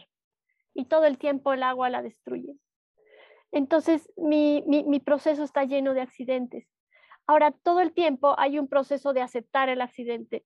y 0.74 0.86
todo 0.86 1.04
el 1.04 1.18
tiempo 1.18 1.52
el 1.52 1.62
agua 1.62 1.90
la 1.90 2.02
destruye. 2.02 2.56
Entonces, 3.50 4.10
mi, 4.16 4.64
mi, 4.66 5.00
proceso 5.00 5.44
está 5.44 5.64
lleno 5.64 5.92
de 5.92 6.00
accidentes. 6.00 6.66
Ahora, 7.26 7.50
todo 7.50 7.80
el 7.80 7.92
tiempo 7.92 8.34
hay 8.38 8.58
un 8.58 8.66
proceso 8.66 9.12
de 9.12 9.20
aceptar 9.20 9.68
el 9.68 9.82
accidente. 9.82 10.44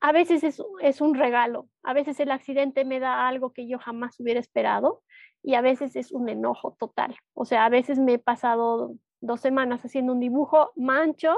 A 0.00 0.12
veces 0.12 0.44
es, 0.44 1.00
un 1.00 1.14
regalo, 1.14 1.68
a 1.82 1.94
veces 1.94 2.20
el 2.20 2.30
accidente 2.30 2.84
me 2.84 3.00
da 3.00 3.26
algo 3.26 3.52
que 3.52 3.66
yo 3.66 3.78
jamás 3.78 4.20
hubiera 4.20 4.38
esperado 4.38 5.02
y 5.42 5.54
a 5.54 5.62
veces 5.62 5.96
es 5.96 6.12
un 6.12 6.28
enojo 6.28 6.76
total. 6.78 7.16
O 7.34 7.44
sea, 7.44 7.64
a 7.64 7.68
veces 7.70 7.98
me 7.98 8.14
he 8.14 8.18
pasado 8.18 8.94
dos 9.20 9.40
semanas 9.40 9.82
haciendo 9.84 10.12
un 10.12 10.20
dibujo, 10.20 10.72
mancho 10.76 11.34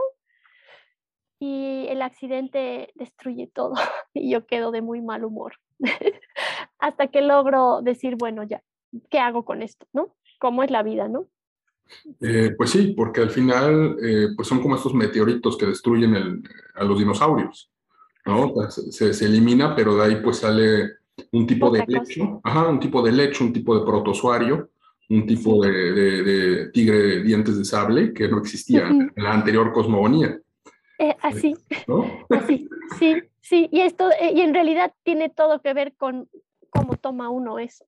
y 1.38 1.86
el 1.88 2.02
accidente 2.02 2.90
destruye 2.96 3.46
todo 3.46 3.74
y 4.14 4.30
yo 4.30 4.46
quedo 4.46 4.70
de 4.72 4.82
muy 4.82 5.02
mal 5.02 5.24
humor. 5.24 5.54
Hasta 6.78 7.06
que 7.08 7.22
logro 7.22 7.80
decir, 7.82 8.16
bueno, 8.16 8.42
ya, 8.42 8.62
¿qué 9.10 9.18
hago 9.18 9.44
con 9.44 9.62
esto? 9.62 9.86
¿No? 9.92 10.16
¿Cómo 10.40 10.62
es 10.62 10.70
la 10.70 10.82
vida, 10.82 11.08
no? 11.08 11.28
Eh, 12.20 12.54
pues 12.56 12.70
sí, 12.70 12.92
porque 12.96 13.20
al 13.20 13.30
final 13.30 13.96
eh, 14.02 14.28
pues 14.36 14.46
son 14.46 14.60
como 14.60 14.76
estos 14.76 14.94
meteoritos 14.94 15.56
que 15.56 15.66
destruyen 15.66 16.42
a 16.74 16.84
los 16.84 16.98
dinosaurios, 16.98 17.70
¿no? 18.28 18.70
Se, 18.70 19.14
se, 19.14 19.24
elimina, 19.24 19.74
pero 19.74 19.96
de 19.96 20.04
ahí 20.04 20.22
pues 20.22 20.38
sale 20.38 20.98
un 21.32 21.46
tipo 21.46 21.70
de 21.70 21.84
lecho, 21.86 22.40
ajá, 22.44 22.68
un 22.68 22.78
tipo 22.78 23.02
de 23.02 23.12
lecho, 23.12 23.44
un 23.44 23.52
tipo 23.52 23.78
de 23.78 23.84
protozoario, 23.84 24.68
un 25.08 25.26
tipo 25.26 25.64
de, 25.64 26.70
tigre 26.72 26.98
de 26.98 27.22
dientes 27.22 27.56
de 27.56 27.64
sable 27.64 28.12
que 28.12 28.28
no 28.28 28.38
existía 28.38 28.86
en 28.88 29.12
la 29.16 29.32
anterior 29.32 29.72
cosmogonía. 29.72 30.38
Eh, 30.98 31.16
así, 31.22 31.56
así, 32.30 32.68
sí, 32.98 33.22
sí, 33.40 33.68
y 33.72 33.80
esto, 33.80 34.10
y 34.34 34.40
en 34.40 34.52
realidad 34.52 34.92
tiene 35.04 35.30
todo 35.30 35.62
que 35.62 35.72
ver 35.72 35.94
con 35.96 36.28
cómo 36.70 36.96
toma 36.96 37.30
uno 37.30 37.58
eso. 37.58 37.86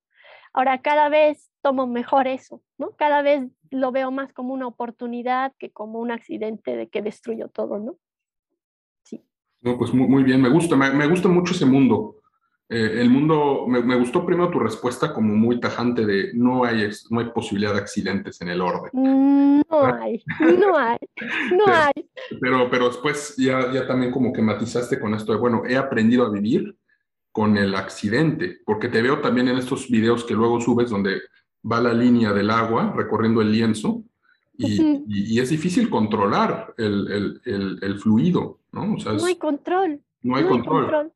Ahora, 0.53 0.81
cada 0.81 1.09
vez 1.09 1.51
tomo 1.61 1.87
mejor 1.87 2.27
eso, 2.27 2.63
¿no? 2.79 2.93
Cada 2.97 3.23
vez 3.23 3.45
lo 3.71 3.93
veo 3.93 4.11
más 4.11 4.33
como 4.33 4.55
una 4.55 4.67
oportunidad 4.67 5.53
que 5.59 5.71
como 5.71 6.01
un 6.01 6.11
accidente 6.11 6.77
de 6.77 6.89
que 6.89 7.03
destruyó 7.03 7.49
todo, 7.49 7.79
¿no? 7.79 7.97
No, 9.63 9.77
pues 9.77 9.93
muy, 9.93 10.09
muy 10.09 10.23
bien, 10.23 10.41
me 10.41 10.49
gusta, 10.49 10.77
me, 10.77 11.07
gusta 11.07 11.29
mucho 11.29 11.53
ese 11.53 11.67
mundo. 11.67 12.17
Eh, 12.69 13.01
el 13.01 13.11
mundo, 13.11 13.67
me, 13.67 13.97
gustó 13.97 14.25
primero 14.25 14.49
tu 14.51 14.61
respuesta 14.61 15.13
como 15.13 15.35
muy 15.35 15.59
tajante 15.59 16.07
de 16.07 16.31
no 16.35 16.65
hay, 16.65 16.89
no 17.11 17.21
hay 17.21 17.27
posibilidad 17.31 17.75
de 17.75 17.81
accidentes 17.81 18.41
en 18.41 18.49
el 18.49 18.61
orden. 18.61 18.91
Mm, 18.93 19.63
no 19.71 19.85
hay, 19.95 20.23
no 20.59 20.79
hay, 20.79 20.99
no 21.53 21.65
hay. 21.67 22.09
Pero, 22.41 22.71
pero 22.71 22.89
después 22.89 23.35
ya, 23.37 23.73
ya 23.73 23.87
también 23.87 24.13
como 24.13 24.33
que 24.33 24.41
matizaste 24.41 24.99
con 25.01 25.15
esto 25.15 25.33
de, 25.33 25.39
bueno, 25.39 25.63
he 25.67 25.77
aprendido 25.77 26.25
a 26.25 26.31
vivir 26.31 26.77
con 27.33 27.57
el 27.57 27.75
accidente, 27.75 28.59
porque 28.65 28.89
te 28.89 29.03
veo 29.03 29.21
también 29.21 29.49
en 29.49 29.59
estos 29.59 29.89
videos 29.89 30.25
que 30.25 30.35
luego 30.35 30.61
subes 30.61 30.91
donde 30.91 31.21
va 31.71 31.81
la 31.81 31.93
línea 31.93 32.33
del 32.33 32.51
agua 32.51 32.93
recorriendo 32.97 33.41
el 33.41 33.53
lienzo 33.53 34.05
y, 34.67 35.41
es 35.41 35.51
difícil 35.51 35.89
controlar 35.91 36.75
el, 36.77 37.41
el, 37.45 37.99
fluido, 37.99 38.61
¿no? 38.73 38.87
no 38.87 39.25
hay 39.25 39.37
control. 39.37 40.03
No 40.23 40.37
hay, 40.37 40.45
control. 40.45 41.13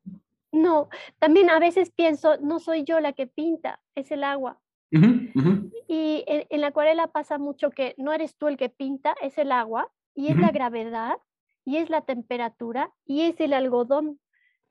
No, 0.51 0.89
también 1.19 1.49
a 1.49 1.59
veces 1.59 1.91
pienso, 1.91 2.37
no 2.41 2.59
soy 2.59 2.83
yo 2.83 2.99
la 2.99 3.13
que 3.13 3.27
pinta, 3.27 3.79
es 3.93 4.11
el 4.11 4.23
agua. 4.23 4.59
Y 4.91 6.23
en, 6.27 6.61
la 6.61 6.67
acuarela 6.67 7.07
pasa 7.07 7.37
mucho 7.37 7.69
que 7.69 7.95
no 7.97 8.13
eres 8.13 8.37
tú 8.37 8.47
el 8.47 8.55
que 8.55 8.69
pinta, 8.69 9.15
es 9.21 9.37
el 9.37 9.51
agua, 9.51 9.91
y 10.15 10.27
es 10.27 10.37
la 10.37 10.51
gravedad, 10.51 11.17
y 11.65 11.77
es 11.77 11.89
la 11.89 12.01
temperatura, 12.01 12.91
y 13.05 13.21
es 13.21 13.39
el 13.39 13.53
algodón 13.53 14.19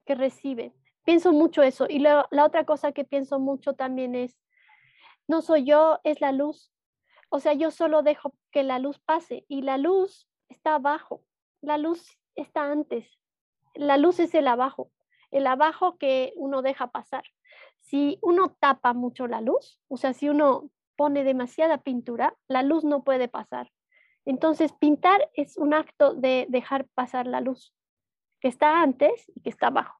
que 0.06 0.14
recibe 0.14 0.72
pienso 1.04 1.32
mucho 1.32 1.62
eso. 1.62 1.86
Y 1.88 2.00
la, 2.00 2.26
otra 2.30 2.64
cosa 2.64 2.92
que 2.92 3.04
pienso 3.04 3.38
mucho 3.38 3.74
también 3.74 4.14
es, 4.14 4.36
no 5.28 5.42
soy 5.42 5.64
yo, 5.64 6.00
es 6.04 6.20
la 6.20 6.32
luz. 6.32 6.72
O 7.34 7.40
sea, 7.40 7.52
yo 7.52 7.72
solo 7.72 8.04
dejo 8.04 8.32
que 8.52 8.62
la 8.62 8.78
luz 8.78 9.00
pase 9.00 9.44
y 9.48 9.62
la 9.62 9.76
luz 9.76 10.28
está 10.48 10.76
abajo, 10.76 11.24
la 11.62 11.78
luz 11.78 12.16
está 12.36 12.70
antes, 12.70 13.18
la 13.74 13.96
luz 13.96 14.20
es 14.20 14.36
el 14.36 14.46
abajo, 14.46 14.92
el 15.32 15.48
abajo 15.48 15.98
que 15.98 16.32
uno 16.36 16.62
deja 16.62 16.92
pasar. 16.92 17.24
Si 17.80 18.20
uno 18.22 18.56
tapa 18.60 18.92
mucho 18.92 19.26
la 19.26 19.40
luz, 19.40 19.80
o 19.88 19.96
sea, 19.96 20.12
si 20.12 20.28
uno 20.28 20.70
pone 20.94 21.24
demasiada 21.24 21.78
pintura, 21.78 22.36
la 22.46 22.62
luz 22.62 22.84
no 22.84 23.02
puede 23.02 23.26
pasar. 23.26 23.68
Entonces, 24.24 24.72
pintar 24.72 25.28
es 25.32 25.56
un 25.56 25.74
acto 25.74 26.14
de 26.14 26.46
dejar 26.50 26.86
pasar 26.94 27.26
la 27.26 27.40
luz, 27.40 27.74
que 28.38 28.46
está 28.46 28.80
antes 28.80 29.28
y 29.34 29.40
que 29.40 29.50
está 29.50 29.66
abajo. 29.66 29.98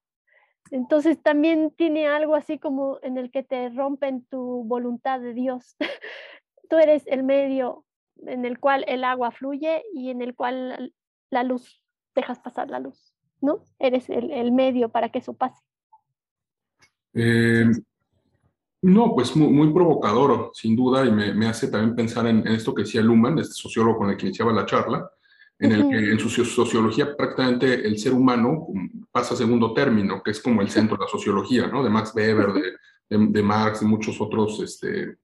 Entonces 0.71 1.21
también 1.21 1.71
tiene 1.71 2.07
algo 2.07 2.35
así 2.35 2.57
como 2.57 2.97
en 3.03 3.17
el 3.17 3.29
que 3.29 3.43
te 3.43 3.69
rompen 3.69 4.25
tu 4.25 4.63
voluntad 4.63 5.19
de 5.19 5.33
Dios. 5.33 5.75
Tú 6.69 6.77
eres 6.77 7.03
el 7.07 7.23
medio 7.23 7.85
en 8.25 8.45
el 8.45 8.59
cual 8.59 8.85
el 8.87 9.03
agua 9.03 9.31
fluye 9.31 9.83
y 9.93 10.09
en 10.09 10.21
el 10.21 10.35
cual 10.35 10.93
la 11.29 11.43
luz, 11.43 11.81
dejas 12.15 12.39
pasar 12.39 12.69
la 12.69 12.79
luz, 12.79 13.13
¿no? 13.41 13.63
Eres 13.79 14.09
el, 14.09 14.51
medio 14.51 14.89
para 14.89 15.09
que 15.09 15.19
eso 15.19 15.33
pase. 15.33 15.61
Em, 17.13 17.73
no, 18.81 19.13
pues 19.13 19.35
muy, 19.35 19.73
provocador, 19.73 20.51
sin 20.53 20.75
duda, 20.75 21.05
y 21.05 21.11
me, 21.11 21.47
hace 21.47 21.67
también 21.67 21.95
pensar 21.95 22.27
en, 22.27 22.45
esto 22.47 22.73
que 22.73 22.83
decía 22.83 23.01
Luhmann, 23.01 23.39
este 23.39 23.53
sociólogo 23.53 23.97
con 23.97 24.09
el 24.09 24.17
que 24.17 24.27
iniciaba 24.27 24.53
la 24.53 24.65
charla, 24.65 25.09
en 25.57 25.71
el 25.71 25.89
que 25.89 26.11
en 26.11 26.19
su 26.19 26.29
sociología 26.29 27.15
prácticamente 27.15 27.87
el 27.87 27.97
ser 27.97 28.13
humano 28.13 28.67
pasa 29.11 29.33
a 29.33 29.37
segundo 29.37 29.73
término, 29.73 30.21
que 30.21 30.31
es 30.31 30.41
como 30.41 30.61
el 30.61 30.69
centro 30.69 30.97
de 30.97 31.05
la 31.05 31.09
sociología, 31.09 31.67
¿no? 31.67 31.83
De 31.83 31.89
Max 31.89 32.13
Weber, 32.13 32.47
de, 32.53 32.73
de, 33.09 33.41
Marx 33.41 33.81
y 33.81 33.85
muchos 33.85 34.19
otros 34.19 34.59
este, 34.59 35.17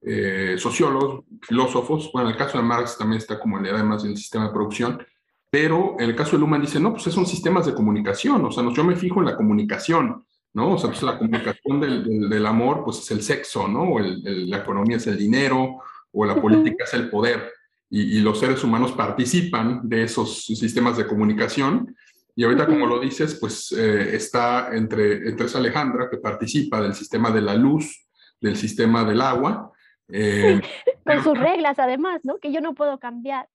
eh, 0.00 0.56
sociólogos, 0.58 1.24
filósofos. 1.42 2.10
Bueno, 2.12 2.28
en 2.28 2.34
el 2.34 2.38
caso 2.38 2.58
de 2.58 2.64
Marx 2.64 2.96
también 2.98 3.18
está 3.18 3.38
como 3.38 3.58
en 3.58 3.64
la 3.64 3.70
edad 3.70 3.84
más 3.84 4.02
del 4.02 4.16
sistema 4.16 4.46
de 4.46 4.52
producción, 4.52 5.04
pero 5.50 5.96
en 5.98 6.10
el 6.10 6.16
caso 6.16 6.32
de 6.32 6.38
Luhmann 6.38 6.62
dice, 6.62 6.80
no, 6.80 6.92
pues 6.92 7.04
son 7.04 7.26
sistemas 7.26 7.66
de 7.66 7.74
comunicación, 7.74 8.44
o 8.44 8.50
sea, 8.50 8.64
yo 8.72 8.84
me 8.84 8.96
fijo 8.96 9.20
en 9.20 9.26
la 9.26 9.36
comunicación, 9.36 10.24
¿no? 10.54 10.74
O 10.74 10.78
sea, 10.78 10.90
pues 10.90 11.02
la 11.02 11.18
comunicación 11.18 11.80
del, 11.80 12.28
del, 12.30 12.46
amor, 12.46 12.84
pues 12.84 12.98
es 13.00 13.10
el 13.10 13.22
sexo, 13.22 13.68
¿no? 13.68 13.82
O 13.82 13.98
el, 13.98 14.48
la 14.48 14.58
economía 14.58 14.96
es 14.96 15.06
el 15.06 15.18
dinero, 15.18 15.82
o 16.12 16.24
la 16.24 16.40
política 16.40 16.84
es 16.84 16.94
el 16.94 17.10
poder 17.10 17.50
y, 17.94 18.20
los 18.20 18.40
seres 18.40 18.64
humanos 18.64 18.92
participan 18.92 19.86
de 19.86 20.04
esos 20.04 20.44
sistemas 20.46 20.96
de 20.96 21.06
comunicación. 21.06 21.94
Y 22.34 22.44
ahorita, 22.44 22.66
como 22.66 22.86
lo 22.86 22.98
dices, 22.98 23.36
pues 23.38 23.70
eh, 23.72 24.16
está 24.16 24.70
entre, 24.72 25.28
entre 25.28 25.44
esa 25.44 25.58
Alejandra 25.58 26.08
que 26.08 26.16
participa 26.16 26.80
del 26.80 26.94
sistema 26.94 27.30
de 27.30 27.42
la 27.42 27.54
luz, 27.54 28.06
del 28.40 28.56
sistema 28.56 29.04
del 29.04 29.20
agua. 29.20 29.71
Eh, 30.12 30.60
con 31.06 31.22
sus 31.22 31.38
reglas, 31.38 31.78
además, 31.78 32.20
¿no? 32.24 32.38
Que 32.38 32.52
yo 32.52 32.60
no 32.60 32.74
puedo 32.74 32.98
cambiar. 32.98 33.48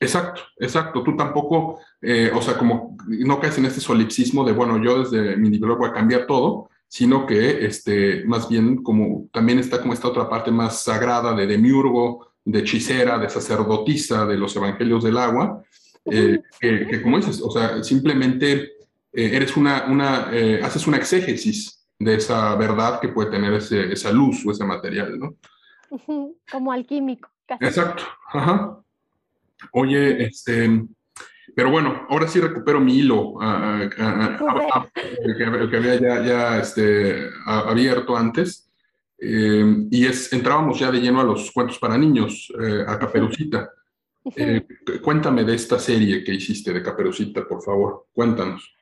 Exacto, 0.00 0.42
exacto. 0.58 1.02
Tú 1.02 1.16
tampoco, 1.16 1.80
eh, 2.00 2.30
o 2.34 2.40
sea, 2.40 2.56
como 2.56 2.96
no 3.06 3.40
caes 3.40 3.58
en 3.58 3.66
este 3.66 3.80
solipsismo 3.80 4.44
de, 4.44 4.52
bueno, 4.52 4.82
yo 4.82 5.04
desde 5.04 5.36
mi 5.36 5.50
nivel 5.50 5.76
voy 5.76 5.88
a 5.88 5.92
cambiar 5.92 6.26
todo, 6.26 6.70
sino 6.88 7.26
que 7.26 7.66
este, 7.66 8.24
más 8.24 8.48
bien 8.48 8.82
como 8.82 9.28
también 9.32 9.58
está 9.58 9.80
como 9.80 9.92
esta 9.92 10.08
otra 10.08 10.28
parte 10.28 10.50
más 10.50 10.82
sagrada 10.82 11.34
de 11.34 11.46
demiurgo, 11.46 12.32
de 12.44 12.60
hechicera, 12.60 13.18
de 13.18 13.28
sacerdotisa 13.28 14.24
de 14.24 14.38
los 14.38 14.56
evangelios 14.56 15.04
del 15.04 15.18
agua, 15.18 15.62
eh, 16.06 16.40
que, 16.58 17.02
como 17.02 17.18
dices, 17.18 17.42
o 17.42 17.50
sea, 17.50 17.82
simplemente 17.82 18.52
eh, 19.12 19.30
eres 19.34 19.56
una, 19.56 19.84
una 19.86 20.30
eh, 20.32 20.60
haces 20.62 20.86
una 20.86 20.96
exégesis 20.96 21.86
de 21.98 22.14
esa 22.14 22.54
verdad 22.54 23.00
que 23.00 23.08
puede 23.08 23.30
tener 23.30 23.52
ese, 23.52 23.92
esa 23.92 24.10
luz 24.12 24.46
o 24.46 24.50
ese 24.50 24.64
material, 24.64 25.18
¿no? 25.18 25.36
Como 26.52 26.72
alquímico. 26.72 27.30
Casi. 27.46 27.64
Exacto, 27.64 28.02
ajá. 28.30 28.78
Oye, 29.72 30.24
este, 30.24 30.86
pero 31.54 31.70
bueno, 31.70 32.06
ahora 32.08 32.28
sí 32.28 32.40
recupero 32.40 32.80
mi 32.80 32.98
hilo 32.98 33.40
ah, 33.40 33.88
ah, 33.98 34.38
ah, 34.72 34.88
que, 34.94 35.76
había 35.76 35.96
ya, 35.96 36.22
ya 36.22 36.58
este, 36.58 37.30
abierto 37.44 38.16
antes. 38.16 38.70
Eh, 39.18 39.64
y 39.90 40.06
es, 40.06 40.32
entrábamos 40.32 40.78
ya 40.78 40.92
de 40.92 41.00
lleno 41.00 41.20
a 41.20 41.24
los 41.24 41.50
cuentos 41.50 41.78
para 41.78 41.98
niños, 41.98 42.52
eh, 42.62 42.84
a 42.86 42.98
Caperucita. 42.98 43.70
Eh, 44.36 44.64
cuéntame 45.02 45.42
de 45.42 45.54
esta 45.54 45.78
serie 45.78 46.22
que 46.22 46.34
hiciste 46.34 46.72
de 46.72 46.82
Caperucita, 46.82 47.46
por 47.48 47.62
favor, 47.62 48.06
cuéntanos. 48.12 48.76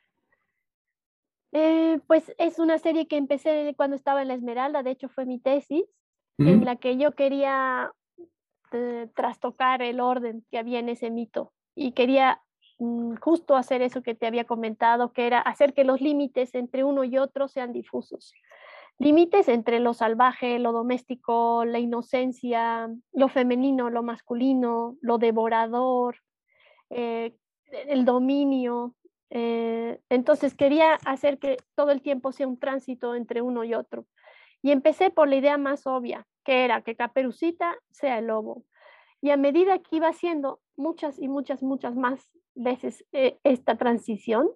pues 2.06 2.30
es 2.36 2.58
una 2.58 2.78
serie 2.78 3.08
que 3.08 3.16
empecé 3.16 3.72
cuando 3.76 3.96
estaba 3.96 4.20
en 4.20 4.28
la 4.28 4.34
Esmeralda, 4.34 4.82
de 4.82 4.90
hecho 4.90 5.08
fue 5.08 5.24
mi 5.24 5.38
tesis, 5.38 5.84
en 6.38 6.64
la 6.64 6.76
que 6.76 6.96
yo 6.96 7.12
quería 7.12 7.92
trastocar 9.14 9.80
el 9.82 10.00
orden 10.00 10.44
que 10.50 10.58
había 10.58 10.78
en 10.78 10.88
ese 10.88 11.10
mito 11.10 11.52
y 11.74 11.92
quería 11.92 12.42
mm, 12.78 13.14
justo 13.16 13.56
hacer 13.56 13.80
eso 13.80 14.02
que 14.02 14.14
te 14.14 14.26
había 14.26 14.44
comentado, 14.44 15.12
que 15.12 15.26
era 15.26 15.40
hacer 15.40 15.72
que 15.72 15.84
los 15.84 16.00
límites 16.00 16.54
entre 16.54 16.84
uno 16.84 17.04
y 17.04 17.16
otro 17.16 17.48
sean 17.48 17.72
difusos 17.72 18.34
límites 18.98 19.48
entre 19.48 19.80
lo 19.80 19.94
salvaje, 19.94 20.58
lo 20.58 20.72
doméstico, 20.72 21.64
la 21.64 21.78
inocencia, 21.78 22.90
lo 23.12 23.28
femenino, 23.28 23.90
lo 23.90 24.02
masculino, 24.02 24.96
lo 25.00 25.18
devorador, 25.18 26.16
eh, 26.90 27.36
el 27.88 28.04
dominio. 28.04 28.94
Eh, 29.30 30.00
entonces 30.08 30.54
quería 30.54 30.94
hacer 31.04 31.38
que 31.38 31.58
todo 31.74 31.90
el 31.90 32.00
tiempo 32.00 32.32
sea 32.32 32.46
un 32.46 32.58
tránsito 32.58 33.14
entre 33.14 33.42
uno 33.42 33.64
y 33.64 33.74
otro. 33.74 34.06
Y 34.66 34.72
empecé 34.72 35.10
por 35.10 35.28
la 35.28 35.36
idea 35.36 35.58
más 35.58 35.86
obvia, 35.86 36.26
que 36.44 36.64
era 36.64 36.82
que 36.82 36.96
Caperucita 36.96 37.76
sea 37.92 38.18
el 38.18 38.26
lobo. 38.26 38.64
Y 39.20 39.30
a 39.30 39.36
medida 39.36 39.78
que 39.78 39.94
iba 39.94 40.08
haciendo 40.08 40.58
muchas 40.76 41.20
y 41.20 41.28
muchas, 41.28 41.62
muchas 41.62 41.94
más 41.94 42.28
veces 42.56 43.04
eh, 43.12 43.38
esta 43.44 43.76
transición, 43.76 44.50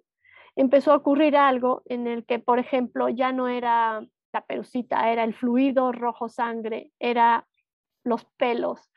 empezó 0.56 0.90
a 0.90 0.96
ocurrir 0.96 1.36
algo 1.36 1.82
en 1.84 2.08
el 2.08 2.26
que, 2.26 2.40
por 2.40 2.58
ejemplo, 2.58 3.08
ya 3.08 3.30
no 3.30 3.46
era 3.46 4.04
la 4.32 4.44
perucita, 4.46 5.12
era 5.12 5.22
el 5.22 5.32
fluido 5.32 5.92
rojo 5.92 6.28
sangre, 6.28 6.90
era 6.98 7.46
los 8.02 8.24
pelos. 8.36 8.90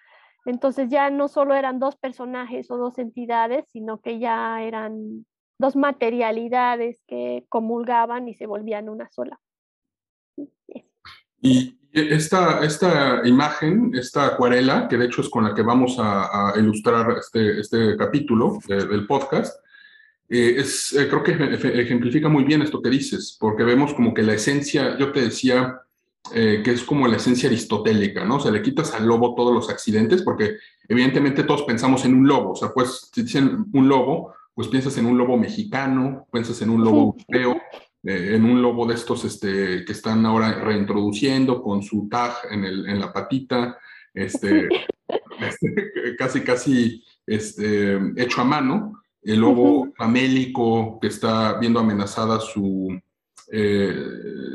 Entonces 0.48 0.90
ya 0.90 1.12
no 1.12 1.28
solo 1.28 1.54
eran 1.54 1.78
dos 1.78 1.96
personajes 1.96 2.72
o 2.72 2.78
dos 2.78 2.98
entidades, 2.98 3.66
sino 3.70 4.02
que 4.02 4.18
ya 4.18 4.64
eran 4.64 5.28
dos 5.60 5.76
materialidades 5.76 7.04
que 7.06 7.46
comulgaban 7.50 8.28
y 8.28 8.34
se 8.34 8.48
volvían 8.48 8.90
una 8.90 9.12
sola. 9.12 9.40
Y 11.44 11.78
esta, 11.92 12.64
esta 12.64 13.22
imagen, 13.26 13.92
esta 13.94 14.28
acuarela, 14.28 14.88
que 14.88 14.98
de 14.98 15.06
hecho 15.06 15.22
es 15.22 15.30
con 15.30 15.44
la 15.44 15.54
que 15.54 15.62
vamos 15.62 15.98
a, 16.00 16.54
ilustrar 16.58 17.18
este, 17.20 17.60
este 17.60 17.98
capítulo 17.98 18.60
del 18.68 19.06
podcast, 19.06 19.58
eh, 20.30 20.56
es, 20.58 20.94
eh, 20.94 21.08
creo 21.10 21.22
que 21.22 21.34
ejemplifica 21.82 22.30
muy 22.30 22.46
bien 22.46 22.62
esto 22.62 22.82
que 22.82 22.90
dices, 22.90 23.38
porque 23.40 23.64
vemos 23.64 23.94
como 23.94 24.14
que 24.14 24.24
la 24.24 24.34
esencia, 24.34 24.98
yo 24.98 25.12
te 25.12 25.22
decía 25.22 25.82
eh, 26.34 26.62
que 26.64 26.72
es 26.72 26.84
como 26.84 27.08
la 27.08 27.18
esencia 27.18 27.50
aristotélica, 27.50 28.24
¿no? 28.24 28.38
O 28.38 28.40
sea, 28.40 28.52
le 28.52 28.62
quitas 28.62 28.94
al 28.94 29.06
lobo 29.06 29.36
todos 29.36 29.54
los 29.54 29.70
accidentes, 29.70 30.22
porque 30.22 30.56
evidentemente 30.88 31.44
todos 31.44 31.64
pensamos 31.64 32.06
en 32.06 32.16
un 32.16 32.26
lobo, 32.26 32.52
o 32.52 32.56
sea, 32.56 32.70
pues 32.74 33.10
si 33.14 33.24
dicen 33.24 33.66
un 33.74 33.90
lobo, 33.90 34.34
pues 34.56 34.70
piensas 34.70 34.98
en 34.98 35.08
un 35.08 35.18
lobo 35.18 35.38
mexicano, 35.38 36.26
piensas 36.32 36.62
en 36.62 36.70
un 36.70 36.84
lobo 36.84 37.18
europeo, 37.28 37.62
en 38.04 38.44
un 38.44 38.62
lobo 38.62 38.86
de 38.86 38.96
estos 38.96 39.24
este, 39.24 39.86
que 39.86 39.92
están 39.94 40.26
ahora 40.26 40.60
reintroduciendo 40.60 41.62
con 41.62 41.82
su 41.82 42.10
tag 42.10 42.34
en, 42.52 42.66
el, 42.66 42.90
en 42.90 43.00
la 43.00 43.14
patita, 43.14 43.78
este, 44.14 44.68
este, 45.40 46.16
casi, 46.18 46.42
casi 46.42 47.04
este, 47.26 47.98
hecho 48.18 48.42
a 48.42 48.44
mano, 48.44 49.04
el 49.22 49.40
lobo 49.40 49.94
famélico 49.96 51.00
que 51.00 51.08
está 51.08 51.58
viendo 51.58 51.80
amenazada 51.80 52.40
su, 52.40 52.90
eh, 53.52 53.96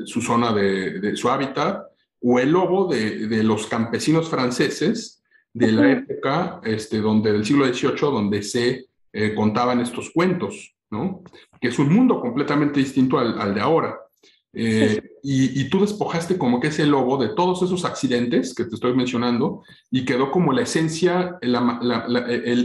su 0.04 0.20
zona 0.20 0.52
de, 0.52 1.16
su 1.16 1.30
hábitat, 1.30 1.84
o 2.20 2.38
el 2.38 2.50
lobo 2.50 2.86
de, 2.86 3.42
los 3.42 3.66
campesinos 3.66 4.28
franceses 4.28 5.22
de 5.54 5.72
la 5.72 5.92
época 5.92 6.60
este, 6.64 6.98
donde, 6.98 7.32
del 7.32 7.44
siglo 7.44 7.66
XVIII, 7.66 8.00
donde 8.00 8.42
se 8.42 8.86
eh, 9.12 9.34
contaban 9.34 9.80
estos 9.80 10.10
cuentos, 10.10 10.74
¿no? 10.90 11.22
que 11.60 11.68
es 11.68 11.78
un 11.78 11.92
mundo 11.92 12.20
completamente 12.20 12.80
distinto 12.80 13.18
al 13.18 13.54
de 13.54 13.60
ahora. 13.60 13.98
Eh, 14.54 15.02
y, 15.22 15.68
tú 15.68 15.80
despojaste 15.80 16.38
como 16.38 16.58
que 16.58 16.68
ese 16.68 16.86
lobo 16.86 17.18
de 17.18 17.28
todos 17.28 17.62
esos 17.62 17.84
accidentes 17.84 18.54
que 18.54 18.64
te 18.64 18.74
estoy 18.74 18.94
mencionando 18.94 19.62
y 19.90 20.06
quedó 20.06 20.30
como 20.30 20.52
la 20.52 20.62
esencia, 20.62 21.36
el, 21.42 21.54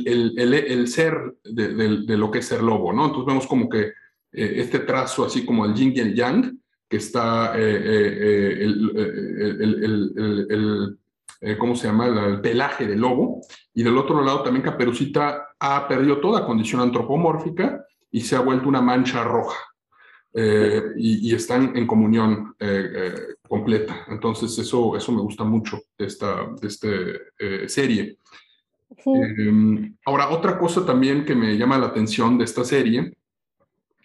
el, 0.08 0.88
ser 0.88 1.36
de, 1.44 2.18
lo 2.18 2.32
que 2.32 2.40
es 2.40 2.48
ser 2.48 2.64
lobo, 2.64 2.94
¿no? 2.94 3.04
Entonces 3.06 3.28
vemos 3.28 3.48
como 3.48 3.68
que 3.68 3.88
eh, 4.32 4.32
este 4.32 4.80
trazo 4.80 5.26
así 5.26 5.44
como 5.46 5.66
el 5.66 5.74
yin 5.74 5.92
y 5.96 6.00
el 6.00 6.16
yang, 6.16 6.58
que 6.90 6.98
está 6.98 7.54
eh, 7.58 8.62
el, 8.62 10.98
¿cómo 11.60 11.76
se 11.76 11.88
llama? 11.88 12.08
El, 12.08 12.40
pelaje 12.40 12.88
del 12.88 13.02
lobo. 13.02 13.42
Y 13.74 13.84
del 13.84 13.98
otro 13.98 14.24
lado 14.24 14.42
también 14.42 14.64
Caperucita 14.64 15.50
ha 15.60 15.86
perdido 15.88 16.22
toda 16.22 16.46
condición 16.46 16.80
antropomórfica 16.82 17.84
y 18.14 18.22
se 18.22 18.36
ha 18.36 18.40
vuelto 18.40 18.70
una 18.70 18.82
mancha 18.82 19.24
roja. 19.24 19.58
Eh, 20.36 20.82
y, 20.98 21.36
están 21.36 21.76
en 21.78 21.86
comunión 21.86 22.56
eh, 22.60 22.90
eh, 22.96 23.14
completa. 23.48 24.06
Entonces, 24.08 24.58
eso, 24.58 24.96
eso 24.96 25.12
me 25.12 25.22
gusta 25.22 25.44
mucho 25.44 25.80
de 25.98 26.06
esta, 26.06 26.48
de 26.60 26.68
este, 26.68 27.70
serie. 27.70 28.18
Em, 29.06 29.96
ahora, 30.06 30.30
otra 30.30 30.58
cosa 30.58 30.86
también 30.86 31.26
que 31.26 31.36
me 31.36 31.58
llama 31.58 31.78
la 31.78 31.88
atención 31.88 32.38
de 32.38 32.46
esta 32.46 32.64
serie 32.64 33.16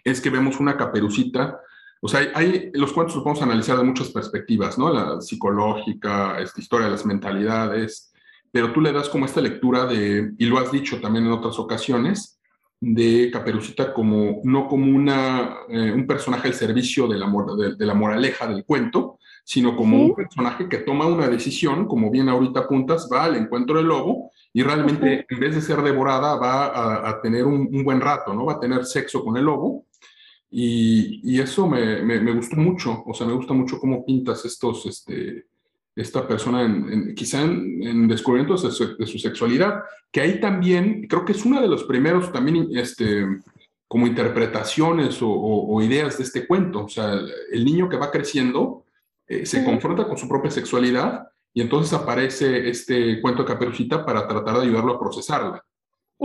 es 0.05 0.21
que 0.21 0.31
vemos 0.31 0.59
una 0.61 0.77
caperucita. 0.77 1.61
O 2.01 2.09
sea, 2.09 2.31
hay, 2.35 2.71
los 2.75 2.93
cuentos 2.93 3.15
los 3.17 3.25
podemos 3.25 3.43
analizar 3.43 3.79
de 3.79 3.85
muchas 3.85 4.09
perspectivas, 4.09 4.79
¿no? 4.79 4.93
La 4.93 5.21
psicológica, 5.21 6.41
esta 6.41 6.61
historia 6.61 6.87
de 6.87 6.93
las 6.93 7.07
mentalidades, 7.07 8.13
pero 8.51 8.73
tú 8.73 8.81
le 8.81 8.93
das 8.93 9.09
como 9.09 9.27
esta 9.27 9.41
lectura 9.41 9.87
de, 9.87 10.33
y 10.39 10.47
lo 10.47 10.59
has 10.59 10.73
dicho 10.73 11.01
también 11.01 11.27
en 11.27 11.33
otras 11.33 11.59
ocasiones, 11.59 12.38
de 12.81 13.31
Caperucita 13.33 13.93
como 13.93 14.41
no 14.45 14.69
como 14.69 14.95
una, 14.95 15.59
eh, 15.69 15.93
un 15.93 16.07
personaje 16.07 16.49
al 16.49 16.55
servicio 16.55 17.09
de 17.09 17.19
la, 17.19 17.31
de, 17.77 17.87
la, 17.87 17.95
moraleja 17.95 18.47
del 18.47 18.65
cuento, 18.65 19.19
sino 19.45 19.77
como 19.77 20.05
un 20.05 20.15
personaje 20.15 20.69
que 20.69 20.79
toma 20.79 21.07
una 21.07 21.29
decisión, 21.29 21.87
como 21.87 22.11
bien 22.11 22.29
ahorita 22.29 22.61
apuntas, 22.61 23.09
va 23.13 23.25
al 23.25 23.37
encuentro 23.37 23.79
del 23.79 23.87
lobo 23.87 24.31
y 24.53 24.63
realmente 24.63 25.27
en 25.29 25.41
vez 25.41 25.55
de 25.55 25.61
ser 25.61 25.83
devorada 25.83 26.37
va 26.37 27.09
a, 27.09 27.21
tener 27.21 27.45
un, 27.45 27.83
buen 27.83 28.01
rato, 28.01 28.33
¿no? 28.33 28.45
Va 28.45 28.55
a 28.55 28.61
tener 28.61 28.85
sexo 28.85 29.25
con 29.25 29.37
el 29.37 29.45
lobo. 29.45 29.87
Y, 30.51 31.21
y 31.23 31.41
eso 31.41 31.69
me, 31.69 32.03
me, 32.03 32.21
me, 32.21 32.33
gustó 32.33 32.57
mucho, 32.57 33.03
o 33.05 33.13
sea, 33.13 33.27
me 33.27 33.35
gusta 33.35 33.53
mucho 33.53 33.79
cómo 33.79 34.05
pintas 34.07 34.47
estos, 34.47 34.87
este, 34.87 35.45
esta 35.99 36.27
persona 36.27 36.63
en, 36.65 37.15
quizá 37.15 37.43
en, 37.43 38.07
descubrimiento 38.07 38.55
de 38.55 38.71
su, 39.07 39.19
sexualidad, 39.19 39.83
que 40.13 40.21
ahí 40.21 40.41
también 40.41 41.07
creo 41.09 41.25
que 41.25 41.33
es 41.33 41.45
uno 41.45 41.61
de 41.61 41.69
los 41.69 41.85
primeros 41.85 42.33
también 42.33 42.69
este, 42.77 43.27
como 43.89 44.07
interpretaciones 44.07 45.19
o, 45.21 45.81
ideas 45.83 46.19
de 46.19 46.25
este 46.25 46.47
cuento. 46.47 46.85
O 46.85 46.89
sea, 46.89 47.19
el 47.53 47.65
niño 47.65 47.89
que 47.89 47.97
va 47.97 48.11
creciendo 48.11 48.85
eh, 49.27 49.45
se 49.45 49.65
confronta 49.65 50.07
con 50.07 50.17
su 50.17 50.29
propia 50.29 50.51
sexualidad 50.51 51.29
y 51.53 51.63
entonces 51.63 51.93
aparece 51.93 52.69
este 52.69 53.21
cuento 53.21 53.43
de 53.43 53.49
Caperucita 53.49 54.05
para 54.05 54.27
tratar 54.29 54.57
de 54.57 54.63
ayudarlo 54.63 54.95
a 54.95 55.01
procesarla. 55.01 55.65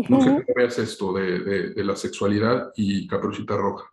No 0.10 0.22
sé 0.22 0.44
veas 0.56 0.78
esto 0.80 1.14
de, 1.14 1.70
de 1.70 1.84
la 1.84 1.96
sexualidad 1.96 2.72
y 2.76 3.08
Caperucita 3.08 3.58
Roja. 3.58 3.86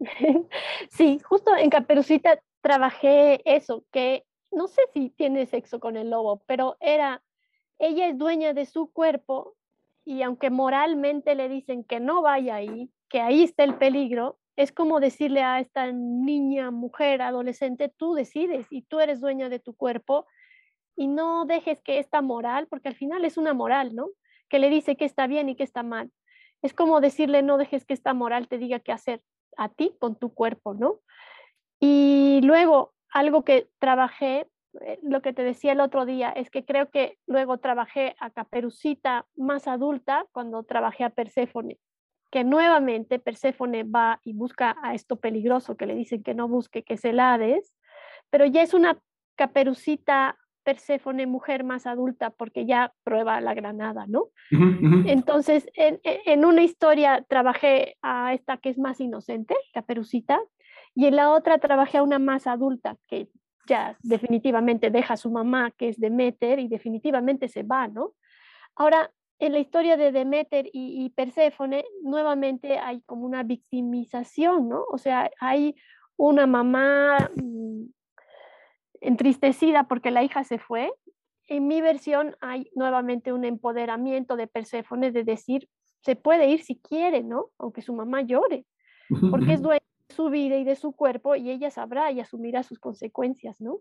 Sí, 0.90 1.18
justo 1.22 1.54
en 1.56 1.70
Caperucita 1.70 2.40
trabajé 2.62 3.40
eso, 3.44 3.84
que 3.92 4.24
no 4.50 4.68
sé 4.68 4.82
si 4.92 5.10
tiene 5.10 5.46
sexo 5.46 5.80
con 5.80 5.96
el 5.96 6.10
lobo, 6.10 6.42
pero 6.46 6.76
era, 6.80 7.22
ella 7.78 8.08
es 8.08 8.18
dueña 8.18 8.52
de 8.52 8.66
su 8.66 8.90
cuerpo 8.92 9.54
y 10.04 10.22
aunque 10.22 10.50
moralmente 10.50 11.34
le 11.34 11.48
dicen 11.48 11.84
que 11.84 12.00
no 12.00 12.22
vaya 12.22 12.56
ahí, 12.56 12.90
que 13.08 13.20
ahí 13.20 13.42
está 13.42 13.64
el 13.64 13.76
peligro, 13.76 14.38
es 14.56 14.72
como 14.72 15.00
decirle 15.00 15.42
a 15.42 15.60
esta 15.60 15.90
niña, 15.92 16.70
mujer, 16.70 17.22
adolescente, 17.22 17.92
tú 17.96 18.14
decides 18.14 18.66
y 18.70 18.82
tú 18.82 19.00
eres 19.00 19.20
dueña 19.20 19.48
de 19.48 19.58
tu 19.58 19.74
cuerpo 19.74 20.26
y 20.96 21.06
no 21.06 21.46
dejes 21.46 21.80
que 21.80 21.98
esta 21.98 22.20
moral, 22.20 22.66
porque 22.68 22.88
al 22.88 22.94
final 22.94 23.24
es 23.24 23.38
una 23.38 23.54
moral, 23.54 23.94
¿no? 23.94 24.08
Que 24.48 24.58
le 24.58 24.68
dice 24.68 24.96
que 24.96 25.06
está 25.06 25.26
bien 25.26 25.48
y 25.48 25.56
que 25.56 25.62
está 25.62 25.82
mal. 25.82 26.10
Es 26.60 26.74
como 26.74 27.00
decirle, 27.00 27.42
no 27.42 27.56
dejes 27.56 27.86
que 27.86 27.94
esta 27.94 28.12
moral 28.12 28.48
te 28.48 28.58
diga 28.58 28.80
qué 28.80 28.92
hacer 28.92 29.22
a 29.56 29.70
ti 29.70 29.96
con 29.98 30.16
tu 30.16 30.34
cuerpo, 30.34 30.74
¿no? 30.74 31.00
Y 31.80 32.40
luego, 32.42 32.92
algo 33.12 33.44
que 33.44 33.68
trabajé, 33.78 34.46
eh, 34.80 34.98
lo 35.02 35.22
que 35.22 35.32
te 35.32 35.42
decía 35.42 35.72
el 35.72 35.80
otro 35.80 36.06
día, 36.06 36.30
es 36.30 36.50
que 36.50 36.64
creo 36.64 36.90
que 36.90 37.18
luego 37.26 37.58
trabajé 37.58 38.14
a 38.20 38.30
Caperucita 38.30 39.26
más 39.36 39.66
adulta 39.68 40.26
cuando 40.32 40.62
trabajé 40.62 41.04
a 41.04 41.10
Perséfone, 41.10 41.78
que 42.30 42.44
nuevamente 42.44 43.18
Perséfone 43.18 43.84
va 43.84 44.20
y 44.22 44.32
busca 44.32 44.76
a 44.82 44.94
esto 44.94 45.16
peligroso 45.16 45.76
que 45.76 45.86
le 45.86 45.94
dicen 45.94 46.22
que 46.22 46.34
no 46.34 46.48
busque, 46.48 46.82
que 46.82 46.94
es 46.94 47.04
el 47.04 47.20
Hades, 47.20 47.74
pero 48.30 48.46
ya 48.46 48.62
es 48.62 48.74
una 48.74 48.98
Caperucita 49.36 50.36
Perséfone 50.62 51.26
mujer 51.26 51.64
más 51.64 51.86
adulta 51.86 52.30
porque 52.30 52.66
ya 52.66 52.92
prueba 53.02 53.40
la 53.40 53.54
granada, 53.54 54.04
¿no? 54.06 54.28
Entonces, 55.06 55.66
en, 55.74 56.00
en, 56.04 56.44
una 56.44 56.62
historia 56.62 57.24
trabajé 57.28 57.96
a 58.02 58.34
esta 58.34 58.58
que 58.58 58.68
es 58.68 58.78
más 58.78 59.00
inocente, 59.00 59.54
Caperucita, 59.72 60.38
y 60.94 61.06
en 61.06 61.16
la 61.16 61.30
otra 61.30 61.58
trabajé 61.58 61.98
a 61.98 62.02
una 62.02 62.18
más 62.18 62.46
adulta 62.46 62.96
que 63.06 63.28
ya 63.66 63.96
definitivamente 64.02 64.90
deja 64.90 65.14
a 65.14 65.16
su 65.16 65.30
mamá, 65.30 65.70
que 65.76 65.88
es 65.88 66.00
Demeter, 66.00 66.58
y 66.58 66.68
definitivamente 66.68 67.48
se 67.48 67.62
va, 67.62 67.88
¿no? 67.88 68.14
Ahora, 68.74 69.10
en 69.38 69.52
la 69.52 69.58
historia 69.58 69.96
de 69.96 70.12
Demeter 70.12 70.66
y, 70.72 71.04
y 71.04 71.10
Perséfone, 71.10 71.84
nuevamente 72.02 72.78
hay 72.78 73.00
como 73.02 73.24
una 73.24 73.42
victimización, 73.42 74.68
¿no? 74.68 74.84
O 74.90 74.98
sea, 74.98 75.30
hay 75.40 75.76
una 76.16 76.46
mamá 76.46 77.30
mm, 77.34 77.84
entristecida 79.00 79.84
porque 79.84 80.10
la 80.10 80.22
hija 80.22 80.44
se 80.44 80.58
fue. 80.58 80.92
En 81.48 81.66
mi 81.66 81.80
versión 81.80 82.36
hay 82.40 82.70
nuevamente 82.74 83.32
un 83.32 83.44
empoderamiento 83.44 84.36
de 84.36 84.46
Perséfone 84.46 85.10
de 85.10 85.24
decir, 85.24 85.68
se 86.02 86.16
puede 86.16 86.48
ir 86.50 86.62
si 86.62 86.78
quiere, 86.78 87.22
¿no? 87.22 87.50
Aunque 87.58 87.82
su 87.82 87.94
mamá 87.94 88.22
llore, 88.22 88.66
porque 89.30 89.54
es 89.54 89.62
su 90.10 90.30
vida 90.30 90.56
y 90.56 90.64
de 90.64 90.76
su 90.76 90.92
cuerpo 90.92 91.36
y 91.36 91.50
ella 91.50 91.70
sabrá 91.70 92.10
y 92.12 92.20
asumirá 92.20 92.62
sus 92.62 92.78
consecuencias, 92.78 93.60
¿no? 93.60 93.80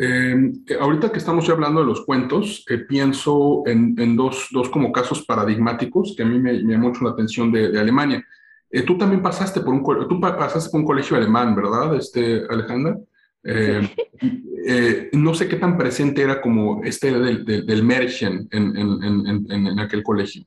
Em, 0.00 0.62
eh, 0.68 0.76
ahorita 0.80 1.10
que 1.10 1.18
estamos 1.18 1.48
hablando 1.48 1.80
de 1.80 1.86
los 1.86 2.04
cuentos, 2.04 2.64
eh, 2.68 2.78
pienso 2.78 3.64
en, 3.66 4.16
dos, 4.16 4.48
dos, 4.52 4.68
como 4.68 4.92
casos 4.92 5.24
paradigmáticos 5.24 6.14
que 6.16 6.22
a 6.22 6.26
mí 6.26 6.38
me, 6.38 6.62
me 6.62 6.78
mucho 6.78 7.04
la 7.04 7.10
atención 7.10 7.50
de, 7.50 7.78
Alemania. 7.78 8.24
Eh, 8.70 8.82
tú 8.82 8.96
también 8.96 9.22
pasaste 9.22 9.60
por 9.60 9.74
un, 9.74 9.82
tú 10.08 10.20
pasaste 10.20 10.70
por 10.70 10.80
un 10.80 10.86
colegio 10.86 11.16
alemán, 11.16 11.56
¿verdad, 11.56 11.96
este, 11.96 12.44
Alejandra? 12.48 12.96
Em, 13.42 13.88
no 15.14 15.34
sé 15.34 15.48
qué 15.48 15.56
tan 15.56 15.76
presente 15.76 16.22
era 16.22 16.40
como 16.40 16.82
este 16.84 17.18
del, 17.18 17.44
del, 17.44 17.82
Märchen 17.82 18.46
en, 18.52 18.76
en, 18.76 19.26
en, 19.26 19.66
en 19.66 19.80
aquel 19.80 20.02
colegio. 20.02 20.44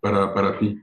para, 0.00 0.34
para 0.34 0.58
ti? 0.58 0.78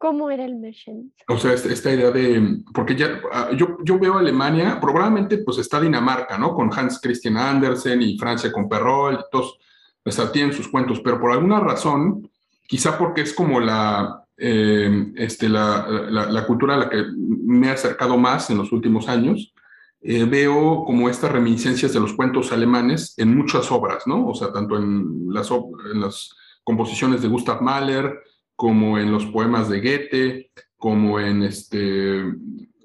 ¿Cómo 0.00 0.30
era 0.30 0.46
el 0.46 0.56
Märchen? 0.56 1.12
O 1.28 1.36
sea, 1.36 1.52
esta, 1.52 1.92
idea 1.92 2.10
de, 2.10 2.62
porque 2.72 2.96
ya, 2.96 3.20
ah, 3.34 3.50
yo, 3.54 3.76
yo 3.84 3.98
veo 3.98 4.16
Alemania, 4.16 4.80
probablemente 4.80 5.36
pues 5.44 5.58
está 5.58 5.78
Dinamarca, 5.78 6.38
¿no? 6.38 6.54
Con 6.54 6.70
Hans 6.72 6.98
Christian 7.02 7.36
Andersen 7.36 8.00
y 8.00 8.16
Francia 8.16 8.50
con 8.50 8.66
Perrault, 8.66 9.20
y 9.20 9.22
todos, 9.30 9.58
o 10.02 10.10
sea, 10.10 10.32
tienen 10.32 10.54
sus 10.54 10.68
cuentos, 10.68 11.02
pero 11.04 11.20
por 11.20 11.32
alguna 11.32 11.60
razón, 11.60 12.30
quizá 12.66 12.96
porque 12.96 13.20
es 13.20 13.34
como 13.34 13.60
la, 13.60 14.24
eh, 14.38 15.12
este, 15.16 15.50
la, 15.50 15.86
la, 16.10 16.46
cultura 16.46 16.76
a 16.76 16.78
la 16.78 16.88
que 16.88 17.04
me 17.14 17.66
he 17.66 17.70
acercado 17.70 18.16
más 18.16 18.48
en 18.48 18.56
los 18.56 18.72
últimos 18.72 19.06
años, 19.06 19.52
eh, 20.00 20.24
veo 20.24 20.82
como 20.86 21.10
estas 21.10 21.30
reminiscencias 21.30 21.92
de 21.92 22.00
los 22.00 22.14
cuentos 22.14 22.52
alemanes 22.52 23.12
en 23.18 23.36
muchas 23.36 23.70
obras, 23.70 24.06
¿no? 24.06 24.28
O 24.28 24.34
sea, 24.34 24.50
tanto 24.50 24.78
en 24.78 25.26
las, 25.28 25.50
en 25.50 26.00
las 26.00 26.34
composiciones 26.64 27.20
de 27.20 27.28
Gustav 27.28 27.60
Mahler, 27.60 28.18
como 28.60 28.98
en 28.98 29.10
los 29.10 29.24
poemas 29.24 29.70
de 29.70 29.80
Goethe, 29.80 30.50
como 30.76 31.18
en, 31.18 31.42
este, 31.44 32.18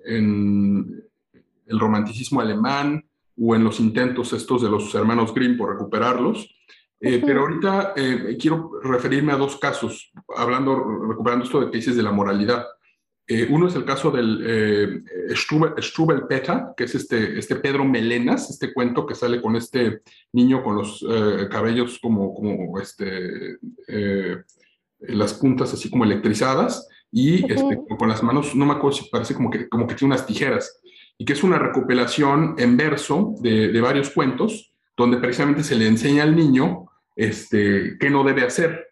en 0.05 1.03
el 1.65 1.79
romanticismo 1.81 2.39
alemán 2.39 3.03
o 3.37 3.57
en 3.57 3.65
los 3.65 3.81
intentos 3.81 4.31
estos 4.31 4.61
de 4.61 4.69
los 4.69 4.95
hermanos 4.95 5.33
Grimm 5.33 5.57
por 5.57 5.73
recuperarlos. 5.73 6.49
Eh, 7.01 7.21
pero 7.25 7.41
ahorita 7.41 7.91
eh, 7.97 8.37
quiero 8.39 8.79
referirme 8.83 9.33
a 9.33 9.35
dos 9.35 9.57
casos, 9.57 10.13
hablando, 10.37 10.81
recuperando 11.09 11.43
esto 11.43 11.59
de 11.59 11.69
que 11.69 11.79
dices 11.79 11.97
de 11.97 12.03
la 12.03 12.13
moralidad. 12.13 12.65
Eh, 13.27 13.45
uno 13.49 13.67
es 13.67 13.75
el 13.75 13.83
caso 13.83 14.11
del 14.11 15.03
Strubel, 15.35 16.25
Peter, 16.29 16.67
que 16.77 16.85
es 16.85 16.95
este, 16.95 17.37
este 17.37 17.57
Pedro 17.57 17.83
Melenas, 17.83 18.49
este 18.49 18.73
cuento 18.73 19.05
que 19.05 19.13
sale 19.13 19.41
con 19.41 19.57
este 19.57 20.03
niño 20.31 20.63
con 20.63 20.77
los 20.77 21.05
cabellos 21.51 21.99
como, 22.01 22.33
como 22.33 22.79
este, 22.79 23.57
las 24.99 25.33
puntas 25.33 25.73
así 25.73 25.89
como 25.89 26.03
electrizadas 26.03 26.87
y 27.11 27.51
este, 27.51 27.79
con 27.97 28.09
las 28.09 28.23
manos, 28.23 28.55
no 28.55 28.65
me 28.65 28.73
acuerdo 28.73 28.97
si 28.97 29.09
parece 29.09 29.33
como 29.33 29.49
que, 29.49 29.69
como 29.69 29.87
que 29.87 29.95
tiene 29.95 30.13
unas 30.13 30.25
tijeras, 30.25 30.81
y 31.17 31.23
que 31.23 31.33
es 31.33 31.43
una 31.43 31.57
recopilación 31.57 32.55
en 32.57 32.75
verso 32.75 33.35
de, 33.39 33.69
de 33.69 33.81
varios 33.81 34.09
cuentos, 34.09 34.73
donde 34.97 35.17
precisamente 35.17 35.63
se 35.63 35.75
le 35.75 35.87
enseña 35.87 36.23
al 36.23 36.35
niño 36.35 36.87
este, 37.15 37.97
qué 37.99 38.09
no 38.09 38.23
debe 38.23 38.43
hacer. 38.43 38.87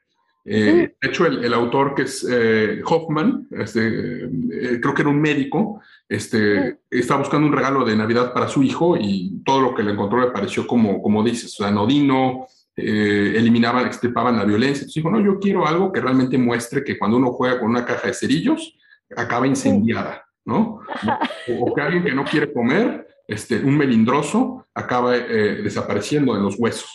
Eh, 0.46 0.94
de 1.02 1.10
hecho, 1.10 1.26
el, 1.26 1.44
el, 1.44 1.54
autor 1.54 1.96
que 1.96 2.02
es 2.04 2.26
eh, 2.30 2.82
Hoffman, 2.86 3.48
este, 3.52 4.26
eh, 4.26 4.80
creo 4.82 4.94
que 4.94 5.02
era 5.02 5.10
un 5.10 5.22
médico, 5.22 5.82
este, 6.10 6.80
estaba 6.90 7.22
buscando 7.22 7.48
un 7.48 7.54
regalo 7.54 7.86
de 7.86 7.96
Navidad 7.96 8.34
para 8.34 8.50
su 8.50 8.62
hijo 8.62 8.98
y 8.98 9.42
todo 9.46 9.62
lo 9.62 9.74
que 9.76 9.84
le 9.84 9.92
encontró 9.92 10.20
le 10.20 10.32
pareció 10.32 10.68
como, 10.68 11.02
como 11.02 11.24
dices, 11.24 11.60
anodino, 11.62 12.48
eh, 12.76 13.34
eliminaban, 13.36 13.86
extirpaban 13.86 14.38
la 14.38 14.46
violencia. 14.46 14.82
Entonces 14.82 14.96
dijo, 14.96 15.12
no, 15.12 15.20
yo 15.20 15.40
quiero 15.40 15.68
algo 15.68 15.92
que 15.92 16.02
realmente 16.02 16.38
muestre 16.38 16.84
que 16.84 16.98
cuando 16.98 17.18
uno 17.18 17.32
juega 17.32 17.60
con 17.60 17.70
una 17.70 17.86
caja 17.86 18.08
de 18.08 18.14
cerillos, 18.14 18.78
acaba 19.16 19.48
incendiada, 19.48 20.26
¿no? 20.46 20.80
O, 21.60 21.74
que 21.74 21.82
alguien 21.82 22.04
que 22.04 22.14
no 22.14 22.24
quiere 22.24 22.52
comer, 22.52 23.06
este, 23.28 23.58
un 23.60 23.78
melindroso, 23.78 24.66
acaba 24.74 25.16
eh, 25.16 25.62
desapareciendo 25.62 26.36
en 26.36 26.44
los 26.44 26.56
huesos. 26.58 26.90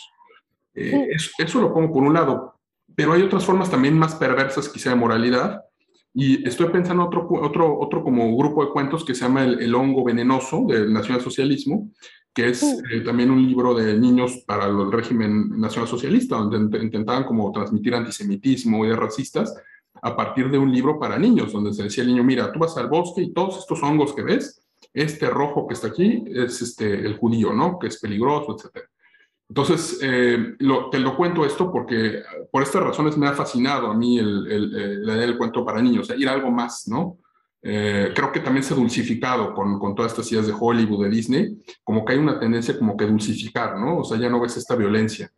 Eh, 0.73 1.09
eso, 1.37 1.61
lo 1.61 1.73
pongo 1.73 1.93
por 1.93 2.03
un 2.03 2.13
lado, 2.13 2.59
pero 2.95 3.13
hay 3.13 3.21
otras 3.21 3.45
formas 3.45 3.69
también 3.69 3.97
más 3.97 4.15
perversas 4.15 4.67
quizá 4.69 4.89
de 4.89 4.95
moralidad, 4.95 5.61
y 6.13 6.45
estoy 6.47 6.69
pensando 6.69 7.05
otro, 7.05 7.27
otro, 7.41 7.79
otro 7.79 8.03
como 8.03 8.35
grupo 8.35 8.65
de 8.65 8.71
cuentos 8.71 9.05
que 9.05 9.13
se 9.13 9.21
llama 9.21 9.43
El, 9.43 9.61
el 9.61 9.75
hongo 9.75 10.03
venenoso 10.03 10.65
del 10.67 10.91
nacionalsocialismo, 10.91 11.91
que 12.39 12.49
es 12.49 12.63
eh, 12.63 13.01
también 13.01 13.31
un 13.31 13.45
libro 13.45 13.73
de 13.73 13.97
niños 13.99 14.43
para 14.47 14.67
el 14.67 14.89
régimen 14.89 15.59
nacionalsocialista, 15.59 16.37
donde 16.37 16.81
intentaban 16.81 17.25
como 17.25 17.51
transmitir 17.51 17.93
antisemitismo 17.93 18.85
y 18.85 18.93
racistas 18.93 19.53
a 20.01 20.15
partir 20.15 20.49
de 20.49 20.57
un 20.57 20.71
libro 20.71 20.97
para 20.97 21.19
niños, 21.19 21.51
donde 21.51 21.73
se 21.73 21.83
decía 21.83 22.03
al 22.03 22.09
niño, 22.09 22.23
mira, 22.23 22.49
tú 22.53 22.59
vas 22.59 22.77
al 22.77 22.87
bosque 22.87 23.23
y 23.23 23.33
todos 23.33 23.57
estos 23.57 23.83
hongos 23.83 24.13
que 24.13 24.23
ves, 24.23 24.65
este 24.93 25.29
rojo 25.29 25.67
que 25.67 25.73
está 25.73 25.87
aquí 25.87 26.23
es 26.27 26.61
este, 26.61 27.05
el 27.05 27.17
judío, 27.17 27.51
¿no? 27.51 27.77
Que 27.77 27.87
es 27.87 27.99
peligroso, 27.99 28.55
etc. 28.55 28.85
Entonces, 29.49 29.99
eh, 30.01 30.55
te 30.91 30.99
lo 30.99 31.17
cuento 31.17 31.45
esto 31.45 31.69
porque 31.69 32.21
por 32.49 32.63
estas 32.63 32.83
razones 32.83 33.17
me 33.17 33.27
ha 33.27 33.33
fascinado 33.33 33.87
a 33.87 33.93
mí 33.93 34.17
el, 34.17 34.49
el, 34.49 35.05
la 35.05 35.15
idea 35.15 35.25
del 35.25 35.37
cuento 35.37 35.65
para 35.65 35.81
niños, 35.81 36.03
o 36.03 36.05
sea, 36.05 36.15
ir 36.15 36.29
a 36.29 36.33
algo 36.33 36.51
más, 36.51 36.87
¿no? 36.87 37.17
Eh, 37.61 38.13
creo 38.15 38.31
que 38.31 38.39
también 38.39 38.63
se 38.63 38.73
ha 38.73 38.77
dulcificado 38.77 39.53
con, 39.53 39.79
con, 39.79 39.93
todas 39.93 40.13
estas 40.13 40.31
ideas 40.31 40.47
de 40.47 40.53
Hollywood, 40.57 41.03
de 41.03 41.09
Disney, 41.09 41.57
como 41.83 42.05
que 42.05 42.13
hay 42.13 42.19
una 42.19 42.39
tendencia 42.39 42.77
como 42.77 42.95
que 42.95 43.05
dulcificar, 43.05 43.77
¿no? 43.77 43.97
O 43.97 44.03
sea, 44.03 44.17
ya 44.17 44.29
no 44.29 44.39
ves 44.39 44.55
esta 44.55 44.75
violencia. 44.75 45.29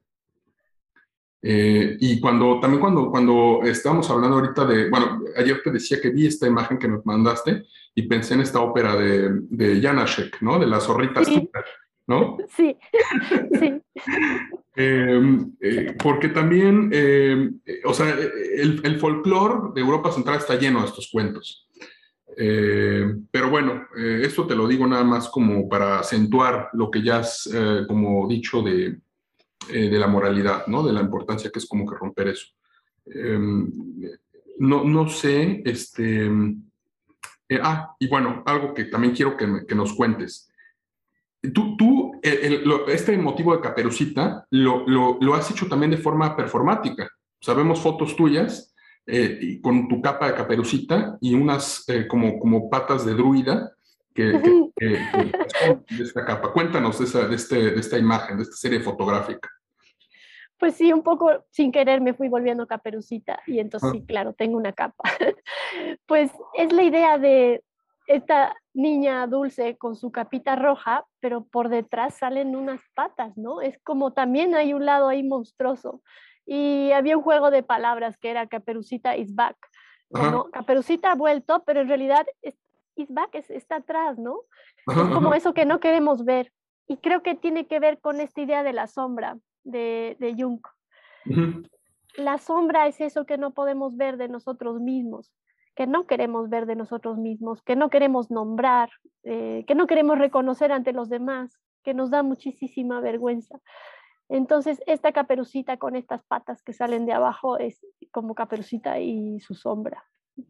Eh, 1.42 1.98
y 2.00 2.20
cuando, 2.20 2.60
también 2.60 2.80
cuando, 2.80 3.10
cuando 3.10 3.62
estábamos 3.64 4.08
hablando 4.12 4.38
ahorita 4.38 4.66
de, 4.66 4.90
bueno, 4.92 5.24
ayer 5.36 5.60
te 5.64 5.72
decía 5.72 6.00
que 6.00 6.12
vi 6.12 6.28
esta 6.28 6.46
imagen 6.46 6.78
que 6.78 6.88
me 6.88 7.00
mandaste 7.04 7.64
y 7.96 8.04
pensé 8.04 8.36
en 8.36 8.42
esta 8.42 8.60
ópera 8.62 8.96
de, 8.96 9.32
de 9.50 9.82
Janacek, 9.82 10.40
¿no? 10.42 10.60
De 10.60 10.68
la 10.68 10.80
zorrita 10.80 11.24
sí. 11.26 11.50
¿no? 12.06 12.38
Sí, 12.56 12.78
sí. 13.60 13.82
Em, 14.76 15.52
eh, 15.60 15.96
porque 16.02 16.30
también, 16.30 16.92
o 17.86 17.94
sea, 17.94 18.10
el, 18.10 18.80
el 18.84 19.00
folclore 19.00 19.74
de 19.74 19.82
Europa 19.82 20.12
Central 20.12 20.38
está 20.38 20.56
lleno 20.56 20.82
de 20.82 20.86
estos 20.86 21.10
cuentos. 21.12 21.68
Eh, 22.38 23.16
pero 23.30 23.50
bueno, 23.50 23.88
eh, 23.98 24.22
esto 24.24 24.48
te 24.48 24.56
lo 24.56 24.68
digo 24.68 24.88
nada 24.88 25.04
más 25.04 25.30
como 25.30 25.68
para 25.68 26.00
acentuar 26.00 26.70
lo 26.74 26.90
que 26.90 27.02
ya 27.02 27.18
has 27.18 27.50
eh, 27.54 27.84
como 27.88 28.28
dicho 28.28 28.62
de, 28.62 29.00
de, 29.68 30.00
la 30.00 30.08
moralidad, 30.08 30.68
¿no? 30.68 30.84
De 30.84 30.94
la 30.94 31.02
importancia 31.02 31.52
que 31.52 31.60
es 31.60 31.68
como 31.68 31.86
que 31.86 31.96
romper 31.96 32.30
eso. 32.30 32.48
Em, 33.06 33.72
no, 34.60 34.84
no 34.84 35.10
sé, 35.10 35.62
este... 35.66 36.30
ah, 37.62 37.96
y 38.00 38.08
bueno, 38.08 38.44
algo 38.46 38.74
que 38.74 38.86
también 38.86 39.14
quiero 39.14 39.36
que, 39.36 39.76
nos 39.76 39.94
cuentes. 39.94 40.50
Tú, 41.54 41.76
tú 41.76 42.20
este 42.22 43.18
motivo 43.18 43.56
de 43.56 43.62
caperucita 43.62 44.46
lo, 44.52 44.88
lo, 44.88 45.18
lo 45.20 45.34
has 45.34 45.50
hecho 45.50 45.68
también 45.68 45.92
de 45.92 45.98
forma 45.98 46.36
performática. 46.36 47.10
Sabemos 47.40 47.82
fotos 47.82 48.16
tuyas 48.16 48.71
eh, 49.08 49.60
con 49.62 49.88
tu 49.88 50.02
capa 50.02 50.28
de 50.28 50.36
caperucita 50.36 51.18
y 51.22 51.34
unas 51.34 51.88
eh, 51.90 52.08
como, 52.08 52.40
como 52.40 52.70
patas 52.70 53.06
de 53.06 53.14
druida 53.14 53.72
que, 54.14 54.24
de 54.24 55.00
esta 56.00 56.26
capa. 56.26 56.52
Cuéntanos 56.54 57.00
de, 57.00 57.06
esa, 57.06 57.28
de, 57.28 57.36
este, 57.36 57.72
de 57.72 57.80
esta 57.80 57.98
imagen, 57.98 58.38
de 58.38 58.44
esta 58.44 58.56
serie 58.56 58.80
fotográfica. 58.80 59.50
Pues 60.58 60.76
sí, 60.76 60.94
un 60.94 61.02
poco 61.02 61.44
sin 61.50 61.72
querer 61.72 62.02
me 62.02 62.14
fui 62.14 62.30
volviendo 62.30 62.68
caperucita 62.68 63.40
y 63.48 63.60
entonces 63.60 63.90
sí, 63.94 64.06
claro, 64.06 64.34
tengo 64.34 64.58
una 64.58 64.74
capa. 64.74 65.04
pues 66.06 66.32
es 66.56 66.72
la 66.72 66.84
idea 66.84 67.18
de 67.18 67.64
esta 68.06 68.56
niña 68.74 69.26
dulce 69.28 69.78
con 69.78 69.96
su 69.96 70.12
capita 70.12 70.56
roja, 70.56 71.06
pero 71.20 71.46
por 71.46 71.70
detrás 71.70 72.16
salen 72.16 72.56
unas 72.56 72.82
patas, 72.94 73.36
¿no? 73.38 73.62
Es 73.62 73.80
como 73.84 74.14
también 74.14 74.54
hay 74.54 74.74
un 74.74 74.86
lado 74.86 75.08
ahí 75.08 75.24
monstruoso. 75.24 76.02
Y 76.54 76.92
había 76.92 77.16
un 77.16 77.24
juego 77.24 77.50
de 77.50 77.64
palabras 77.64 78.18
que 78.18 78.30
era 78.30 78.46
Caperucita 78.46 79.16
is 79.16 79.34
back. 79.34 79.56
Caperucita 80.52 81.14
ha 81.14 81.16
vuelto, 81.16 81.64
pero 81.66 81.80
en 81.80 81.88
realidad 81.88 82.26
is 82.42 83.08
back 83.08 83.34
está 83.36 83.78
atrás, 83.78 84.20
¿no? 84.20 84.42
es 84.86 85.14
como 85.14 85.34
eso 85.34 85.54
que 85.54 85.66
no 85.66 85.80
queremos 85.80 86.26
ver. 86.26 86.52
Y 86.90 86.98
creo 86.98 87.24
que 87.24 87.36
tiene 87.36 87.68
que 87.68 87.80
ver 87.80 88.02
con 88.02 88.20
esta 88.20 88.42
idea 88.42 88.64
de 88.64 88.74
la 88.74 88.88
sombra 88.88 89.38
de, 89.64 90.18
de 90.20 90.36
Jung. 90.38 90.60
La 92.18 92.38
sombra 92.38 92.86
es 92.88 93.00
eso 93.00 93.26
que 93.26 93.38
no 93.38 93.52
podemos 93.54 93.96
ver 93.96 94.18
de 94.18 94.28
nosotros 94.28 94.82
mismos, 94.82 95.32
que 95.74 95.88
no 95.88 96.06
queremos 96.06 96.50
ver 96.50 96.66
de 96.66 96.76
nosotros 96.76 97.18
mismos, 97.18 97.62
que 97.62 97.78
no 97.78 97.90
queremos 97.90 98.30
nombrar, 98.30 98.90
eh, 99.24 99.64
que 99.68 99.76
no 99.76 99.88
queremos 99.88 100.18
reconocer 100.18 100.74
ante 100.74 100.92
los 100.92 101.08
demás, 101.08 101.58
que 101.82 101.94
nos 101.94 102.10
da 102.10 102.24
muchísima 102.24 103.00
vergüenza. 103.00 103.58
Entonces, 104.32 104.82
esta 104.88 105.12
caperucita 105.12 105.76
con 105.76 105.98
estas 105.98 106.24
patas 106.24 106.64
que 106.64 106.72
salen 106.72 107.06
de 107.06 107.12
abajo 107.12 107.58
es 107.58 107.86
como 108.12 108.34
caperucita 108.34 108.98
y 109.02 109.42
su 109.42 109.56
sombra, 109.56 110.06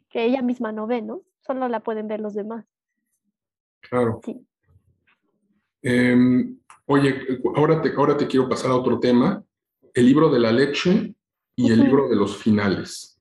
que 0.07 0.23
ella 0.23 0.43
misma 0.43 0.71
no 0.71 0.85
ve, 0.85 1.01
¿no? 1.01 1.23
Solo 1.39 1.67
la 1.67 1.79
pueden 1.79 2.07
ver 2.07 2.19
los 2.19 2.35
demás. 2.35 2.63
Claro. 3.79 4.21
Sí. 4.23 4.45
Em, 5.81 6.59
oye, 6.85 7.39
ahora 7.55 7.81
te, 7.81 7.91
ahora 7.97 8.15
te 8.15 8.27
quiero 8.27 8.47
pasar 8.47 8.69
a 8.69 8.75
otro 8.75 8.99
tema, 8.99 9.43
el 9.95 10.05
libro 10.05 10.29
de 10.29 10.39
la 10.39 10.51
leche 10.51 11.15
y 11.55 11.71
el 11.71 11.79
libro 11.79 12.07
de 12.07 12.17
los 12.17 12.37
finales. 12.37 13.19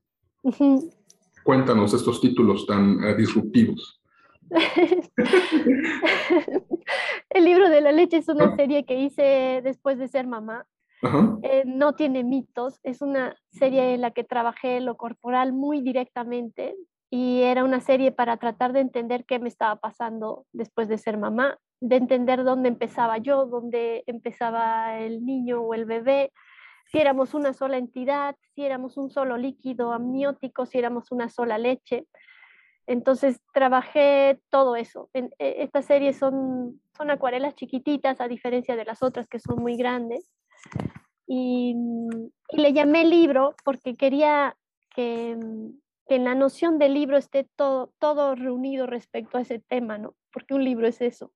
Cuéntanos 1.42 1.94
estos 1.94 2.20
títulos 2.20 2.66
tan 2.66 3.02
uh, 3.02 3.16
disruptivos. 3.16 4.02
El 7.30 7.44
libro 7.44 7.68
de 7.68 7.80
la 7.80 7.92
leche 7.92 8.18
es 8.18 8.28
una 8.28 8.54
serie 8.56 8.84
que 8.84 8.96
hice 8.96 9.60
después 9.62 9.98
de 9.98 10.08
ser 10.08 10.26
mamá. 10.26 10.66
Eh, 11.42 11.62
no 11.64 11.94
tiene 11.94 12.24
mitos, 12.24 12.78
es 12.82 13.00
una 13.00 13.34
serie 13.48 13.94
en 13.94 14.02
la 14.02 14.10
que 14.10 14.22
trabajé 14.22 14.80
lo 14.80 14.98
corporal 14.98 15.54
muy 15.54 15.80
directamente 15.80 16.76
y 17.08 17.40
era 17.40 17.64
una 17.64 17.80
serie 17.80 18.12
para 18.12 18.36
tratar 18.36 18.74
de 18.74 18.80
entender 18.80 19.24
qué 19.24 19.38
me 19.38 19.48
estaba 19.48 19.76
pasando 19.76 20.44
después 20.52 20.88
de 20.88 20.98
ser 20.98 21.16
mamá, 21.16 21.56
de 21.80 21.96
entender 21.96 22.44
dónde 22.44 22.68
empezaba 22.68 23.16
yo, 23.16 23.46
dónde 23.46 24.04
empezaba 24.06 24.98
el 24.98 25.24
niño 25.24 25.62
o 25.62 25.72
el 25.72 25.86
bebé, 25.86 26.32
si 26.90 26.98
éramos 26.98 27.34
una 27.34 27.52
sola 27.52 27.78
entidad, 27.78 28.36
si 28.54 28.64
éramos 28.64 28.96
un 28.96 29.10
solo 29.10 29.36
líquido 29.36 29.92
amniótico, 29.92 30.66
si 30.66 30.78
éramos 30.78 31.12
una 31.12 31.28
sola 31.28 31.56
leche. 31.56 32.06
Entonces 32.90 33.40
trabajé 33.54 34.40
todo 34.50 34.74
eso. 34.74 35.10
En, 35.12 35.30
e, 35.38 35.62
estas 35.62 35.84
series 35.84 36.18
son, 36.18 36.82
son 36.96 37.10
acuarelas 37.12 37.54
chiquititas, 37.54 38.20
a 38.20 38.26
diferencia 38.26 38.74
de 38.74 38.84
las 38.84 39.00
otras 39.04 39.28
que 39.28 39.38
son 39.38 39.62
muy 39.62 39.76
grandes. 39.76 40.28
Y, 41.24 41.76
le 42.50 42.72
llamé 42.72 43.04
libro 43.04 43.54
porque 43.64 43.94
quería 43.94 44.56
que, 44.92 45.38
que, 46.08 46.16
en 46.16 46.24
la 46.24 46.34
noción 46.34 46.80
del 46.80 46.94
libro 46.94 47.16
esté 47.16 47.48
todo, 47.54 47.92
todo 48.00 48.34
reunido 48.34 48.88
respecto 48.88 49.38
a 49.38 49.42
ese 49.42 49.60
tema, 49.60 49.96
¿no? 49.96 50.16
Porque 50.32 50.54
un 50.54 50.64
libro 50.64 50.88
es 50.88 51.00
eso. 51.00 51.32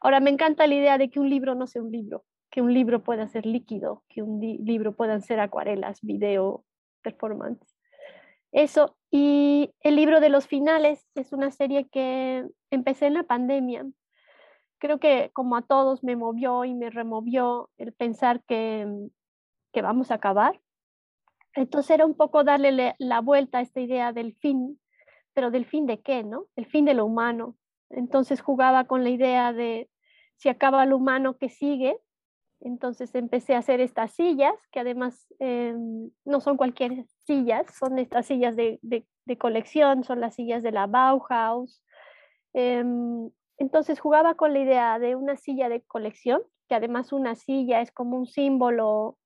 Ahora, 0.00 0.18
me 0.18 0.30
encanta 0.30 0.66
la 0.66 0.74
idea 0.74 0.98
de 0.98 1.08
que 1.08 1.20
un 1.20 1.30
libro 1.30 1.54
no 1.54 1.68
sea 1.68 1.82
un 1.82 1.92
libro, 1.92 2.24
que 2.50 2.62
un 2.62 2.74
libro 2.74 3.04
pueda 3.04 3.28
ser 3.28 3.46
líquido, 3.46 4.02
que 4.08 4.22
un 4.22 4.40
libro 4.40 4.96
puedan 4.96 5.22
ser 5.22 5.38
acuarelas, 5.38 6.00
video, 6.02 6.64
performance. 7.02 7.64
Eso, 8.50 8.95
y 9.10 9.72
el 9.80 9.96
libro 9.96 10.20
de 10.20 10.28
los 10.28 10.46
finales 10.46 11.06
es 11.14 11.32
una 11.32 11.50
serie 11.50 11.88
que 11.88 12.46
empecé 12.70 13.06
en 13.06 13.14
la 13.14 13.22
pandemia. 13.22 13.86
Creo 14.78 14.98
que 14.98 15.30
como 15.32 15.56
a 15.56 15.62
todos 15.62 16.04
me 16.04 16.16
movió 16.16 16.64
y 16.64 16.74
me 16.74 16.90
removió 16.90 17.70
el 17.78 17.92
pensar 17.92 18.42
que, 18.44 18.86
que 19.72 19.82
vamos 19.82 20.10
a 20.10 20.14
acabar. 20.14 20.60
Entonces 21.54 21.90
era 21.90 22.04
un 22.04 22.14
poco 22.14 22.44
darle 22.44 22.94
la 22.98 23.20
vuelta 23.20 23.58
a 23.58 23.62
esta 23.62 23.80
idea 23.80 24.12
del 24.12 24.34
fin, 24.34 24.78
pero 25.32 25.50
del 25.50 25.64
fin 25.64 25.86
de 25.86 26.00
qué, 26.00 26.22
¿no? 26.22 26.46
El 26.56 26.66
fin 26.66 26.84
de 26.84 26.94
lo 26.94 27.06
humano. 27.06 27.56
Entonces 27.88 28.42
jugaba 28.42 28.84
con 28.84 29.04
la 29.04 29.10
idea 29.10 29.52
de 29.52 29.88
si 30.36 30.48
acaba 30.48 30.84
lo 30.84 30.96
humano, 30.96 31.38
que 31.38 31.48
sigue? 31.48 31.98
Entonces 32.60 33.14
empecé 33.14 33.54
a 33.54 33.58
hacer 33.58 33.80
estas 33.80 34.12
sillas, 34.12 34.54
que 34.72 34.80
además 34.80 35.26
em, 35.38 36.10
no 36.24 36.40
son 36.40 36.56
cualquier 36.56 37.04
sillas, 37.26 37.66
son 37.74 37.98
estas 37.98 38.26
sillas 38.26 38.56
de, 38.56 38.80
colección, 39.38 40.04
son 40.04 40.20
las 40.20 40.34
sillas 40.34 40.62
de 40.62 40.72
la 40.72 40.86
Bauhaus. 40.86 41.82
Em, 42.54 43.30
entonces 43.58 44.00
jugaba 44.00 44.34
con 44.34 44.52
la 44.52 44.60
idea 44.60 44.98
de 44.98 45.16
una 45.16 45.36
silla 45.36 45.68
de 45.68 45.82
colección, 45.82 46.42
que 46.68 46.74
además 46.74 47.12
una 47.12 47.34
silla 47.34 47.80
es 47.80 47.92
como 47.92 48.16
un 48.16 48.26
símbolo 48.26 49.18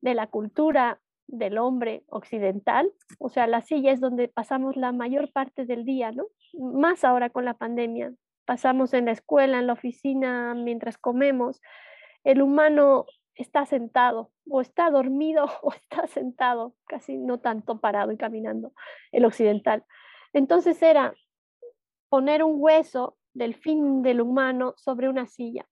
de 0.00 0.14
la 0.14 0.26
cultura 0.28 1.00
del 1.26 1.58
hombre 1.58 2.04
occidental. 2.08 2.92
O 3.18 3.28
sea, 3.28 3.46
la 3.46 3.62
silla 3.62 3.92
es 3.92 4.00
donde 4.00 4.28
pasamos 4.28 4.76
la 4.76 4.92
mayor 4.92 5.32
parte 5.32 5.64
del 5.64 5.84
día, 5.84 6.12
¿no? 6.12 6.26
Más 6.52 7.04
ahora 7.04 7.30
con 7.30 7.44
la 7.44 7.54
pandemia. 7.54 8.12
Pasamos 8.44 8.94
en 8.94 9.06
la 9.06 9.12
escuela, 9.12 9.58
en 9.58 9.66
la 9.66 9.72
oficina, 9.72 10.54
mientras 10.54 10.98
comemos 10.98 11.60
el 12.26 12.42
humano 12.42 13.06
está 13.36 13.66
sentado 13.66 14.32
o 14.50 14.60
está 14.60 14.90
dormido 14.90 15.46
o 15.62 15.72
está 15.72 16.08
sentado, 16.08 16.74
casi 16.86 17.16
no 17.16 17.38
tanto 17.38 17.80
parado 17.80 18.10
y 18.10 18.16
caminando, 18.16 18.72
el 19.12 19.24
occidental. 19.24 19.84
Entonces 20.32 20.82
era 20.82 21.14
poner 22.08 22.42
un 22.42 22.56
hueso 22.56 23.16
del 23.32 23.54
fin 23.54 24.02
del 24.02 24.20
humano 24.20 24.74
sobre 24.76 25.08
una 25.08 25.26
silla. 25.26 25.66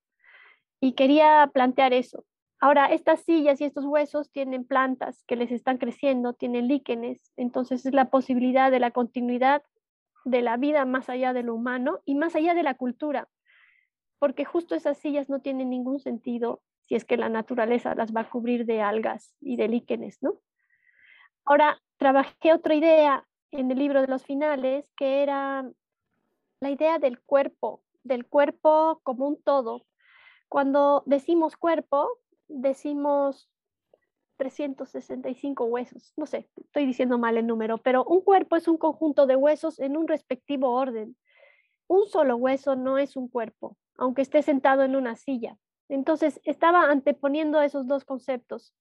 Y 0.81 0.93
quería 0.93 1.51
plantear 1.53 1.93
eso. 1.93 2.25
Ahora, 2.61 2.87
estas 2.87 3.21
sillas 3.21 3.61
y 3.61 3.65
estos 3.65 3.85
huesos 3.85 4.31
tienen 4.31 4.65
plantas 4.65 5.25
que 5.27 5.37
les 5.37 5.51
están 5.51 5.79
creciendo, 5.79 6.35
tienen 6.35 6.69
líquenes, 6.69 7.33
entonces 7.37 7.85
es 7.85 7.93
la 7.93 8.11
posibilidad 8.11 8.71
de 8.71 8.79
la 8.79 8.93
continuidad 8.93 9.63
de 10.25 10.41
la 10.41 10.57
vida 10.57 10.85
más 10.85 11.09
allá 11.09 11.33
de 11.33 11.43
lo 11.43 11.55
humano 11.55 12.01
y 12.05 12.15
más 12.15 12.37
allá 12.37 12.55
de 12.55 12.63
la 12.63 12.75
cultura 12.75 13.29
porque 14.25 14.47
justo 14.47 14.75
esas 14.75 14.97
sillas 14.97 15.29
no 15.29 15.43
tienen 15.43 15.69
ningún 15.69 16.01
sentido 16.01 16.63
si 16.81 16.95
es 16.95 17.05
que 17.05 17.19
la 17.19 17.29
naturaleza 17.29 17.95
las 17.95 18.17
va 18.17 18.23
a 18.23 18.31
cubrir 18.31 18.65
de 18.65 18.81
algas 18.81 19.37
y 19.39 19.57
de 19.57 19.69
líquenes, 19.69 20.23
¿no? 20.23 20.41
Ahora, 21.45 21.83
trabajé 21.99 22.55
otra 22.55 22.75
idea 22.75 23.29
en 23.51 23.71
el 23.71 23.79
libro 23.79 24.01
de 24.01 24.07
los 24.07 24.25
finales, 24.25 24.91
que 24.97 25.23
era 25.23 25.71
la 26.61 26.71
idea 26.71 26.99
del 26.99 27.21
cuerpo, 27.21 27.83
del 28.03 28.27
cuerpo 28.27 28.99
como 29.03 29.29
un 29.29 29.43
todo. 29.43 29.85
Cuando 30.49 31.03
decimos 31.05 31.59
cuerpo, 31.59 32.09
decimos 32.49 33.51
365 34.39 35.67
huesos, 35.67 36.15
no 36.17 36.25
sé, 36.25 36.49
estoy 36.57 36.87
diciendo 36.87 37.19
mal 37.19 37.37
el 37.37 37.47
número, 37.47 37.77
pero 37.77 38.05
un 38.05 38.23
cuerpo 38.23 38.57
es 38.57 38.69
un 38.69 38.79
conjunto 38.79 39.27
de 39.27 39.37
huesos 39.37 39.79
en 39.81 39.99
un 39.99 40.09
respectivo 40.09 40.71
orden. 40.71 41.15
Un 41.89 42.07
solo 42.07 42.37
hueso 42.37 42.75
no 42.75 42.97
es 42.97 43.17
un 43.17 43.29
cuerpo, 43.29 43.77
aunque 43.97 44.23
esté 44.23 44.43
sentado 44.43 44.83
en 44.83 44.97
una 44.97 45.17
silla. 45.17 45.59
Entonces 45.89 46.41
estaba 46.45 46.91
anteponiendo 46.91 47.61
esos 47.63 47.87
dos 47.87 48.05
conceptos. 48.05 48.75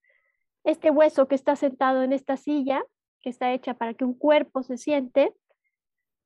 Este 0.64 0.92
hueso 0.92 1.28
que 1.28 1.36
está 1.36 1.56
sentado 1.56 2.04
en 2.04 2.14
esta 2.14 2.38
silla, 2.38 2.84
que 3.22 3.30
está 3.30 3.52
hecha 3.54 3.74
para 3.74 3.94
que 3.94 4.06
un 4.06 4.14
cuerpo 4.14 4.64
se 4.64 4.78
siente, 4.78 5.34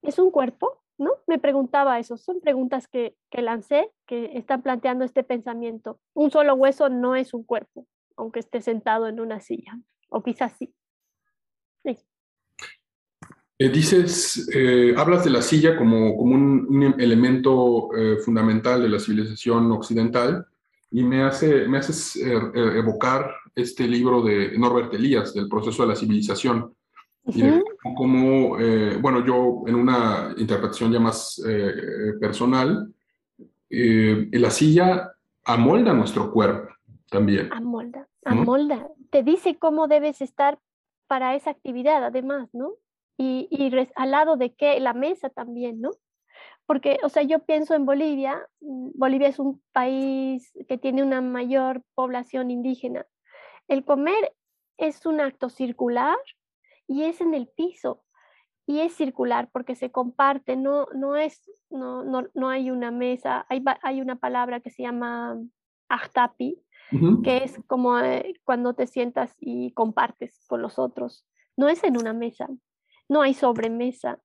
¿es 0.01 0.19
un 0.19 0.31
cuerpo? 0.31 0.83
¿No? 0.97 1.11
Me 1.27 1.39
preguntaba 1.39 1.99
eso. 1.99 2.17
Son 2.17 2.39
preguntas 2.41 2.87
que, 2.87 3.15
que 3.29 3.41
lancé, 3.41 3.91
que 4.05 4.37
están 4.37 4.61
planteando 4.61 5.05
este 5.05 5.23
pensamiento. 5.23 5.99
Un 6.13 6.31
solo 6.31 6.55
hueso 6.55 6.89
no 6.89 7.15
es 7.15 7.33
un 7.33 7.43
cuerpo, 7.43 7.87
aunque 8.15 8.39
esté 8.39 8.61
sentado 8.61 9.07
en 9.07 9.19
una 9.19 9.39
silla. 9.39 9.79
O 10.09 10.23
quizás 10.23 10.53
sí. 10.57 10.73
Eh, 13.59 13.69
dices, 13.69 14.47
eh, 14.53 14.93
hablas 14.95 15.23
de 15.23 15.31
la 15.31 15.41
silla 15.41 15.75
como, 15.75 16.15
como 16.15 16.35
un, 16.35 16.95
elemento 16.99 17.89
eh, 17.97 18.17
fundamental 18.17 18.83
de 18.83 18.89
la 18.89 18.99
civilización 18.99 19.71
occidental 19.71 20.45
y 20.91 21.03
me, 21.03 21.23
hace, 21.23 21.67
me 21.67 21.79
haces 21.79 22.15
evocar 22.15 23.31
este 23.55 23.87
libro 23.87 24.21
de 24.21 24.57
Norbert 24.57 24.93
Elias, 24.93 25.33
del 25.33 25.49
proceso 25.49 25.81
de 25.83 25.89
la 25.89 25.95
civilización. 25.95 26.73
Y 27.25 27.43
como, 27.93 28.51
bueno, 29.01 29.25
yo 29.25 29.63
en 29.67 29.75
una 29.75 30.33
interpretación 30.37 30.93
ya 30.93 30.99
más 31.01 31.41
personal, 32.21 32.93
la 33.69 34.49
silla 34.49 35.11
amolda 35.43 35.93
nuestro 35.93 36.31
cuerpo 36.31 36.73
también. 37.09 37.49
Amolda, 37.51 38.07
amolda. 38.23 38.87
Te 39.09 39.23
dice 39.23 39.57
cómo 39.59 39.89
debes 39.89 40.21
estar 40.21 40.57
para 41.07 41.35
esa 41.35 41.49
actividad, 41.49 42.05
además, 42.05 42.47
¿no? 42.53 42.75
Y, 43.17 43.47
y 43.49 43.71
al 43.95 44.11
lado 44.11 44.37
de 44.37 44.53
qué, 44.53 44.79
la 44.79 44.93
mesa 44.93 45.29
también, 45.29 45.81
¿no? 45.81 45.91
Porque, 46.65 46.99
o 47.03 47.09
sea, 47.09 47.23
yo 47.23 47.39
pienso 47.39 47.73
en 47.73 47.85
Bolivia, 47.85 48.47
mm, 48.59 48.91
Bolivia 48.95 49.29
es 49.29 49.39
un 49.39 49.61
país 49.71 50.51
que 50.67 50.77
tiene 50.77 51.01
una 51.01 51.21
mayor 51.21 51.83
población 51.95 52.51
indígena. 52.51 53.05
El 53.67 53.85
comer 53.85 54.33
es 54.77 55.05
un 55.05 55.21
acto 55.21 55.49
circular 55.49 56.17
y 56.87 57.03
es 57.03 57.21
en 57.21 57.33
el 57.33 57.47
piso 57.47 58.03
y 58.67 58.81
es 58.81 58.93
circular 58.93 59.49
porque 59.51 59.75
se 59.75 59.91
comparte, 59.91 60.57
no, 60.57 60.87
no, 60.93 61.15
es, 61.15 61.49
no, 61.69 62.03
no, 62.03 62.27
no 62.33 62.49
hay 62.49 62.69
una 62.69 62.91
mesa, 62.91 63.45
hay, 63.49 63.63
hay 63.81 64.01
una 64.01 64.17
palabra 64.17 64.59
que 64.59 64.69
se 64.69 64.83
llama 64.83 65.39
ahtapi, 65.87 66.61
que 67.23 67.43
es 67.43 67.59
como 67.67 67.99
eh, 67.99 68.39
cuando 68.43 68.73
te 68.73 68.87
sientas 68.87 69.35
y 69.39 69.71
compartes 69.71 70.45
con 70.47 70.61
los 70.61 70.79
otros, 70.79 71.25
no 71.57 71.69
es 71.69 71.83
en 71.83 71.97
una 71.97 72.13
mesa, 72.13 72.49
no 73.09 73.21
hay 73.21 73.33
sobremesa. 73.33 74.19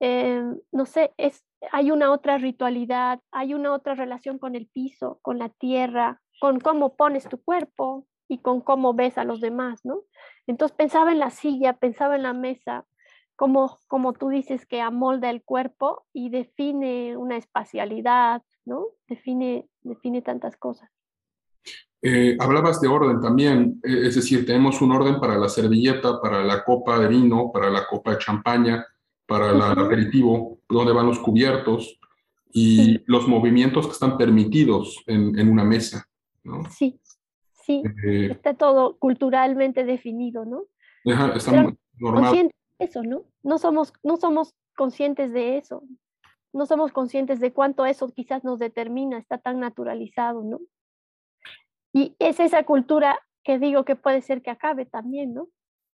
Eh, 0.00 0.42
no 0.72 0.86
sé, 0.86 1.14
es, 1.16 1.44
hay 1.72 1.90
una 1.90 2.12
otra 2.12 2.38
ritualidad, 2.38 3.20
hay 3.30 3.54
una 3.54 3.72
otra 3.72 3.94
relación 3.94 4.38
con 4.38 4.54
el 4.54 4.66
piso, 4.66 5.18
con 5.22 5.38
la 5.38 5.48
tierra, 5.48 6.20
con 6.40 6.60
cómo 6.60 6.96
pones 6.96 7.28
tu 7.28 7.42
cuerpo 7.42 8.06
y 8.28 8.38
con 8.38 8.60
cómo 8.60 8.94
ves 8.94 9.18
a 9.18 9.24
los 9.24 9.40
demás, 9.40 9.80
¿no? 9.84 10.02
Entonces 10.46 10.76
pensaba 10.76 11.12
en 11.12 11.18
la 11.18 11.30
silla, 11.30 11.74
pensaba 11.74 12.16
en 12.16 12.24
la 12.24 12.34
mesa, 12.34 12.86
como, 13.36 13.78
como 13.88 14.12
tú 14.12 14.28
dices 14.28 14.66
que 14.66 14.80
amolda 14.80 15.30
el 15.30 15.42
cuerpo 15.42 16.06
y 16.12 16.30
define 16.30 17.16
una 17.16 17.36
espacialidad, 17.36 18.42
¿no? 18.64 18.86
Define, 19.06 19.68
define 19.82 20.22
tantas 20.22 20.56
cosas. 20.56 20.90
Eh, 22.08 22.36
hablabas 22.38 22.80
de 22.80 22.86
orden 22.86 23.20
también, 23.20 23.80
eh, 23.82 24.02
es 24.04 24.14
decir, 24.14 24.46
tenemos 24.46 24.80
un 24.80 24.92
orden 24.92 25.18
para 25.18 25.36
la 25.36 25.48
servilleta, 25.48 26.20
para 26.20 26.44
la 26.44 26.62
copa 26.62 27.00
de 27.00 27.08
vino, 27.08 27.50
para 27.52 27.68
la 27.68 27.84
copa 27.84 28.12
de 28.12 28.18
champaña, 28.18 28.86
para 29.26 29.50
el 29.50 29.60
aperitivo, 29.60 30.60
donde 30.68 30.92
van 30.92 31.08
los 31.08 31.18
cubiertos 31.18 31.98
y 32.52 33.02
los 33.06 33.26
movimientos 33.26 33.86
que 33.86 33.92
están 33.92 34.16
permitidos 34.16 35.02
en, 35.08 35.50
una 35.50 35.64
mesa. 35.64 36.06
¿no? 36.44 36.62
Sí, 36.70 37.00
sí, 37.50 37.82
eh, 38.06 38.28
está 38.30 38.54
todo 38.54 38.98
culturalmente 38.98 39.82
definido, 39.82 40.44
¿no? 40.44 40.62
Ajá, 41.12 41.32
está 41.34 41.74
normal. 41.98 42.52
Eso, 42.78 43.02
¿no? 43.02 43.24
No 43.42 43.58
somos, 43.58 43.92
no 44.04 44.16
somos 44.16 44.54
conscientes 44.76 45.32
de 45.32 45.58
eso. 45.58 45.82
No 46.52 46.66
somos 46.66 46.92
conscientes 46.92 47.40
de 47.40 47.52
cuánto 47.52 47.84
eso 47.84 48.08
quizás 48.14 48.44
nos 48.44 48.60
determina, 48.60 49.18
está 49.18 49.38
tan 49.38 49.58
naturalizado, 49.58 50.44
¿no? 50.44 50.60
Y 51.96 52.14
es 52.18 52.40
esa 52.40 52.64
cultura 52.64 53.18
que 53.42 53.58
digo 53.58 53.86
que 53.86 53.96
puede 53.96 54.20
ser 54.20 54.42
que 54.42 54.50
acabe 54.50 54.84
también, 54.84 55.32
¿no? 55.32 55.48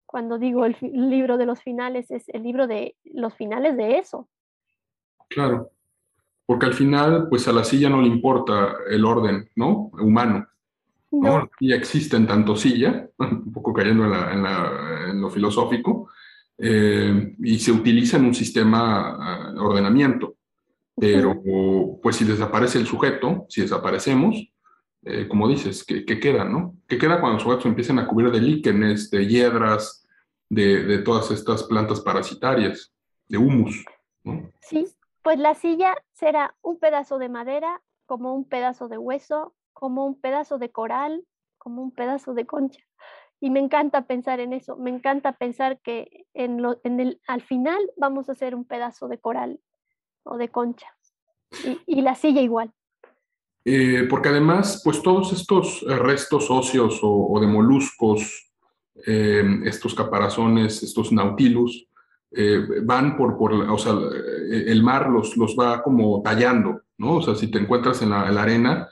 Cuando 0.05 0.37
digo 0.37 0.67
el, 0.67 0.77
libro 0.83 1.39
de 1.39 1.47
los 1.47 1.63
finales, 1.63 2.11
es 2.11 2.29
el 2.29 2.43
libro 2.43 2.67
de 2.67 2.97
los 3.05 3.35
finales 3.35 3.79
de 3.79 3.97
eso. 3.97 4.29
Claro, 5.31 5.71
porque 6.45 6.67
al 6.67 6.75
final, 6.75 7.31
pues 7.31 7.49
a 7.49 7.53
la 7.53 7.65
silla 7.65 7.89
no 7.89 8.03
le 8.03 8.09
importa 8.09 8.75
el 8.91 9.07
orden, 9.07 9.49
¿no? 9.57 9.91
Humano. 9.99 10.47
¿no? 11.11 11.49
Y 11.61 11.73
existen 11.73 12.27
tanto 12.27 12.57
silla, 12.57 13.09
un 13.19 13.51
poco 13.51 13.73
cayendo 13.73 14.05
en, 14.05 15.19
lo 15.19 15.31
filosófico, 15.31 16.11
eh, 16.59 17.37
y 17.39 17.59
se 17.59 17.73
utiliza 17.73 18.19
en 18.19 18.27
un 18.27 18.35
sistema 18.35 19.51
de 19.55 19.61
ordenamiento. 19.61 20.37
Pero, 20.95 21.41
pues 22.03 22.17
si 22.17 22.27
desaparece 22.27 22.79
el 22.79 22.87
sujeto, 22.87 23.47
si 23.49 23.63
desaparecemos, 23.63 24.47
eh, 25.07 25.29
como 25.29 25.49
dices, 25.49 25.85
¿qué, 25.85 26.05
queda, 26.05 26.45
no? 26.45 26.75
¿Qué 26.89 26.99
queda 26.99 27.21
cuando 27.21 27.35
los 27.35 27.45
sujetos 27.45 27.67
empiezan 27.67 28.01
a 28.01 28.09
cubrir 28.09 28.33
de 28.33 28.41
líquenes, 28.41 29.09
de 29.09 29.27
hiedras, 29.27 30.05
de, 30.49 30.99
todas 30.99 31.31
estas 31.31 31.63
plantas 31.63 32.01
parasitarias, 32.01 32.93
de 33.29 33.39
humus? 33.39 33.85
Sí, 34.61 34.87
pues 35.23 35.39
la 35.39 35.55
silla 35.55 35.97
será 36.13 36.57
un 36.61 36.81
pedazo 36.81 37.19
de 37.19 37.29
madera, 37.29 37.83
como 38.07 38.35
un 38.35 38.45
pedazo 38.45 38.89
de 38.89 38.99
hueso, 38.99 39.55
como 39.73 40.07
un 40.07 40.21
pedazo 40.21 40.59
de 40.59 40.71
coral, 40.71 41.25
como 41.57 41.83
un 41.83 41.93
pedazo 41.93 42.35
de 42.35 42.47
concha. 42.47 42.81
Y 43.39 43.51
me 43.51 43.61
encanta 43.61 44.07
pensar 44.07 44.41
en 44.41 44.53
eso, 44.53 44.77
me 44.77 44.91
encanta 44.91 45.33
pensar 45.33 45.79
que 45.81 46.27
en 46.35 46.63
lo, 46.63 46.81
en 46.83 46.99
el, 46.99 47.21
al 47.29 47.43
final 47.43 47.79
vamos 47.97 48.29
a 48.29 48.33
hacer 48.33 48.57
un 48.57 48.65
pedazo 48.65 49.07
de 49.07 49.19
coral 49.19 49.61
o 50.25 50.37
de 50.37 50.49
concha. 50.49 50.97
Y, 51.87 52.03
la 52.03 52.17
silla 52.17 52.41
igual. 52.41 52.73
Eh, 53.69 54.07
porque 54.09 54.29
además, 54.29 54.81
pues 54.83 55.03
todos 55.03 55.33
estos 55.33 55.83
eh, 55.83 55.97
restos 55.97 56.51
óseos 56.51 57.01
o, 57.03 57.39
de 57.41 57.49
moluscos, 57.49 58.49
eh, 59.05 59.45
estos 59.65 59.95
caparazones, 59.95 60.83
estos 60.83 61.13
nautilus, 61.13 61.87
van 62.83 63.17
por, 63.17 63.39
por, 63.39 63.55
o 63.55 63.79
sea, 63.79 63.95
el 64.51 64.83
mar 64.83 65.09
los, 65.09 65.39
los 65.39 65.57
va 65.59 65.83
como 65.83 66.21
tallando, 66.23 66.83
¿no? 66.99 67.17
O 67.17 67.23
sea, 67.23 67.35
si 67.35 67.51
te 67.51 67.59
encuentras 67.59 68.03
en 68.03 68.11
la, 68.11 68.29
en 68.29 68.35
la 68.35 68.43
arena, 68.43 68.89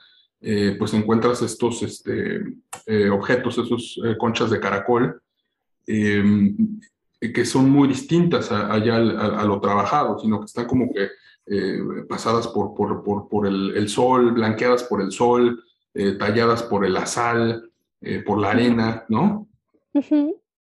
eh, 0.46 0.76
pues 0.78 0.92
encuentras 0.92 1.40
estos 1.40 1.82
este, 1.82 2.42
eh, 2.84 3.08
objetos, 3.08 3.56
esos 3.56 3.98
eh, 4.04 4.14
conchas 4.18 4.50
de 4.50 4.60
caracol, 4.60 5.22
em, 5.86 6.54
que 7.18 7.46
son 7.46 7.70
muy 7.70 7.88
distintas 7.88 8.52
allá 8.52 8.96
a, 8.96 9.44
lo 9.46 9.58
trabajado, 9.58 10.18
sino 10.18 10.40
que 10.40 10.44
están 10.44 10.66
como 10.66 10.92
que 10.92 11.08
pasadas 12.08 12.48
por, 12.48 12.74
por, 12.74 13.02
por, 13.02 13.28
por 13.28 13.46
el, 13.46 13.88
sol, 13.88 14.32
blanqueadas 14.32 14.84
por 14.84 15.02
el 15.02 15.12
sol, 15.12 15.62
talladas 16.18 16.62
por 16.62 16.84
el 16.84 16.96
sal, 17.06 17.70
por 18.24 18.38
la 18.38 18.50
arena, 18.50 19.04
¿no? 19.08 19.48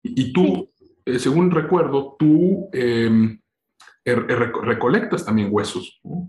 Y, 0.03 0.33
tú, 0.33 0.71
según 1.19 1.51
recuerdo, 1.51 2.17
tú 2.19 2.69
em, 2.73 3.41
recolectas 4.05 5.25
también 5.25 5.49
huesos, 5.51 6.01
¿no? 6.05 6.29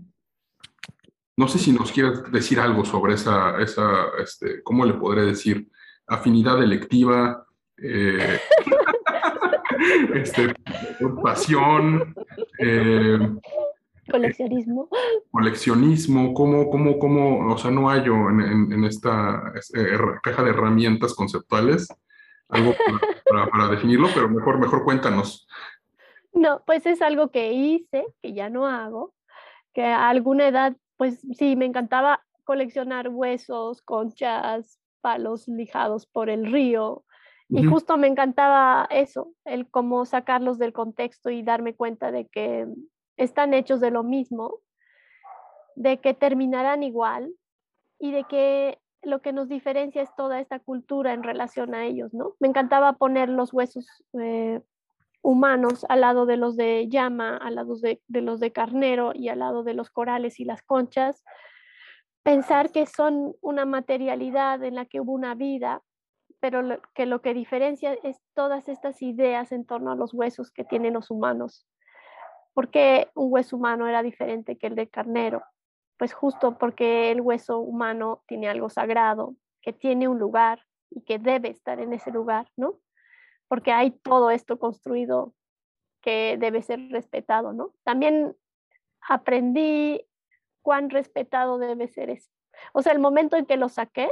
No 1.38 1.46
sé 1.46 1.60
si 1.60 1.70
nos 1.70 1.92
quieres 1.92 2.32
decir 2.32 2.58
algo 2.58 2.84
sobre 2.84 3.14
esa, 3.14 3.62
esa 3.62 4.06
este, 4.20 4.60
¿cómo 4.64 4.84
le 4.84 4.94
podré 4.94 5.22
decir? 5.22 5.68
Afinidad 6.08 6.60
electiva, 6.60 7.46
eh, 7.76 8.40
este, 10.14 10.52
pasión. 11.22 12.12
Eh, 12.58 13.20
coleccionismo. 14.10 14.88
Coleccionismo, 15.30 16.34
¿cómo, 16.34 16.70
cómo, 16.70 16.98
cómo, 16.98 17.52
o 17.52 17.58
sea, 17.58 17.70
no 17.70 17.88
hallo 17.88 18.30
en, 18.30 18.72
en, 18.72 18.84
esta 18.84 19.52
este, 19.54 19.86
caja 20.22 20.42
de 20.42 20.50
herramientas 20.50 21.14
conceptuales 21.14 21.88
algo 22.48 22.72
para, 23.30 23.46
para, 23.50 23.68
definirlo, 23.68 24.08
pero 24.14 24.28
mejor, 24.28 24.58
mejor 24.58 24.84
cuéntanos. 24.84 25.46
No, 26.32 26.62
pues 26.66 26.86
es 26.86 27.02
algo 27.02 27.30
que 27.30 27.52
hice, 27.52 28.06
que 28.22 28.32
ya 28.32 28.48
no 28.48 28.66
hago, 28.66 29.14
que 29.72 29.84
a 29.84 30.08
alguna 30.08 30.48
edad 30.48 30.76
pues 30.98 31.20
sí, 31.38 31.56
me 31.56 31.64
encantaba 31.64 32.24
coleccionar 32.44 33.08
huesos, 33.08 33.80
conchas, 33.82 34.78
palos 35.00 35.48
lijados 35.48 36.06
por 36.06 36.28
el 36.28 36.52
río. 36.52 37.04
Y 37.50 37.64
justo 37.64 37.96
me 37.96 38.08
encantaba 38.08 38.86
eso, 38.90 39.32
el 39.46 39.70
cómo 39.70 40.04
sacarlos 40.04 40.58
del 40.58 40.74
contexto 40.74 41.30
y 41.30 41.42
darme 41.42 41.74
cuenta 41.74 42.10
de 42.10 42.26
que 42.26 42.66
están 43.18 43.52
hechos 43.52 43.80
de 43.80 43.90
lo 43.90 44.02
mismo, 44.02 44.60
de 45.74 46.00
que 46.00 46.14
terminarán 46.14 46.82
igual 46.82 47.34
y 47.98 48.12
de 48.12 48.24
que 48.24 48.78
lo 49.02 49.20
que 49.20 49.32
nos 49.32 49.48
diferencia 49.48 50.02
es 50.02 50.14
toda 50.16 50.40
esta 50.40 50.58
cultura 50.58 51.12
en 51.12 51.22
relación 51.22 51.74
a 51.74 51.84
ellos, 51.84 52.14
¿no? 52.14 52.34
Me 52.40 52.48
encantaba 52.48 52.94
poner 52.94 53.28
los 53.28 53.52
huesos 53.52 53.86
eh, 54.20 54.60
humanos 55.22 55.86
al 55.88 56.00
lado 56.00 56.26
de 56.26 56.36
los 56.36 56.56
de 56.56 56.88
llama, 56.88 57.36
al 57.36 57.56
lado 57.56 57.76
de, 57.76 58.00
los 58.08 58.40
de 58.40 58.52
carnero 58.52 59.12
y 59.14 59.28
al 59.28 59.40
lado 59.40 59.62
de 59.62 59.74
los 59.74 59.90
corales 59.90 60.40
y 60.40 60.44
las 60.44 60.62
conchas, 60.62 61.24
pensar 62.22 62.70
que 62.72 62.86
son 62.86 63.34
una 63.40 63.64
materialidad 63.64 64.62
en 64.64 64.74
la 64.74 64.86
que 64.86 65.00
hubo 65.00 65.12
una 65.12 65.34
vida, 65.34 65.82
pero 66.40 66.80
que 66.94 67.06
lo 67.06 67.20
que 67.20 67.34
diferencia 67.34 67.94
es 68.02 68.20
todas 68.34 68.68
estas 68.68 69.02
ideas 69.02 69.52
en 69.52 69.64
torno 69.64 69.92
a 69.92 69.96
los 69.96 70.14
huesos 70.14 70.50
que 70.50 70.64
tienen 70.64 70.94
los 70.94 71.10
humanos. 71.10 71.66
¿Por 72.58 72.70
qué 72.70 73.08
un 73.14 73.32
hueso 73.32 73.56
humano 73.56 73.86
era 73.86 74.02
diferente 74.02 74.58
que 74.58 74.66
el 74.66 74.74
de 74.74 74.88
carnero? 74.88 75.44
Pues 75.96 76.12
justo 76.12 76.58
porque 76.58 77.12
el 77.12 77.20
hueso 77.20 77.60
humano 77.60 78.24
tiene 78.26 78.48
algo 78.48 78.68
sagrado, 78.68 79.36
que 79.62 79.72
tiene 79.72 80.08
un 80.08 80.18
lugar 80.18 80.66
y 80.90 81.02
que 81.02 81.20
debe 81.20 81.50
estar 81.50 81.78
en 81.78 81.92
ese 81.92 82.10
lugar, 82.10 82.50
¿no? 82.56 82.80
porque 83.48 83.72
hay 83.72 83.90
todo 83.90 84.30
esto 84.30 84.58
construido 84.58 85.34
que 86.02 86.36
debe 86.38 86.62
ser 86.62 86.90
respetado, 86.90 87.52
¿no? 87.52 87.74
También 87.82 88.36
aprendí 89.00 90.06
cuán 90.62 90.90
respetado 90.90 91.58
debe 91.58 91.88
ser 91.88 92.10
eso. 92.10 92.30
O 92.72 92.82
sea, 92.82 92.92
el 92.92 92.98
momento 92.98 93.36
en 93.36 93.46
que 93.46 93.56
lo 93.56 93.68
saqué, 93.68 94.10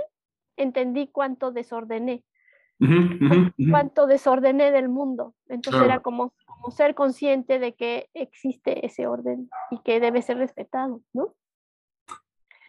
entendí 0.56 1.08
cuánto 1.08 1.52
desordené, 1.52 2.24
cuánto 3.70 4.06
desordené 4.06 4.70
del 4.70 4.88
mundo. 4.88 5.34
Entonces 5.48 5.82
era 5.82 6.00
como, 6.00 6.32
como 6.44 6.70
ser 6.70 6.94
consciente 6.94 7.58
de 7.58 7.74
que 7.74 8.08
existe 8.14 8.84
ese 8.84 9.06
orden 9.06 9.48
y 9.70 9.80
que 9.82 10.00
debe 10.00 10.22
ser 10.22 10.38
respetado, 10.38 11.00
¿no? 11.12 11.34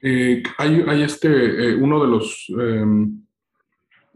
Eh, 0.02 0.44
hay, 0.58 0.84
hay, 0.88 1.02
este, 1.02 1.28
eh, 1.28 1.76
uno 1.76 2.00
de 2.00 2.08
los 2.08 2.46
em, 2.50 3.20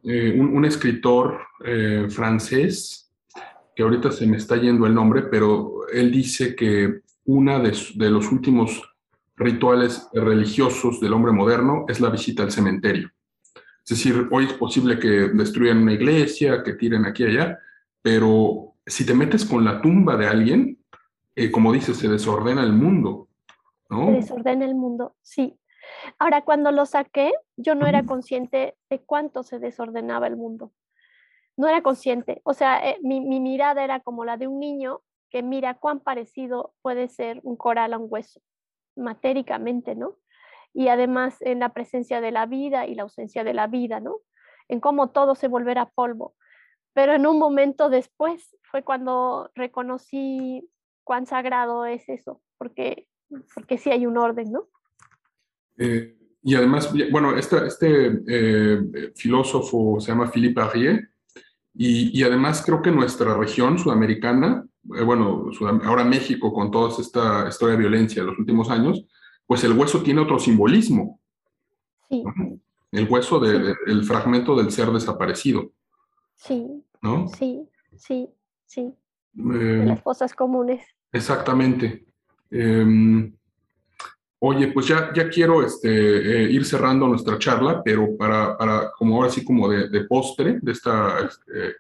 eh, 0.04 0.40
un, 0.40 0.64
escritor 0.66 1.40
francés, 2.10 3.12
que 3.76 3.84
ahorita 3.84 4.12
se 4.12 4.26
me 4.28 4.38
está 4.38 4.58
yendo 4.58 4.86
el 4.86 4.94
nombre, 4.94 5.24
pero 5.24 5.88
él 5.92 6.12
dice 6.12 6.56
que 6.56 7.02
uno 7.26 7.60
de, 7.60 7.78
de, 7.96 8.10
los 8.10 8.32
últimos 8.32 8.82
rituales 9.36 10.08
religiosos 10.14 11.00
del 11.00 11.14
hombre 11.14 11.32
moderno 11.32 11.86
es 11.88 12.00
la 12.00 12.10
visita 12.10 12.44
al 12.44 12.52
cementerio. 12.52 13.12
Es 13.84 13.98
decir, 13.98 14.28
hoy 14.32 14.46
es 14.46 14.54
posible 14.54 15.00
que 15.00 15.08
destruyan 15.08 15.80
una 15.80 15.94
iglesia, 15.94 16.64
que 16.64 16.74
tiren 16.74 17.06
aquí 17.06 17.24
y 17.24 17.28
allá, 17.28 17.60
pero 18.02 18.76
si 18.86 19.06
te 19.06 19.14
metes 19.14 19.46
con 19.46 19.64
la 19.64 19.82
tumba 19.82 20.18
de 20.18 20.28
alguien, 20.28 20.80
eh, 21.36 21.52
como 21.52 21.72
dices, 21.72 21.98
se 21.98 22.08
desordena 22.08 22.64
el 22.64 22.74
mundo. 22.74 23.28
¿no? 23.90 24.08
Se 24.08 24.12
desordena 24.12 24.66
el 24.66 24.76
mundo, 24.76 25.16
sí. 25.22 25.58
Ahora, 26.20 26.44
cuando 26.44 26.72
lo 26.72 26.86
saqué, 26.86 27.34
yo 27.58 27.76
no 27.76 27.88
era 27.88 28.04
consciente 28.06 28.76
de 28.90 29.00
cuánto 29.00 29.44
se 29.44 29.60
desordenaba 29.60 30.28
el 30.28 30.36
mundo. 30.36 30.72
No 31.58 31.68
era 31.68 31.82
consciente. 31.82 32.42
O 32.44 32.54
sea, 32.54 32.90
eh, 32.90 32.98
mi, 33.02 33.22
mirada 33.22 33.84
era 33.84 34.00
como 34.00 34.26
la 34.26 34.38
de 34.38 34.48
un 34.48 34.60
niño 34.60 35.02
que 35.30 35.44
mira 35.44 35.76
cuán 35.76 36.00
parecido 36.00 36.74
puede 36.82 37.08
ser 37.08 37.40
un 37.44 37.56
coral 37.56 37.94
a 37.94 37.98
un 37.98 38.08
hueso, 38.10 38.42
matéricamente, 38.96 39.96
¿no? 39.96 40.18
Y 40.74 40.88
además 40.88 41.38
en 41.42 41.60
la 41.60 41.70
presencia 41.70 42.22
de 42.22 42.32
la 42.32 42.46
vida 42.46 42.88
y 42.88 42.96
la 42.96 43.04
ausencia 43.04 43.44
de 43.44 43.54
la 43.54 43.68
vida, 43.68 44.00
¿no? 44.00 44.18
En 44.68 44.80
cómo 44.80 45.10
todo 45.10 45.36
se 45.36 45.48
volverá 45.48 45.90
polvo. 45.90 46.36
Pero 46.94 47.14
en 47.14 47.26
un 47.26 47.40
momento 47.40 47.90
después 47.90 48.56
fue 48.64 48.84
cuando 48.84 49.50
reconocí 49.56 50.70
cuán 51.04 51.26
sagrado 51.26 51.86
es 51.86 52.08
eso, 52.10 52.42
porque, 52.58 53.08
porque 53.54 53.78
sí 53.78 53.92
hay 53.92 54.06
un 54.06 54.18
orden, 54.18 54.52
¿no? 54.52 54.68
Eh, 55.78 56.18
y 56.44 56.56
además, 56.56 56.92
bueno, 57.12 57.38
este, 57.38 58.24
eh, 58.28 59.12
filósofo 59.16 60.00
se 60.00 60.12
llama 60.12 60.32
Philippe 60.32 60.62
Arrier, 60.62 61.10
y, 61.74 62.20
y, 62.20 62.24
además 62.24 62.64
creo 62.66 62.82
que 62.82 62.92
nuestra 62.92 63.38
región 63.38 63.80
sudamericana, 63.80 64.66
eh, 64.98 65.04
bueno, 65.04 65.50
ahora 65.84 66.04
México 66.04 66.52
con 66.52 66.70
toda 66.70 66.90
esta 67.00 67.48
historia 67.48 67.76
de 67.76 67.82
violencia 67.82 68.22
de 68.22 68.28
los 68.28 68.40
últimos 68.40 68.70
años, 68.70 69.06
pues 69.52 69.66
el 69.66 69.74
hueso 69.74 70.02
tiene 70.02 70.22
otro 70.22 70.40
simbolismo. 70.40 71.20
Sí. 72.08 72.24
El 72.90 73.06
hueso 73.10 73.38
del 73.38 74.06
fragmento 74.06 74.56
del 74.56 74.72
ser 74.72 74.90
desaparecido. 74.92 75.74
Sí. 76.38 76.82
¿No? 77.02 77.28
Sí, 77.28 77.68
sí, 77.98 78.30
sí. 78.66 78.94
las 79.34 80.02
cosas 80.04 80.34
comunes. 80.34 80.86
Exactamente. 81.12 82.06
Em, 82.50 83.34
Oye, 84.40 84.70
pues 84.70 84.88
ya, 84.88 85.12
ya 85.14 85.28
quiero 85.28 85.66
este, 85.66 85.90
eh, 85.90 86.50
ir 86.50 86.64
cerrando 86.64 87.10
nuestra 87.10 87.38
charla, 87.38 87.84
pero 87.84 88.16
para, 88.16 88.58
para 88.58 88.90
como 88.98 89.18
ahora 89.18 89.30
sí 89.30 89.44
como 89.44 89.68
de, 89.68 89.90
de 89.90 90.06
postre 90.06 90.60
de 90.62 90.72
esta 90.72 91.28
este, 91.28 91.76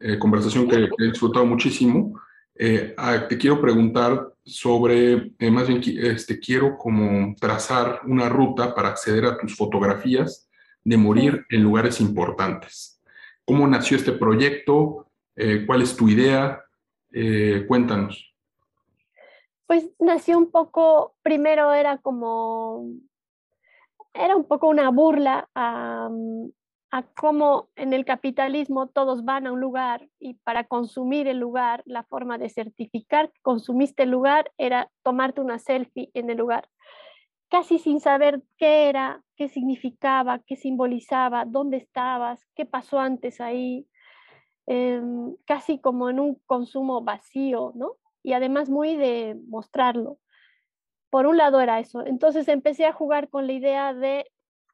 eh, 0.00 0.18
conversación 0.18 0.68
que, 0.68 0.88
he 0.98 1.04
disfrutado 1.04 1.46
muchísimo, 1.46 2.20
eh, 2.54 2.94
te 3.28 3.38
quiero 3.38 3.60
preguntar 3.60 4.32
sobre, 4.44 5.32
más 5.50 5.68
bien 5.68 5.82
este, 5.84 6.38
quiero 6.38 6.76
como 6.76 7.34
trazar 7.36 8.00
una 8.06 8.28
ruta 8.28 8.74
para 8.74 8.88
acceder 8.88 9.24
a 9.24 9.38
tus 9.38 9.56
fotografías 9.56 10.48
de 10.84 10.96
morir 10.96 11.46
en 11.48 11.62
lugares 11.62 12.00
importantes. 12.00 13.00
¿Cómo 13.44 13.66
nació 13.66 13.96
este 13.96 14.12
proyecto? 14.12 15.08
Eh, 15.36 15.64
¿Cuál 15.66 15.82
es 15.82 15.96
tu 15.96 16.08
idea? 16.08 16.62
Eh, 17.12 17.64
cuéntanos. 17.68 18.34
Pues 19.66 19.90
nació 19.98 20.38
un 20.38 20.50
poco, 20.50 21.14
primero 21.22 21.72
era 21.72 21.98
como, 21.98 22.90
era 24.12 24.36
un 24.36 24.44
poco 24.44 24.68
una 24.68 24.90
burla 24.90 25.48
a, 25.54 26.10
a 26.92 27.02
cómo 27.02 27.70
en 27.74 27.94
el 27.94 28.04
capitalismo 28.04 28.86
todos 28.86 29.24
van 29.24 29.46
a 29.46 29.52
un 29.52 29.60
lugar 29.60 30.10
y 30.20 30.34
para 30.34 30.64
consumir 30.64 31.26
el 31.26 31.38
lugar, 31.38 31.82
la 31.86 32.02
forma 32.02 32.36
de 32.36 32.50
certificar 32.50 33.32
que 33.32 33.40
consumiste 33.40 34.02
el 34.02 34.10
lugar 34.10 34.52
era 34.58 34.90
tomarte 35.02 35.40
una 35.40 35.58
selfie 35.58 36.10
en 36.12 36.28
el 36.28 36.36
lugar, 36.36 36.68
casi 37.48 37.78
sin 37.78 37.98
saber 37.98 38.42
qué 38.58 38.90
era, 38.90 39.24
qué 39.36 39.48
significaba, 39.48 40.40
qué 40.40 40.56
simbolizaba, 40.56 41.46
dónde 41.46 41.78
estabas, 41.78 42.46
qué 42.54 42.66
pasó 42.66 43.00
antes 43.00 43.40
ahí, 43.40 43.88
em, 44.66 45.34
casi 45.46 45.80
como 45.80 46.10
en 46.10 46.20
un 46.20 46.34
consumo 46.44 47.00
vacío, 47.02 47.72
¿no? 47.74 47.92
Y 48.22 48.34
además 48.34 48.68
muy 48.68 48.96
de 48.96 49.40
mostrarlo. 49.48 50.18
Por 51.08 51.26
un 51.26 51.38
lado 51.38 51.58
era 51.60 51.80
eso. 51.80 52.04
Entonces 52.04 52.48
empecé 52.48 52.84
a 52.84 52.92
jugar 52.92 53.30
con 53.30 53.46
la 53.46 53.54
idea 53.54 53.94
de, 53.94 54.30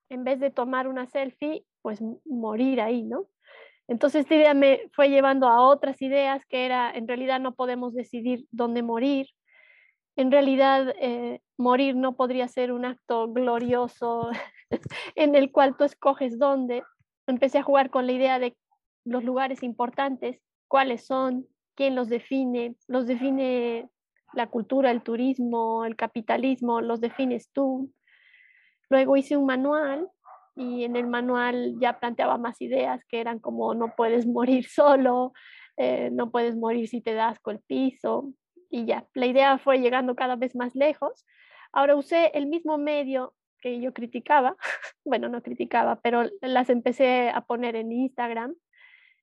en 0.09 0.25
vez 0.25 0.41
de 0.41 0.51
tomar 0.51 0.89
una 0.89 1.07
selfie, 1.07 1.65
pues 1.83 2.01
morir 2.25 2.81
ahí, 2.81 3.03
¿no? 3.03 3.27
Entonces 3.89 4.23
esta 4.23 4.35
idea 4.35 4.55
me 4.55 4.83
fue 4.93 5.09
llevando 5.09 5.49
a 5.49 5.63
otras 5.63 6.01
ideas 6.03 6.45
que 6.47 6.67
era, 6.67 6.91
en 6.91 7.09
realidad 7.09 7.41
no 7.41 7.55
podemos 7.55 7.95
decidir 7.95 8.47
dónde 8.51 8.83
morir, 8.83 9.29
en 10.17 10.31
realidad 10.31 10.95
eh, 11.01 11.41
morir 11.57 11.97
no 11.97 12.17
podría 12.17 12.49
ser 12.49 12.73
un 12.73 12.85
acto 12.85 13.33
glorioso 13.33 14.31
en 15.15 15.35
el 15.35 15.53
cual 15.53 15.77
tú 15.77 15.85
escoges 15.85 16.39
dónde. 16.39 16.83
Empecé 17.27 17.59
a 17.59 17.63
jugar 17.63 17.89
con 17.91 18.07
la 18.07 18.13
idea 18.13 18.39
de 18.39 18.57
los 19.05 19.25
lugares 19.25 19.63
importantes, 19.63 20.41
cuáles 20.67 21.07
son, 21.07 21.47
quién 21.75 21.95
los 21.95 22.09
define, 22.09 22.75
los 22.89 23.07
define 23.07 23.89
la 24.35 24.49
cultura, 24.49 24.91
el 24.91 25.03
turismo, 25.03 25.85
el 25.85 25.97
capitalismo, 25.97 26.81
los 26.81 27.01
defines 27.01 27.51
tú. 27.53 27.93
Luego 28.91 29.17
hice 29.17 29.37
un 29.37 29.47
manual 29.47 30.09
y 30.59 30.83
en 30.83 30.97
el 30.97 31.07
manual 31.07 31.77
ya 31.79 32.01
planteaba 32.01 32.37
más 32.37 32.61
ideas 32.61 33.05
que 33.05 33.21
eran 33.21 33.39
como 33.39 33.75
no 33.75 33.95
puedes 33.97 34.27
morir 34.27 34.67
solo, 34.69 35.33
eh, 35.77 36.11
no 36.13 36.33
puedes 36.33 36.57
morir 36.57 36.89
si 36.89 37.01
te 37.01 37.15
das 37.15 37.39
con 37.39 37.57
el 37.57 37.63
piso 37.63 38.33
y 38.69 38.85
ya. 38.85 39.07
La 39.15 39.27
idea 39.27 39.59
fue 39.59 39.79
llegando 39.79 40.17
cada 40.17 40.35
vez 40.35 40.57
más 40.57 40.75
lejos. 40.75 41.25
Ahora 41.73 41.95
usé 41.95 42.33
el 42.35 42.47
mismo 42.47 42.77
medio 42.77 43.35
que 43.61 43.81
yo 43.81 43.93
criticaba, 43.93 44.57
bueno, 45.05 45.29
no 45.29 45.43
criticaba, 45.43 46.01
pero 46.01 46.25
las 46.41 46.71
empecé 46.71 47.31
a 47.31 47.43
poner 47.43 47.77
en 47.77 47.93
Instagram 47.93 48.57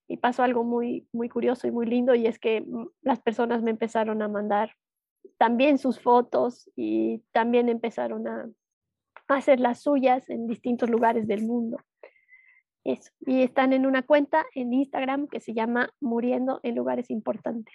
y 0.08 0.18
pasó 0.18 0.44
algo 0.44 0.64
muy, 0.64 1.10
muy 1.12 1.28
curioso 1.28 1.68
y 1.68 1.72
muy 1.72 1.86
lindo 1.86 2.16
y 2.16 2.28
es 2.28 2.40
que 2.40 2.62
mm, 2.62 2.88
las 3.02 3.20
personas 3.20 3.62
me 3.62 3.72
empezaron 3.72 4.22
a 4.22 4.30
mandar 4.30 4.72
también 5.38 5.80
sus 5.80 6.00
fotos 6.00 6.72
y 6.78 7.24
también 7.34 7.68
empezaron 7.68 8.26
a, 8.26 8.48
hacer 9.28 9.60
las 9.60 9.82
suyas 9.82 10.30
en 10.30 10.48
distintos 10.48 10.90
lugares 10.90 11.28
del 11.28 11.44
mundo. 11.44 11.78
Eso. 12.84 13.12
Y 13.26 13.42
están 13.42 13.74
en 13.74 13.88
una 13.88 14.04
cuenta 14.04 14.46
en 14.54 14.72
Instagram 14.72 15.28
que 15.28 15.40
se 15.40 15.54
llama 15.54 15.90
Muriendo 16.00 16.60
en 16.62 16.76
lugares 16.76 17.10
importantes. 17.10 17.74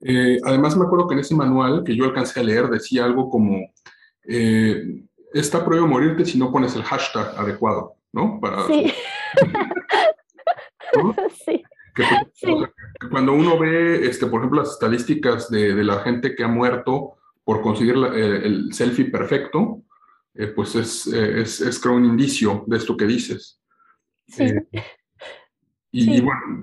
Eh, 0.00 0.38
además, 0.44 0.76
me 0.76 0.84
acuerdo 0.84 1.06
que 1.06 1.14
en 1.14 1.20
ese 1.20 1.34
manual 1.34 1.84
que 1.84 1.94
yo 1.94 2.04
alcancé 2.04 2.40
a 2.40 2.42
leer 2.42 2.68
decía 2.68 3.04
algo 3.04 3.30
como, 3.30 3.58
eh, 4.26 5.04
está 5.32 5.64
prohibido 5.64 5.86
morirte 5.86 6.24
si 6.24 6.38
no 6.38 6.50
pones 6.50 6.74
el 6.74 6.82
hashtag 6.82 7.34
adecuado, 7.36 7.94
¿no? 8.12 8.40
Para, 8.40 8.66
sí. 8.66 8.92
sí. 11.44 11.62
cuando 13.10 13.34
uno 13.34 13.58
ve, 13.58 14.06
este, 14.06 14.26
por 14.26 14.40
ejemplo, 14.40 14.62
las 14.62 14.72
estadísticas 14.72 15.50
de, 15.50 15.74
de 15.74 15.84
la 15.84 16.00
gente 16.00 16.34
que 16.34 16.44
ha 16.44 16.48
muerto 16.48 17.14
por 17.44 17.62
conseguir 17.62 17.96
el 17.96 18.72
selfie 18.72 19.06
perfecto, 19.06 19.82
eh, 20.34 20.48
pues 20.48 20.74
eh, 21.12 21.40
es, 21.40 21.60
es, 21.60 21.80
creo 21.80 21.96
un 21.96 22.04
indicio 22.04 22.64
de 22.66 22.76
esto 22.76 22.96
que 22.96 23.06
dices. 23.06 23.60
Sí. 24.26 24.44
Eh, 24.44 24.66
y, 25.90 26.20
bueno, 26.20 26.60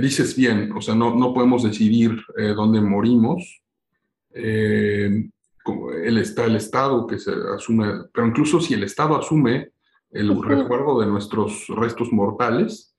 dices 0.00 0.36
bien, 0.36 0.70
o 0.72 0.80
sea, 0.80 0.94
no, 0.94 1.14
no 1.14 1.34
podemos 1.34 1.64
decidir 1.64 2.16
dónde 2.54 2.80
morimos. 2.80 3.62
como 5.64 5.90
el, 5.90 6.18
está 6.18 6.44
el 6.44 6.54
Estado 6.54 7.04
que 7.04 7.18
se 7.18 7.32
asume, 7.54 8.04
pero 8.14 8.28
incluso 8.28 8.60
si 8.60 8.74
el 8.74 8.84
Estado 8.84 9.16
asume 9.16 9.72
el 10.12 10.40
recuerdo 10.40 11.00
de 11.00 11.06
nuestros 11.06 11.66
restos 11.66 12.12
mortales, 12.12 12.94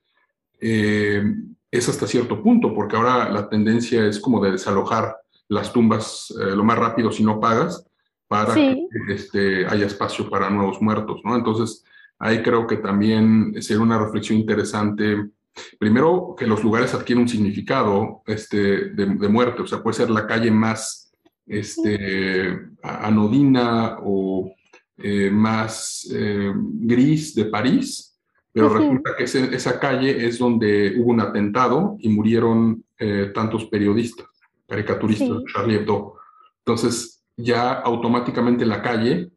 es 0.59 1.89
hasta 1.89 2.05
cierto 2.05 2.43
punto, 2.43 2.76
porque 2.76 2.97
ahora 2.97 3.30
la 3.30 3.47
tendencia 3.47 4.05
es 4.05 4.20
como 4.20 4.43
de 4.43 4.51
desalojar 4.51 5.16
las 5.47 5.72
tumbas 5.72 6.34
lo 6.38 6.66
más 6.66 6.78
rápido 6.78 7.14
si 7.14 7.24
no 7.24 7.39
pagas, 7.39 7.88
para 8.32 8.53
que 8.53 8.88
este, 9.09 9.65
haya 9.65 9.88
espacio 9.88 10.29
para 10.29 10.49
nuevos 10.49 10.82
muertos, 10.82 11.19
¿no? 11.25 11.36
Entonces, 11.36 11.84
ahí 12.17 12.41
creo 12.41 12.65
que 12.65 12.77
también 12.77 13.61
sería 13.61 13.84
una 13.84 13.99
reflexión 13.99 14.39
interesante. 14.39 15.32
Primero, 15.77 16.34
que 16.39 16.47
los 16.47 16.63
lugares 16.63 16.93
adquieren 16.93 17.23
un 17.23 17.27
significado 17.27 18.21
este, 18.25 18.91
de, 18.91 19.27
muerte, 19.27 19.63
o 19.63 19.67
sea, 19.67 19.84
puede 19.84 19.97
ser 19.97 20.09
la 20.09 20.25
calle 20.25 20.49
más 20.49 21.11
este, 21.45 22.57
anodina 22.82 23.97
o 24.01 24.49
eh, 24.95 25.29
más 25.29 26.09
eh, 26.09 26.53
gris 26.55 27.36
de 27.36 27.45
París, 27.45 28.17
pero 28.53 28.69
resulta 28.69 29.13
que 29.17 29.25
esa 29.25 29.77
calle 29.77 30.25
es 30.25 30.39
donde 30.39 30.95
hubo 30.97 31.11
un 31.11 31.19
atentado 31.19 31.97
y 31.99 32.07
murieron 32.07 32.82
eh, 32.97 33.29
tantos 33.36 33.65
periodistas, 33.65 34.27
caricaturistas, 34.69 35.43
Charlie 35.51 35.75
Hebdo. 35.75 36.15
Entonces, 36.59 37.11
ya 37.41 37.73
automáticamente 37.73 38.65
la 38.65 38.81
calle 38.81 39.31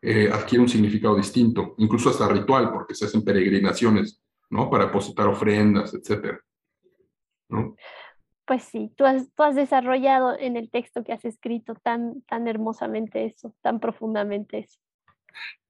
eh, 0.00 0.30
adquiere 0.32 0.62
un 0.62 0.68
significado 0.68 1.16
distinto, 1.16 1.74
incluso 1.78 2.10
hasta 2.10 2.28
ritual, 2.28 2.72
porque 2.72 2.94
se 2.94 3.04
hacen 3.04 3.24
peregrinaciones, 3.24 4.20
¿no? 4.50 4.68
Para 4.68 4.86
depositar 4.86 5.28
ofrendas, 5.28 5.94
etcétera. 5.94 6.40
¿no? 7.48 7.76
Pues 8.44 8.64
sí, 8.64 8.92
tú 8.96 9.04
has, 9.04 9.32
tú 9.34 9.42
has 9.44 9.54
desarrollado 9.54 10.36
en 10.38 10.56
el 10.56 10.70
texto 10.70 11.04
que 11.04 11.12
has 11.12 11.24
escrito 11.24 11.74
tan, 11.74 12.22
tan 12.22 12.48
hermosamente 12.48 13.24
eso, 13.24 13.54
tan 13.62 13.78
profundamente 13.78 14.58
eso. 14.58 14.80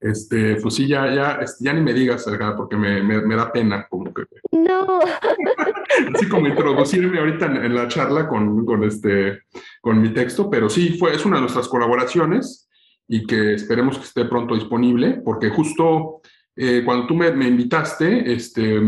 Este, 0.00 0.56
pues 0.56 0.74
sí, 0.74 0.88
ya, 0.88 1.14
ya, 1.14 1.32
este, 1.42 1.64
ya 1.64 1.72
ni 1.72 1.80
me 1.80 1.94
digas, 1.94 2.26
porque 2.56 2.76
me, 2.76 3.02
me, 3.02 3.36
da 3.36 3.52
pena 3.52 3.86
como 3.88 4.12
que... 4.12 4.24
No. 4.50 4.98
Así 6.14 6.28
como 6.28 6.48
introducirme 6.48 7.20
ahorita 7.20 7.46
en, 7.46 7.74
la 7.74 7.86
charla 7.86 8.26
con, 8.26 8.66
con, 8.66 8.82
este, 8.82 9.42
con 9.80 10.02
mi 10.02 10.12
texto, 10.12 10.50
pero 10.50 10.68
sí, 10.68 10.98
fue, 10.98 11.14
es 11.14 11.24
una 11.24 11.36
de 11.36 11.42
nuestras 11.42 11.68
colaboraciones 11.68 12.68
y 13.06 13.24
que 13.26 13.54
esperemos 13.54 13.96
que 13.96 14.04
esté 14.04 14.24
pronto 14.24 14.56
disponible, 14.56 15.22
porque 15.24 15.50
justo 15.50 16.20
eh, 16.56 16.82
cuando 16.84 17.06
tú 17.06 17.14
me, 17.14 17.30
me, 17.30 17.46
invitaste, 17.46 18.32
este, 18.32 18.80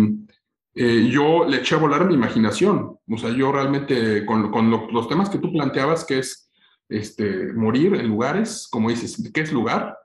eh, 0.75 1.09
yo 1.09 1.47
le 1.47 1.59
eché 1.59 1.77
a 1.77 1.79
volar 1.79 2.07
mi 2.07 2.15
imaginación. 2.15 2.99
O 3.09 3.17
sea, 3.17 3.31
yo 3.31 3.53
realmente, 3.53 4.27
con, 4.27 4.51
con 4.51 4.71
los 4.71 5.09
temas 5.09 5.31
que 5.31 5.39
tú 5.39 5.53
planteabas, 5.53 6.05
que 6.05 6.19
es 6.19 6.51
este, 6.89 7.53
morir 7.53 7.95
en 7.95 8.09
lugares, 8.09 8.69
como 8.71 8.91
dices, 8.91 9.31
¿qué 9.33 9.43
es 9.43 9.53
lugar? 9.53 9.97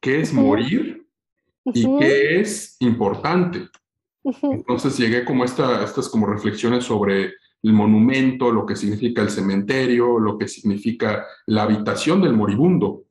Qué 0.00 0.20
es 0.20 0.32
morir 0.32 1.06
y 1.64 1.98
qué 1.98 2.40
es 2.40 2.76
importante. 2.80 3.68
Entonces 4.42 4.98
llegué 4.98 5.24
como 5.24 5.44
esta, 5.44 5.84
estas 5.84 6.08
como 6.08 6.26
reflexiones 6.26 6.84
sobre 6.84 7.32
el 7.62 7.72
monumento, 7.72 8.50
lo 8.50 8.66
que 8.66 8.76
significa 8.76 9.22
el 9.22 9.30
cementerio, 9.30 10.18
lo 10.18 10.38
que 10.38 10.48
significa 10.48 11.24
la 11.46 11.62
habitación 11.62 12.20
del 12.22 12.32
moribundo. 12.32 13.04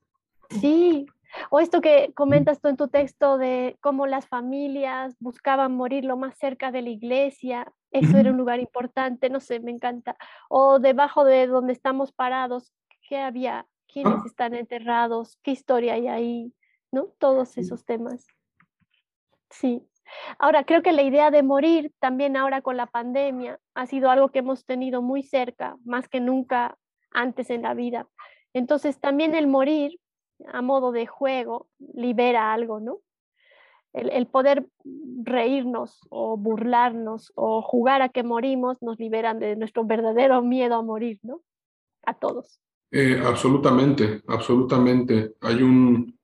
Sí, 0.49 1.05
o 1.49 1.59
esto 1.59 1.81
que 1.81 2.11
comentas 2.15 2.61
tú 2.61 2.67
en 2.67 2.77
tu 2.77 2.87
texto 2.87 3.37
de 3.37 3.77
cómo 3.81 4.07
las 4.07 4.27
familias 4.27 5.15
buscaban 5.19 5.75
morir 5.75 6.05
lo 6.05 6.17
más 6.17 6.37
cerca 6.37 6.71
de 6.71 6.81
la 6.81 6.89
iglesia, 6.89 7.71
eso 7.91 8.17
era 8.17 8.31
un 8.31 8.37
lugar 8.37 8.59
importante, 8.59 9.29
no 9.29 9.39
sé, 9.39 9.59
me 9.61 9.71
encanta. 9.71 10.17
O 10.49 10.79
debajo 10.79 11.23
de 11.23 11.47
donde 11.47 11.73
estamos 11.73 12.11
parados, 12.11 12.73
¿qué 13.07 13.17
había? 13.17 13.65
¿Quiénes 13.87 14.15
ah. 14.15 14.23
están 14.25 14.53
enterrados? 14.53 15.37
¿Qué 15.41 15.51
historia 15.51 15.93
hay 15.93 16.07
ahí? 16.07 16.53
¿No? 16.95 17.09
Todos 17.19 17.57
esos 17.57 17.85
temas. 17.85 18.25
Sí. 19.49 19.85
Ahora, 20.39 20.63
creo 20.63 20.81
que 20.81 20.93
la 20.93 21.03
idea 21.03 21.29
de 21.29 21.43
morir 21.43 21.91
también 21.99 22.37
ahora 22.37 22.61
con 22.61 22.77
la 22.77 22.87
pandemia 22.87 23.59
ha 23.73 23.85
sido 23.85 24.09
algo 24.09 24.29
que 24.29 24.39
hemos 24.39 24.65
tenido 24.65 25.01
muy 25.01 25.21
cerca, 25.23 25.77
más 25.83 26.07
que 26.07 26.21
nunca 26.21 26.77
antes 27.11 27.49
en 27.49 27.63
la 27.63 27.73
vida. 27.73 28.07
Entonces, 28.53 28.99
también 28.99 29.35
el 29.35 29.47
morir 29.47 29.99
a 30.47 30.61
modo 30.61 30.93
de 30.93 31.05
juego 31.05 31.67
libera 31.93 32.53
algo, 32.53 32.79
¿no? 32.79 32.99
El, 33.93 34.27
poder 34.27 34.67
reírnos 35.23 36.01
o 36.09 36.35
burlarnos 36.35 37.31
o 37.35 37.61
jugar 37.61 38.01
a 38.01 38.09
que 38.09 38.23
morimos 38.23 38.81
nos 38.81 38.99
liberan 38.99 39.39
de 39.39 39.55
nuestro 39.55 39.85
verdadero 39.85 40.41
miedo 40.41 40.75
a 40.75 40.81
morir, 40.81 41.19
¿no? 41.23 41.41
A 42.05 42.13
todos. 42.13 42.59
Eh, 42.91 43.21
absolutamente, 43.25 44.21
absolutamente. 44.27 45.35
Hay 45.41 45.63
un, 45.63 46.14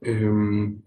Em, 0.00 0.80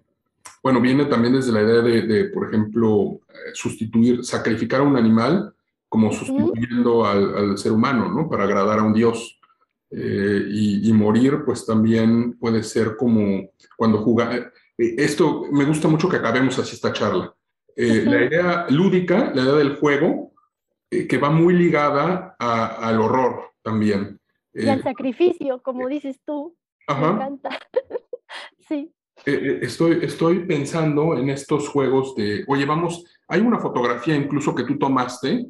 bueno, 0.64 0.80
viene 0.80 1.06
también 1.06 1.34
desde 1.34 1.52
la 1.52 1.62
idea 1.62 1.82
de, 1.82 2.26
por 2.26 2.48
ejemplo, 2.48 3.20
eh, 3.30 3.52
sustituir, 3.54 4.24
sacrificar 4.24 4.82
a 4.82 4.84
un 4.84 4.96
animal 4.96 5.54
como 5.90 6.12
sustituyendo 6.12 7.06
al, 7.06 7.58
ser 7.58 7.72
humano, 7.74 8.10
¿no? 8.10 8.30
Para 8.30 8.46
agradar 8.46 8.80
a 8.80 8.84
un 8.84 8.94
dios. 8.94 9.38
Eh, 9.94 10.46
y, 10.50 10.94
morir, 10.94 11.42
pues 11.46 11.66
también 11.66 12.38
puede 12.38 12.64
ser 12.64 12.96
como 12.96 13.50
cuando 13.76 13.98
jugar. 13.98 14.54
Eh, 14.78 14.96
esto 14.98 15.48
me 15.52 15.66
gusta 15.66 15.90
mucho 15.90 16.08
que 16.08 16.16
acabemos 16.16 16.58
así 16.60 16.76
esta 16.76 16.94
charla. 16.94 17.36
La 17.76 18.26
idea 18.26 18.68
lúdica, 18.70 19.32
la 19.34 19.42
idea 19.42 19.54
del 19.54 19.76
juego, 19.76 20.34
que 20.90 21.18
va 21.18 21.30
muy 21.30 21.56
ligada 21.56 22.36
al 22.40 23.02
horror 23.02 23.52
también. 23.62 24.20
Y 24.54 24.68
al 24.70 24.84
sacrificio, 24.84 25.62
como 25.62 25.88
dices 25.88 26.22
tú. 26.26 26.56
Me 26.88 26.94
encanta. 26.94 27.50
sí. 28.70 28.94
Eh, 29.26 29.34
eh, 29.34 29.60
estoy, 29.62 30.00
estoy 30.02 30.46
pensando 30.46 31.16
en 31.16 31.30
estos 31.30 31.70
juegos 31.70 32.16
de, 32.16 32.44
oye, 32.48 32.66
vamos, 32.66 33.06
hay 33.28 33.42
una 33.42 33.60
fotografía 33.60 34.16
incluso 34.16 34.56
que 34.56 34.64
tú 34.64 34.78
tomaste, 34.80 35.46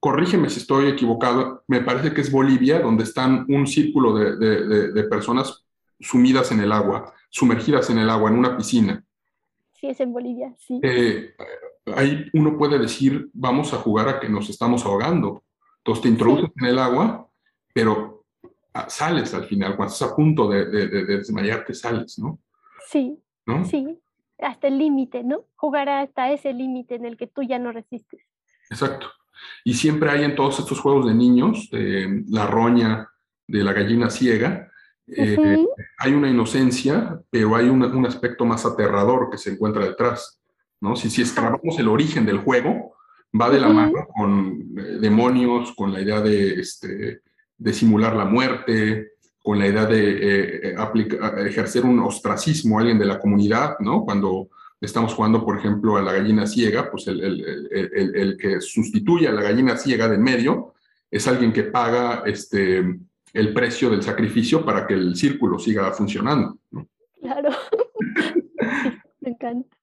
corrígeme 0.00 0.48
si 0.48 0.60
estoy 0.60 0.88
equivocado, 0.88 1.64
me 1.66 1.82
parece 1.82 2.14
que 2.14 2.22
es 2.22 2.30
Bolivia, 2.30 2.80
donde 2.80 3.04
están 3.04 3.44
un 3.48 3.66
círculo 3.66 4.14
de, 4.14 4.92
de, 4.92 5.04
personas 5.04 5.64
sumidas 6.00 6.52
en 6.52 6.60
el 6.60 6.72
agua, 6.72 7.12
sumergidas 7.30 7.90
en 7.90 7.98
el 7.98 8.10
agua, 8.10 8.30
en 8.30 8.38
una 8.38 8.56
piscina. 8.56 9.04
Sí, 9.72 9.88
es 9.88 10.00
en 10.00 10.12
Bolivia, 10.12 10.54
sí. 10.58 10.80
Eh, 10.82 11.34
ahí 11.94 12.26
uno 12.32 12.56
puede 12.56 12.78
decir, 12.78 13.28
vamos 13.32 13.72
a 13.74 13.78
jugar 13.78 14.08
a 14.08 14.20
que 14.20 14.28
nos 14.28 14.48
estamos 14.48 14.84
ahogando. 14.84 15.42
Entonces 15.78 16.02
te 16.02 16.08
introduces 16.08 16.50
en 16.56 16.66
el 16.66 16.78
agua, 16.78 17.28
pero 17.74 18.24
ah, 18.72 18.88
sales 18.88 19.34
al 19.34 19.44
final, 19.44 19.76
cuando 19.76 19.92
estás 19.92 20.10
a 20.10 20.16
punto 20.16 20.48
de, 20.48 20.66
de 20.66 21.04
desmayarte, 21.04 21.74
sales, 21.74 22.18
¿no? 22.18 22.38
Sí, 22.88 23.18
sí, 23.68 24.00
hasta 24.38 24.68
el 24.68 24.78
límite, 24.78 25.22
¿no? 25.22 25.44
Jugar 25.56 25.88
hasta 25.88 26.30
ese 26.32 26.52
límite 26.52 26.94
en 26.96 27.04
el 27.04 27.16
que 27.16 27.26
tú 27.26 27.42
ya 27.42 27.58
no 27.58 27.72
resistes. 27.72 28.20
Exacto. 28.70 29.08
Y 29.64 29.74
siempre 29.74 30.10
hay 30.10 30.24
en 30.24 30.34
todos 30.34 30.58
estos 30.58 30.80
juegos 30.80 31.06
de 31.06 31.14
niños, 31.14 31.68
de 31.70 32.24
la 32.28 32.46
roña, 32.46 33.10
de 33.46 33.62
la 33.62 33.72
gallina 33.72 34.10
ciega, 34.10 34.70
eh, 35.06 35.66
hay 35.98 36.12
una 36.14 36.30
inocencia, 36.30 37.20
pero 37.30 37.54
hay 37.56 37.68
un 37.68 38.06
aspecto 38.06 38.44
más 38.44 38.64
aterrador 38.64 39.30
que 39.30 39.36
se 39.36 39.52
encuentra 39.52 39.84
detrás, 39.84 40.40
¿no? 40.80 40.96
Si, 40.96 41.10
si 41.10 41.22
escarbamos 41.22 41.78
el 41.78 41.88
origen 41.88 42.24
del 42.24 42.38
juego, 42.38 42.96
va 43.38 43.50
de 43.50 43.60
la 43.60 43.68
mano 43.68 44.06
con 44.16 44.74
eh, 44.78 44.98
demonios, 45.00 45.74
con 45.74 45.92
la 45.92 46.00
idea 46.00 46.20
de, 46.20 46.60
este, 46.60 47.20
de 47.58 47.72
simular 47.72 48.14
la 48.16 48.24
muerte, 48.24 49.13
con 49.44 49.58
la 49.58 49.66
idea 49.66 49.84
de 49.84 50.70
eh, 50.70 50.70
eh, 50.70 51.46
ejercer 51.46 51.84
un 51.84 51.98
ostracismo 51.98 52.78
a 52.78 52.80
alguien 52.80 52.98
de 52.98 53.04
la 53.04 53.20
comunidad, 53.20 53.76
¿no? 53.78 54.02
Cuando 54.02 54.48
estamos 54.80 55.12
jugando, 55.12 55.44
por 55.44 55.58
ejemplo, 55.58 55.98
a 55.98 56.02
la 56.02 56.14
gallina 56.14 56.46
ciega, 56.46 56.90
pues 56.90 57.06
el, 57.08 57.20
el, 57.22 58.16
el, 58.16 58.36
que 58.38 58.58
sustituye 58.62 59.28
a 59.28 59.32
la 59.32 59.42
gallina 59.42 59.76
ciega 59.76 60.08
de 60.08 60.16
medio 60.16 60.72
es 61.10 61.28
alguien 61.28 61.52
que 61.52 61.64
paga 61.64 62.22
este, 62.24 62.78
el 63.34 63.52
precio 63.52 63.90
del 63.90 64.02
sacrificio 64.02 64.64
para 64.64 64.86
que 64.86 64.94
el 64.94 65.14
círculo 65.14 65.58
siga 65.58 65.92
funcionando. 65.92 66.56
¿no? 66.70 66.88
Claro, 67.20 67.50
me 69.20 69.28
encanta. 69.28 69.76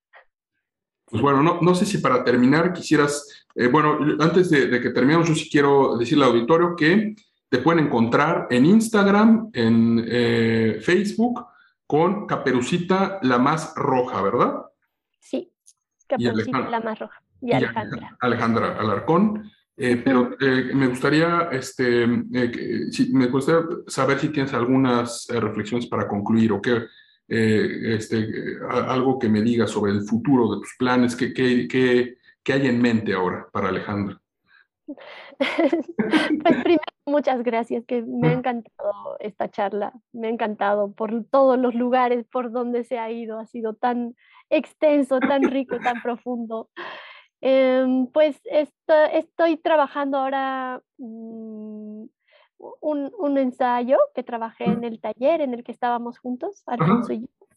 Pues 1.06 1.22
bueno, 1.22 1.44
no, 1.44 1.60
no, 1.62 1.76
sé 1.76 1.86
si 1.86 2.00
para 2.00 2.24
terminar 2.24 2.74
quisieras, 2.74 3.46
eh, 3.54 3.68
bueno, 3.68 4.00
antes 4.20 4.50
de, 4.50 4.66
de, 4.66 4.82
que 4.82 4.90
terminemos, 4.90 5.28
yo 5.28 5.36
sí 5.36 5.48
quiero 5.52 5.98
decirle 5.98 6.26
al 6.26 6.32
auditorio 6.32 6.76
que 6.76 7.14
te 7.52 7.58
pueden 7.58 7.88
encontrar 7.88 8.48
en 8.50 8.66
Instagram, 8.66 9.50
en 9.52 10.06
eh, 10.08 10.78
Facebook, 10.80 11.46
con 11.86 12.26
Caperucita 12.26 13.20
la 13.24 13.40
más 13.40 13.74
roja, 13.76 14.22
¿verdad? 14.22 14.62
Sí, 15.20 15.52
Caperucita 16.08 16.70
la 16.70 16.80
más 16.80 16.98
roja. 16.98 17.22
Y, 17.42 17.52
Alejandra. 17.52 18.16
Alejandra 18.22 18.80
Alarcón. 18.80 19.52
Eh, 19.76 19.98
pero 19.98 20.38
eh, 20.40 20.72
me 20.74 20.88
gustaría, 20.88 21.50
este, 21.52 22.06
si, 22.92 23.12
me 23.12 23.28
gustaría 23.28 23.68
saber 23.88 24.20
si 24.20 24.30
tienes 24.30 24.54
algunas 24.54 25.28
reflexiones 25.28 25.88
para 25.88 26.08
concluir 26.08 26.54
o 26.54 26.62
qué, 26.62 26.86
este, 27.28 28.60
algo 28.70 29.20
que 29.20 29.28
me 29.28 29.42
digas 29.42 29.72
sobre 29.72 29.92
el 29.92 30.04
futuro 30.04 30.56
de 30.56 30.62
tus 30.62 30.76
planes, 30.78 31.18
qué, 31.18 31.34
qué, 31.34 31.68
qué, 31.68 32.18
qué 32.44 32.54
hay 32.54 32.68
en 32.68 32.82
mente 32.82 33.14
ahora 33.14 33.46
para 33.52 33.70
Alejandra. 33.70 34.22
pues 35.38 36.64
primero, 36.64 36.91
muchas 37.06 37.44
gracias, 37.44 37.86
que 37.86 38.02
me 38.02 38.30
ha 38.30 38.34
encantado 38.34 39.18
esta 39.20 39.50
charla, 39.50 39.94
me 40.12 40.28
ha 40.28 40.30
encantado 40.32 40.92
por 40.94 41.26
todos 41.26 41.58
los 41.58 41.74
lugares 41.76 42.26
por 42.32 42.52
donde 42.52 42.84
se 42.84 42.98
ha 43.00 43.12
ido, 43.12 43.40
ha 43.40 43.46
sido 43.46 43.74
tan 43.74 44.16
extenso, 44.50 45.20
tan 45.20 45.44
rico, 45.44 45.78
tan 45.80 46.02
profundo. 46.04 46.70
Em, 47.42 48.08
pues 48.08 48.40
estoy 49.12 49.58
trabajando 49.58 50.18
ahora 50.20 50.82
mm, 50.98 52.04
un, 52.58 53.12
un, 53.18 53.38
ensayo 53.40 53.98
que 54.14 54.22
trabajé 54.22 54.66
en 54.66 54.84
el 54.84 55.00
taller 55.02 55.42
en 55.42 55.56
el 55.56 55.64
que 55.64 55.72
estábamos 55.72 56.20
juntos, 56.20 56.62
Alfonso 56.68 57.14
y 57.14 57.22
yo, 57.22 57.48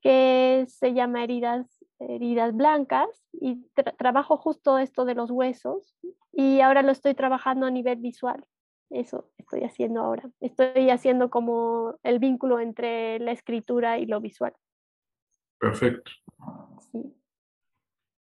que 0.00 0.64
se 0.68 0.94
llama 0.94 1.24
Heridas 1.24 1.78
heridas 2.00 2.54
blancas 2.54 3.08
y 3.32 3.56
trabajo 3.96 4.36
justo 4.36 4.78
esto 4.78 5.04
de 5.04 5.14
los 5.14 5.30
huesos 5.30 5.96
y 6.32 6.60
ahora 6.60 6.82
lo 6.82 6.92
estoy 6.92 7.14
trabajando 7.14 7.66
a 7.66 7.70
nivel 7.70 7.96
visual. 7.96 8.44
Eso 8.90 9.30
estoy 9.36 9.64
haciendo 9.64 10.00
ahora. 10.00 10.28
Estoy 10.40 10.90
haciendo 10.90 11.30
como 11.30 11.98
el 12.02 12.18
vínculo 12.18 12.58
entre 12.60 13.18
la 13.18 13.32
escritura 13.32 13.98
y 13.98 14.06
lo 14.06 14.20
visual. 14.20 14.54
Perfecto. 15.58 16.10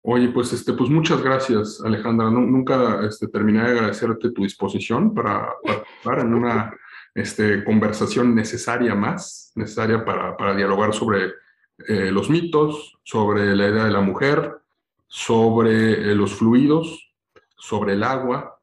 Oye, 0.08 0.30
pues, 0.30 0.54
este, 0.54 0.74
pues 0.74 0.90
muchas 0.90 1.22
gracias, 1.22 1.82
Alejandra. 1.84 2.30
nunca 2.30 3.04
este, 3.06 3.28
terminé 3.28 3.64
de 3.64 3.72
agradecerte 3.72 4.32
tu 4.32 4.44
disposición 4.44 5.14
para 5.14 5.52
participar 5.64 6.20
en 6.20 6.34
una 6.36 6.78
este, 7.16 7.64
conversación 7.64 8.36
necesaria 8.36 8.94
más, 8.94 9.52
necesaria 9.56 10.06
para, 10.06 10.38
para 10.38 10.56
dialogar 10.56 10.94
sobre 10.94 11.34
eh, 11.88 12.12
los 12.12 12.30
mitos, 12.30 13.00
sobre 13.04 13.56
la 13.56 13.68
idea 13.68 13.86
de 13.86 13.92
la 13.92 14.02
mujer, 14.02 14.60
sobre 15.08 15.94
eh, 15.94 16.16
los 16.16 16.36
fluidos, 16.36 17.14
sobre 17.58 17.94
el 17.94 18.04
agua, 18.04 18.55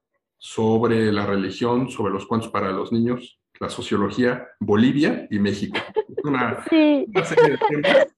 sobre 0.42 1.12
la 1.12 1.24
religión, 1.24 1.88
sobre 1.88 2.12
los 2.12 2.26
cuentos 2.26 2.50
para 2.50 2.72
los 2.72 2.90
niños, 2.90 3.38
la 3.60 3.68
sociología, 3.68 4.48
Bolivia 4.58 5.28
y 5.30 5.38
México. 5.38 5.78
Una, 6.24 6.64
serie 6.64 7.06
de 7.12 7.58
temas. 7.68 8.08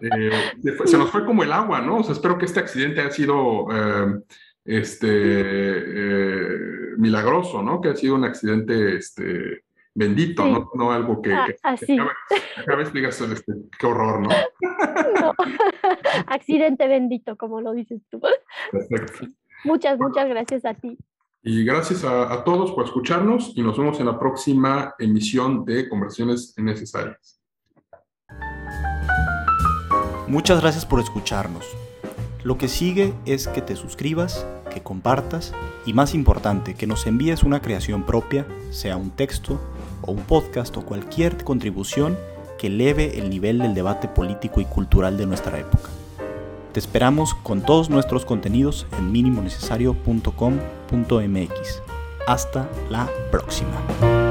Eh, 0.00 0.30
se 0.86 0.96
nos 0.96 1.10
fue 1.10 1.26
como 1.26 1.42
el 1.42 1.52
agua, 1.52 1.82
¿no? 1.82 1.98
O 1.98 2.02
sea, 2.02 2.14
espero 2.14 2.38
que 2.38 2.46
este 2.46 2.60
accidente 2.60 3.02
haya 3.02 3.10
sido 3.10 3.66
este, 4.64 5.84
milagroso, 6.96 7.62
¿no? 7.62 7.82
Que 7.82 7.90
ha 7.90 7.94
sido 7.94 8.14
un 8.14 8.24
accidente 8.24 8.96
este, 8.96 9.64
bendito, 9.94 10.46
¿no? 10.46 10.70
no 10.74 10.92
algo 10.92 11.20
que, 11.20 11.34
ah, 11.34 11.46
así. 11.62 11.98
cada, 12.64 12.76
vez 12.78 12.90
digas, 12.90 13.20
este, 13.20 13.52
qué 13.78 13.86
horror, 13.86 14.22
¿no? 14.22 14.30
no. 15.20 15.34
Accidente 16.26 16.88
bendito, 16.88 17.36
como 17.36 17.60
lo 17.60 17.72
dices 17.72 18.00
tú. 18.08 18.22
Perfecto. 18.72 19.26
Muchas, 19.64 19.98
muchas 19.98 20.26
gracias 20.26 20.64
a 20.64 20.72
ti. 20.72 20.96
Y 21.48 21.64
gracias 21.64 22.02
a, 22.02 22.42
todos 22.42 22.72
por 22.72 22.86
escucharnos 22.86 23.52
y 23.54 23.62
nos 23.62 23.78
vemos 23.78 24.00
en 24.00 24.06
la 24.06 24.18
próxima 24.18 24.96
emisión 24.98 25.64
de 25.64 25.88
Conversaciones 25.88 26.52
Necesarias. 26.56 27.40
Muchas 30.26 30.60
gracias 30.60 30.84
por 30.84 30.98
escucharnos. 30.98 31.64
Lo 32.42 32.58
que 32.58 32.66
sigue 32.66 33.14
es 33.26 33.46
que 33.46 33.62
te 33.62 33.76
suscribas, 33.76 34.44
que 34.74 34.82
compartas 34.82 35.52
y 35.86 35.92
más 35.92 36.14
importante, 36.14 36.74
que 36.74 36.88
nos 36.88 37.06
envíes 37.06 37.44
una 37.44 37.62
creación 37.62 38.04
propia, 38.04 38.44
sea 38.70 38.96
un 38.96 39.10
texto, 39.10 39.60
o 40.02 40.10
un 40.10 40.24
podcast 40.24 40.76
o 40.76 40.84
cualquier 40.84 41.44
contribución 41.44 42.18
que 42.58 42.66
eleve 42.66 43.20
el 43.20 43.30
nivel 43.30 43.58
del 43.58 43.72
debate 43.72 44.08
político 44.08 44.60
y 44.60 44.64
cultural 44.64 45.16
de 45.16 45.26
nuestra 45.26 45.60
época. 45.60 45.90
Te 46.76 46.80
esperamos 46.80 47.34
con 47.34 47.62
todos 47.62 47.88
nuestros 47.88 48.26
contenidos 48.26 48.86
en 48.98 49.10
minimonecesario.com.mx. 49.10 51.82
Hasta 52.26 52.68
la 52.90 53.08
próxima. 53.30 54.25